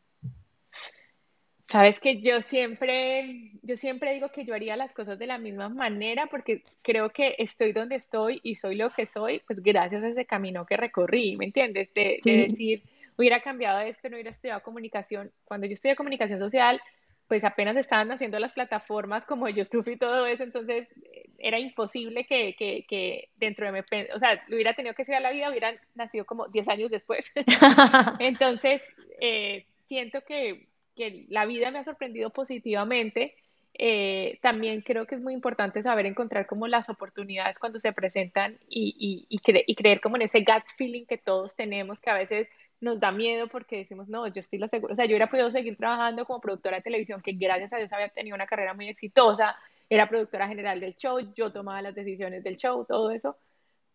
Sabes 1.71 2.01
que 2.01 2.23
yo 2.23 2.41
siempre, 2.41 3.51
yo 3.63 3.77
siempre 3.77 4.15
digo 4.15 4.31
que 4.31 4.47
yo 4.47 4.55
haría 4.55 4.75
las 4.75 4.95
cosas 4.95 5.19
de 5.19 5.27
la 5.27 5.37
misma 5.37 5.69
manera 5.69 6.27
porque 6.27 6.63
creo 6.81 7.11
que 7.11 7.35
estoy 7.37 7.73
donde 7.73 7.97
estoy 7.97 8.41
y 8.43 8.55
soy 8.55 8.75
lo 8.77 8.89
que 8.89 9.05
soy, 9.05 9.43
pues 9.47 9.63
gracias 9.63 10.03
a 10.03 10.09
ese 10.09 10.25
camino 10.25 10.65
que 10.65 10.79
recorrí, 10.79 11.37
¿me 11.37 11.45
entiendes? 11.45 11.93
De, 11.93 12.21
decir, 12.25 12.83
hubiera 13.19 13.43
cambiado 13.43 13.81
esto, 13.81 14.09
no 14.09 14.17
hubiera 14.17 14.31
estudiado 14.31 14.63
comunicación. 14.63 15.31
Cuando 15.45 15.67
yo 15.67 15.75
estudié 15.75 15.95
comunicación 15.95 16.41
social, 16.41 16.81
pues 17.27 17.45
apenas 17.45 17.77
estaban 17.77 18.11
haciendo 18.13 18.39
las 18.39 18.55
plataformas 18.55 19.27
como 19.27 19.47
YouTube 19.51 19.89
y 19.89 19.99
todo 19.99 20.25
eso, 20.25 20.45
entonces 20.45 20.89
era 21.37 21.59
imposible 21.59 22.25
que, 22.25 22.57
que, 22.57 22.87
que 22.89 23.29
dentro 23.37 23.67
de 23.67 23.73
mi, 23.73 23.79
o 24.15 24.19
sea, 24.19 24.43
hubiera 24.49 24.73
tenido 24.73 24.95
que 24.95 25.05
seguir 25.05 25.21
la 25.21 25.33
vida, 25.33 25.51
hubiera 25.51 25.75
nacido 25.95 26.25
como 26.25 26.49
10 26.49 26.67
años 26.69 26.91
después. 26.91 27.31
entonces, 28.21 28.81
eh, 29.21 29.67
siento 29.87 30.23
que 30.23 30.67
que 30.99 31.27
la 31.29 31.47
vida 31.47 31.71
me 31.71 31.79
ha 31.79 31.85
sorprendido 31.85 32.31
positivamente. 32.31 33.37
Eh, 33.81 34.41
también 34.43 34.81
creo 34.81 35.07
que 35.07 35.15
es 35.15 35.21
muy 35.21 35.33
importante 35.33 35.85
saber 35.85 36.05
encontrar 36.07 36.47
como 36.47 36.67
las 36.67 36.89
oportunidades 36.89 37.61
cuando 37.61 37.79
se 37.79 37.93
presentan 37.93 38.59
y, 38.69 39.27
y, 39.29 39.75
creer 39.77 40.01
como 40.01 40.17
en 40.17 40.23
ese 40.23 40.41
gut 40.41 40.65
feeling 40.77 41.05
que 41.07 41.17
todos 41.17 41.55
tenemos, 41.55 42.01
que 42.01 42.11
a 42.11 42.15
veces 42.15 42.49
nos 42.81 42.99
da 42.99 43.13
miedo 43.13 43.47
porque 43.47 43.77
decimos, 43.77 44.09
no, 44.09 44.27
yo 44.27 44.41
estoy 44.41 44.59
la 44.59 44.67
segura, 44.67 44.93
o 44.93 44.97
sea, 44.97 45.05
yo 45.05 45.11
hubiera 45.11 45.31
podido 45.31 45.53
seguir 45.53 45.77
trabajando 45.77 46.25
como 46.25 46.41
productora 46.41 46.79
de 46.79 46.83
televisión, 46.83 47.23
que 47.23 47.33
gracias 47.33 47.73
a 47.73 47.77
Dios 47.77 47.93
había 47.93 48.09
tenido 48.09 48.35
una 48.35 48.47
carrera 48.49 48.75
muy 48.75 48.89
exitosa, 48.89 49.55
era 49.89 50.09
productora 50.09 50.49
general 50.49 50.81
del 50.81 50.97
show, 50.97 51.21
yo 51.37 51.53
tomaba 51.53 51.81
las 51.81 51.95
decisiones 51.95 52.43
del 52.43 52.57
show, 52.57 52.85
todo 52.85 53.13
eso, 53.13 53.37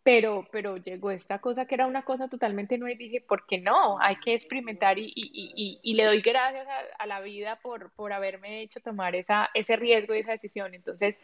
pero, 0.03 0.45
pero 0.51 0.77
llegó 0.77 1.11
esta 1.11 1.39
cosa 1.39 1.65
que 1.65 1.75
era 1.75 1.87
una 1.87 2.03
cosa 2.03 2.27
totalmente 2.27 2.77
nueva 2.77 2.93
y 2.93 2.97
dije, 2.97 3.21
¿por 3.21 3.45
qué 3.47 3.57
no? 3.59 3.99
Hay 3.99 4.17
que 4.17 4.33
experimentar 4.33 4.99
y, 4.99 5.05
y, 5.15 5.31
y, 5.55 5.79
y 5.81 5.93
le 5.93 6.03
doy 6.03 6.21
gracias 6.21 6.67
a, 6.99 7.07
la 7.07 7.21
vida 7.21 7.59
por, 7.61 7.91
por 7.93 8.11
haberme 8.11 8.61
hecho 8.61 8.81
tomar 8.81 9.15
esa, 9.15 9.49
ese 9.53 9.77
riesgo 9.77 10.13
y 10.13 10.19
esa 10.19 10.33
decisión. 10.33 10.73
Entonces, 10.73 11.17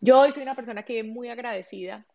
yo 0.00 0.20
hoy 0.20 0.32
soy 0.32 0.42
una 0.42 0.54
persona 0.54 0.84
que 0.84 1.02
muy 1.02 1.28
agradecida 1.28 2.06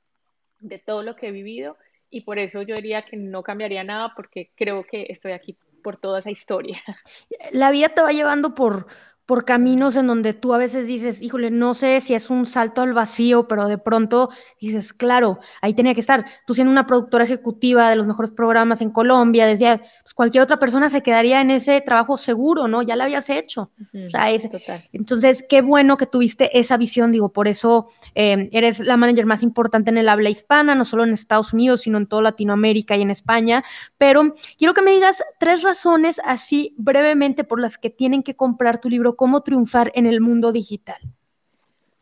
de 0.59 0.79
todo 0.79 1.03
lo 1.03 1.15
que 1.17 1.27
he 1.27 1.31
vivido 1.31 1.77
y 2.09 2.21
por 2.21 2.39
eso 2.39 2.61
yo 2.61 2.75
diría 2.75 3.03
que 3.03 3.17
no 3.17 3.43
cambiaría 3.43 3.83
nada 3.83 4.13
porque 4.15 4.51
creo 4.55 4.85
que 4.85 5.07
estoy 5.09 5.33
aquí 5.33 5.57
por 5.83 5.97
toda 5.97 6.19
esa 6.19 6.31
historia. 6.31 6.81
La 7.51 7.71
vida 7.71 7.89
te 7.89 8.01
va 8.01 8.11
llevando 8.11 8.55
por, 8.55 8.87
por 9.25 9.43
caminos 9.43 9.95
en 9.95 10.07
donde 10.07 10.33
tú 10.33 10.53
a 10.53 10.57
veces 10.57 10.85
dices, 10.87 11.21
híjole, 11.21 11.49
no 11.49 11.73
sé 11.73 11.99
si 12.01 12.13
es 12.13 12.29
un 12.29 12.45
salto 12.45 12.81
al 12.81 12.93
vacío, 12.93 13.47
pero 13.47 13.67
de 13.67 13.77
pronto 13.77 14.29
dices, 14.61 14.93
claro, 14.93 15.39
ahí 15.61 15.73
tenía 15.73 15.93
que 15.95 16.01
estar. 16.01 16.25
Tú 16.45 16.53
siendo 16.53 16.71
una 16.71 16.85
productora 16.85 17.23
ejecutiva 17.23 17.89
de 17.89 17.95
los 17.95 18.05
mejores 18.05 18.31
programas 18.31 18.81
en 18.81 18.91
Colombia, 18.91 19.47
decía, 19.47 19.81
pues 20.03 20.13
cualquier 20.13 20.43
otra 20.43 20.59
persona 20.59 20.89
se 20.89 21.01
quedaría 21.01 21.41
en 21.41 21.49
ese 21.49 21.81
trabajo 21.81 22.17
seguro, 22.17 22.67
¿no? 22.67 22.83
Ya 22.83 22.95
lo 22.95 23.03
habías 23.03 23.29
hecho. 23.29 23.71
o 23.93 24.09
sea, 24.09 24.29
es, 24.29 24.47
entonces, 24.93 25.43
qué 25.47 25.61
bueno 25.61 25.97
que 25.97 26.05
tuviste 26.05 26.57
esa 26.57 26.77
visión, 26.77 27.11
digo, 27.11 27.29
por 27.33 27.47
eso 27.47 27.87
em, 28.13 28.49
eres 28.51 28.79
la 28.79 28.97
manager 28.97 29.25
más 29.25 29.41
importante 29.41 29.89
en 29.89 29.97
el 29.97 30.09
habla 30.09 30.29
hispana, 30.29 30.75
no 30.75 30.85
solo 30.85 31.03
en 31.03 31.13
Estados 31.13 31.53
Unidos, 31.53 31.81
sino 31.81 31.97
en 31.97 32.05
toda 32.05 32.21
Latinoamérica 32.21 32.95
y 32.95 33.01
en 33.01 33.09
España. 33.09 33.63
Pero 33.97 34.33
quiero 34.57 34.73
que 34.73 34.83
me 34.83 34.91
digas 34.91 35.23
tres 35.39 35.63
razones 35.63 36.21
así 36.23 36.75
brevemente 36.77 37.43
por 37.43 37.59
las 37.59 37.77
que 37.77 37.89
tienen 37.89 38.21
que 38.21 38.35
comprar 38.35 38.79
tu 38.79 38.89
libro 38.89 39.14
cómo 39.15 39.41
triunfar 39.41 39.91
en 39.95 40.05
el 40.05 40.21
mundo 40.21 40.51
digital? 40.51 40.97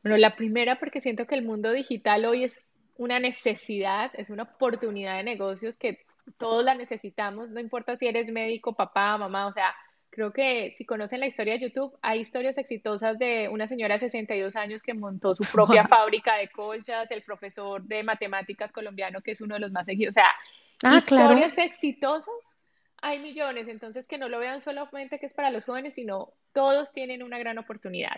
Bueno, 0.03 0.17
la 0.17 0.35
primera 0.35 0.79
porque 0.79 1.01
siento 1.01 1.25
que 1.27 1.35
el 1.35 1.45
mundo 1.45 1.71
digital 1.71 2.25
hoy 2.25 2.43
es 2.43 2.65
una 2.97 3.19
necesidad, 3.19 4.11
es 4.15 4.29
una 4.29 4.43
oportunidad 4.43 5.17
de 5.17 5.23
negocios 5.23 5.77
que 5.77 5.99
todos 6.37 6.63
la 6.63 6.75
necesitamos, 6.75 7.49
no 7.49 7.59
importa 7.59 7.97
si 7.97 8.07
eres 8.07 8.31
médico, 8.31 8.73
papá, 8.73 9.17
mamá, 9.17 9.47
o 9.47 9.53
sea, 9.53 9.73
creo 10.09 10.31
que 10.31 10.73
si 10.77 10.85
conocen 10.85 11.19
la 11.19 11.25
historia 11.25 11.53
de 11.53 11.61
YouTube, 11.61 11.97
hay 12.01 12.19
historias 12.19 12.57
exitosas 12.57 13.17
de 13.17 13.49
una 13.49 13.67
señora 13.67 13.95
de 13.95 14.01
62 14.01 14.55
años 14.55 14.83
que 14.83 14.93
montó 14.93 15.33
su 15.35 15.43
propia 15.51 15.87
fábrica 15.87 16.35
de 16.35 16.49
colchas, 16.49 17.09
el 17.11 17.23
profesor 17.23 17.83
de 17.83 18.03
matemáticas 18.03 18.71
colombiano 18.71 19.21
que 19.21 19.31
es 19.31 19.41
uno 19.41 19.55
de 19.55 19.61
los 19.61 19.71
más 19.71 19.85
seguidos, 19.85 20.13
o 20.13 20.19
sea, 20.19 20.29
ah, 20.83 20.97
historias 20.97 21.57
exitosas 21.57 22.33
hay 23.03 23.19
millones, 23.19 23.67
entonces 23.67 24.07
que 24.07 24.17
no 24.17 24.29
lo 24.29 24.39
vean 24.39 24.61
solamente 24.61 25.19
que 25.19 25.25
es 25.25 25.33
para 25.33 25.51
los 25.51 25.65
jóvenes, 25.65 25.93
sino 25.93 26.29
todos 26.53 26.93
tienen 26.93 27.21
una 27.21 27.37
gran 27.37 27.57
oportunidad. 27.57 28.15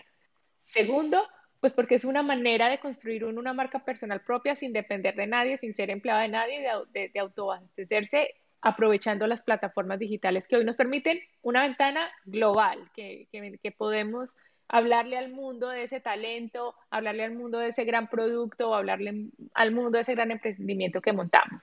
Segundo, 0.62 1.26
pues 1.60 1.72
porque 1.72 1.96
es 1.96 2.04
una 2.04 2.22
manera 2.22 2.68
de 2.68 2.78
construir 2.78 3.24
una 3.24 3.52
marca 3.52 3.84
personal 3.84 4.20
propia 4.20 4.54
sin 4.54 4.72
depender 4.72 5.16
de 5.16 5.26
nadie, 5.26 5.58
sin 5.58 5.74
ser 5.74 5.90
empleado 5.90 6.20
de 6.20 6.28
nadie, 6.28 6.64
de, 6.92 7.08
de, 7.08 7.18
autoabastecerse, 7.18 8.36
aprovechando 8.60 9.26
las 9.26 9.42
plataformas 9.42 9.98
digitales 9.98 10.46
que 10.46 10.54
hoy 10.54 10.64
nos 10.64 10.76
permiten 10.76 11.18
una 11.42 11.62
ventana 11.62 12.08
global, 12.24 12.88
que, 12.94 13.26
que, 13.32 13.72
podemos 13.72 14.36
hablarle 14.68 15.18
al 15.18 15.32
mundo 15.32 15.68
de 15.68 15.82
ese 15.82 15.98
talento, 15.98 16.76
hablarle 16.90 17.24
al 17.24 17.34
mundo 17.34 17.58
de 17.58 17.70
ese 17.70 17.84
gran 17.84 18.08
producto, 18.08 18.72
hablarle 18.72 19.30
al 19.52 19.72
mundo 19.72 19.98
de 19.98 20.02
ese 20.02 20.14
gran 20.14 20.30
emprendimiento 20.30 21.00
que 21.00 21.12
montamos. 21.12 21.60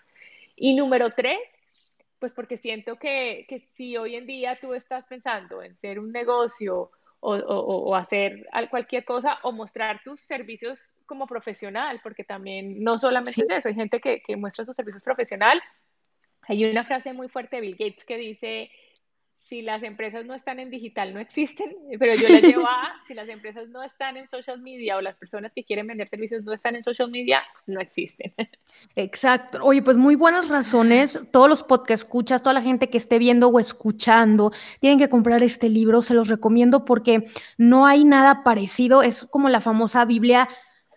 Y 0.58 0.76
número 0.76 1.12
tres, 1.12 1.40
pues 2.24 2.32
porque 2.32 2.56
siento 2.56 2.96
que, 2.96 3.46
que 3.50 3.68
si 3.76 3.98
hoy 3.98 4.16
en 4.16 4.26
día 4.26 4.58
tú 4.62 4.74
estás 4.74 5.04
pensando 5.08 5.62
en 5.62 5.76
ser 5.76 6.00
un 6.00 6.14
negocio, 6.14 6.90
o, 7.20 7.94
hacer 7.98 8.48
cualquier 8.70 9.04
cosa 9.04 9.40
o 9.44 9.52
mostrar 9.52 10.02
tus 10.06 10.22
servicios 10.22 10.80
como 11.06 11.28
profesional, 11.28 12.00
porque 12.02 12.24
también 12.24 12.82
no 12.82 12.98
solamente 12.98 13.42
es 13.42 13.50
eso, 13.50 13.68
hay 13.68 13.76
gente 13.76 14.00
que, 14.00 14.22
que 14.22 14.38
muestra 14.38 14.64
sus 14.64 14.74
servicios 14.74 15.04
profesional. 15.04 15.62
Hay 16.44 16.64
una 16.64 16.86
frase 16.86 17.12
muy 17.12 17.28
fuerte 17.28 17.58
de 17.58 17.62
Bill 17.64 17.76
Gates 17.78 18.06
que 18.06 18.18
dice, 18.18 18.72
si 19.44 19.62
las 19.62 19.84
empresas 19.84 20.26
no 20.26 20.34
están 20.34 20.60
en 20.60 20.70
digital 20.70 21.14
no 21.14 21.20
existen, 21.20 21.76
pero 22.00 22.16
yo 22.16 22.30
les 22.30 22.42
llevo 22.42 22.66
a, 22.66 23.02
si 23.08 23.14
las 23.14 23.28
empresas 23.30 23.70
no 23.70 23.84
están 23.84 24.18
en 24.18 24.28
social 24.28 24.60
media 24.60 24.98
o 24.98 25.02
las 25.02 25.16
personas 25.16 25.52
que 25.54 25.64
quieren 25.64 25.88
vender 25.88 26.10
servicios 26.10 26.44
no 26.44 26.54
están 26.54 26.76
en 26.76 26.84
social 26.84 27.12
media, 27.12 27.44
no 27.68 27.80
existen. 27.80 28.34
Exacto. 28.96 29.60
Oye, 29.62 29.82
pues 29.82 29.98
muy 29.98 30.16
buenas 30.16 30.50
razones. 30.50 31.20
Todos 31.32 31.50
los 31.50 31.64
podcasts 31.64 32.04
escuchas, 32.04 32.42
toda 32.42 32.54
la 32.54 32.62
gente 32.62 32.90
que 32.90 32.98
esté 32.98 33.20
viendo 33.20 33.50
o 33.50 33.60
escuchando, 33.60 34.52
tienen 34.80 35.00
que 35.00 35.10
comprar 35.10 35.44
este 35.44 35.70
libro, 35.70 36.02
se 36.02 36.14
los 36.14 36.28
recomiendo 36.28 36.86
porque 36.86 37.24
no 37.58 37.86
hay 37.86 38.06
nada 38.06 38.44
parecido, 38.44 39.04
es 39.04 39.26
como 39.26 39.50
la 39.50 39.62
famosa 39.62 40.06
Biblia 40.06 40.48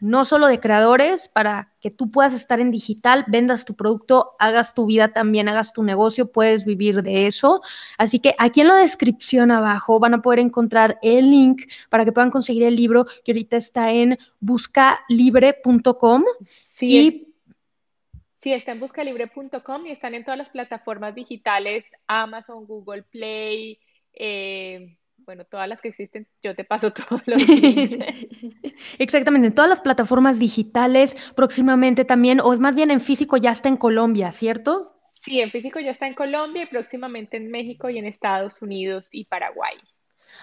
no 0.06 0.24
solo 0.24 0.46
de 0.46 0.60
creadores, 0.60 1.28
para 1.28 1.72
que 1.80 1.90
tú 1.90 2.10
puedas 2.10 2.32
estar 2.32 2.60
en 2.60 2.70
digital, 2.70 3.24
vendas 3.26 3.64
tu 3.64 3.74
producto, 3.74 4.36
hagas 4.38 4.72
tu 4.72 4.86
vida 4.86 5.12
también, 5.12 5.48
hagas 5.48 5.72
tu 5.72 5.82
negocio, 5.82 6.30
puedes 6.30 6.64
vivir 6.64 7.02
de 7.02 7.26
eso. 7.26 7.60
Así 7.98 8.20
que 8.20 8.34
aquí 8.38 8.60
en 8.60 8.68
la 8.68 8.76
descripción 8.76 9.50
abajo 9.50 9.98
van 9.98 10.14
a 10.14 10.22
poder 10.22 10.38
encontrar 10.38 10.98
el 11.02 11.30
link 11.30 11.62
para 11.90 12.04
que 12.04 12.12
puedan 12.12 12.30
conseguir 12.30 12.62
el 12.62 12.76
libro 12.76 13.04
que 13.24 13.32
ahorita 13.32 13.56
está 13.56 13.90
en 13.92 14.16
buscalibre.com. 14.38 16.24
Sí, 16.46 17.34
sí, 18.40 18.52
está 18.52 18.72
en 18.72 18.80
buscalibre.com 18.80 19.86
y 19.86 19.90
están 19.90 20.14
en 20.14 20.24
todas 20.24 20.38
las 20.38 20.50
plataformas 20.50 21.16
digitales, 21.16 21.84
Amazon, 22.06 22.64
Google 22.64 23.02
Play. 23.02 23.80
Eh, 24.12 24.96
bueno, 25.26 25.44
todas 25.44 25.68
las 25.68 25.82
que 25.82 25.88
existen, 25.88 26.28
yo 26.42 26.54
te 26.54 26.64
paso 26.64 26.92
todos 26.92 27.22
los 27.26 27.46
links. 27.46 27.98
Exactamente, 28.98 29.48
en 29.48 29.54
todas 29.54 29.68
las 29.68 29.80
plataformas 29.80 30.38
digitales, 30.38 31.16
próximamente 31.34 32.04
también, 32.04 32.40
o 32.40 32.56
más 32.58 32.74
bien 32.74 32.90
en 32.90 33.00
físico 33.00 33.36
ya 33.36 33.50
está 33.50 33.68
en 33.68 33.76
Colombia, 33.76 34.30
¿cierto? 34.30 34.92
Sí, 35.22 35.40
en 35.40 35.50
físico 35.50 35.80
ya 35.80 35.90
está 35.90 36.06
en 36.06 36.14
Colombia 36.14 36.62
y 36.62 36.66
próximamente 36.66 37.36
en 37.36 37.50
México 37.50 37.90
y 37.90 37.98
en 37.98 38.06
Estados 38.06 38.62
Unidos 38.62 39.08
y 39.10 39.24
Paraguay. 39.24 39.76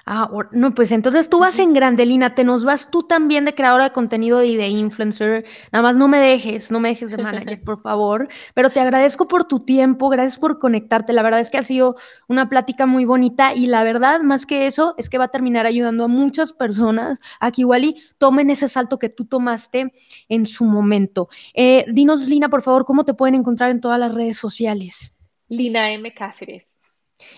Ah, 0.05 0.29
no, 0.51 0.73
pues 0.73 0.91
entonces 0.91 1.29
tú 1.29 1.39
vas 1.39 1.59
en 1.59 1.73
Grandelina, 1.73 2.35
te 2.35 2.43
nos 2.43 2.65
vas 2.65 2.91
tú 2.91 3.03
también 3.03 3.45
de 3.45 3.55
creadora 3.55 3.85
de 3.85 3.91
contenido 3.91 4.43
y 4.43 4.55
de 4.55 4.67
influencer. 4.67 5.45
Nada 5.71 5.83
más 5.83 5.95
no 5.95 6.07
me 6.07 6.19
dejes, 6.19 6.71
no 6.71 6.79
me 6.79 6.89
dejes 6.89 7.11
de 7.11 7.17
manager, 7.17 7.61
por 7.65 7.81
favor. 7.81 8.27
Pero 8.53 8.69
te 8.69 8.79
agradezco 8.79 9.27
por 9.27 9.45
tu 9.45 9.59
tiempo, 9.59 10.09
gracias 10.09 10.39
por 10.39 10.59
conectarte. 10.59 11.13
La 11.13 11.23
verdad 11.23 11.39
es 11.39 11.49
que 11.49 11.57
ha 11.57 11.63
sido 11.63 11.95
una 12.27 12.49
plática 12.49 12.85
muy 12.85 13.05
bonita 13.05 13.53
y 13.53 13.67
la 13.67 13.83
verdad, 13.83 14.21
más 14.21 14.45
que 14.45 14.67
eso, 14.67 14.95
es 14.97 15.09
que 15.09 15.17
va 15.17 15.25
a 15.25 15.29
terminar 15.29 15.65
ayudando 15.65 16.05
a 16.05 16.07
muchas 16.07 16.53
personas 16.53 17.19
a 17.39 17.51
que 17.51 17.61
igual 17.61 17.83
y 17.85 17.95
tomen 18.17 18.49
ese 18.49 18.67
salto 18.67 18.99
que 18.99 19.09
tú 19.09 19.25
tomaste 19.25 19.93
en 20.29 20.45
su 20.45 20.65
momento. 20.65 21.29
Eh, 21.53 21.85
dinos, 21.91 22.27
Lina, 22.27 22.49
por 22.49 22.61
favor, 22.61 22.85
¿cómo 22.85 23.05
te 23.05 23.13
pueden 23.13 23.35
encontrar 23.35 23.71
en 23.71 23.81
todas 23.81 23.99
las 23.99 24.13
redes 24.13 24.37
sociales? 24.37 25.13
Lina 25.47 25.91
M. 25.91 26.13
Cáceres. 26.13 26.72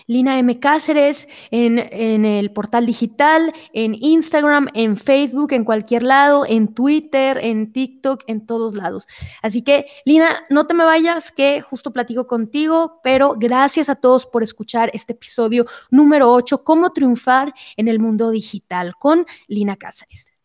Lina 0.06 0.38
M. 0.38 0.58
Cáceres 0.60 1.28
en, 1.50 1.78
en, 1.78 2.24
el 2.24 2.52
portal 2.52 2.86
digital, 2.86 3.52
en 3.72 3.94
Instagram, 3.94 4.68
en 4.74 4.96
Facebook, 4.96 5.52
en 5.52 5.64
cualquier 5.64 6.02
lado, 6.02 6.44
en 6.46 6.68
Twitter, 6.68 7.38
en 7.42 7.72
TikTok, 7.72 8.24
en 8.26 8.46
todos 8.46 8.74
lados. 8.74 9.06
Así 9.42 9.62
que, 9.62 9.86
Lina, 10.04 10.44
no 10.50 10.66
te 10.66 10.74
me 10.74 10.84
vayas, 10.84 11.30
que 11.30 11.60
justo 11.60 11.92
platico 11.92 12.26
contigo, 12.26 13.00
pero 13.02 13.34
gracias 13.36 13.88
a 13.88 13.96
todos 13.96 14.26
por 14.26 14.42
escuchar 14.42 14.90
este 14.94 15.12
episodio 15.12 15.66
número 15.90 16.32
8, 16.32 16.64
Cómo 16.64 16.92
triunfar 16.92 17.54
en 17.76 17.88
el 17.88 17.98
mundo 17.98 18.30
digital 18.30 18.94
con 18.98 19.26
Lina 19.48 19.76
Cáceres. 19.76 20.35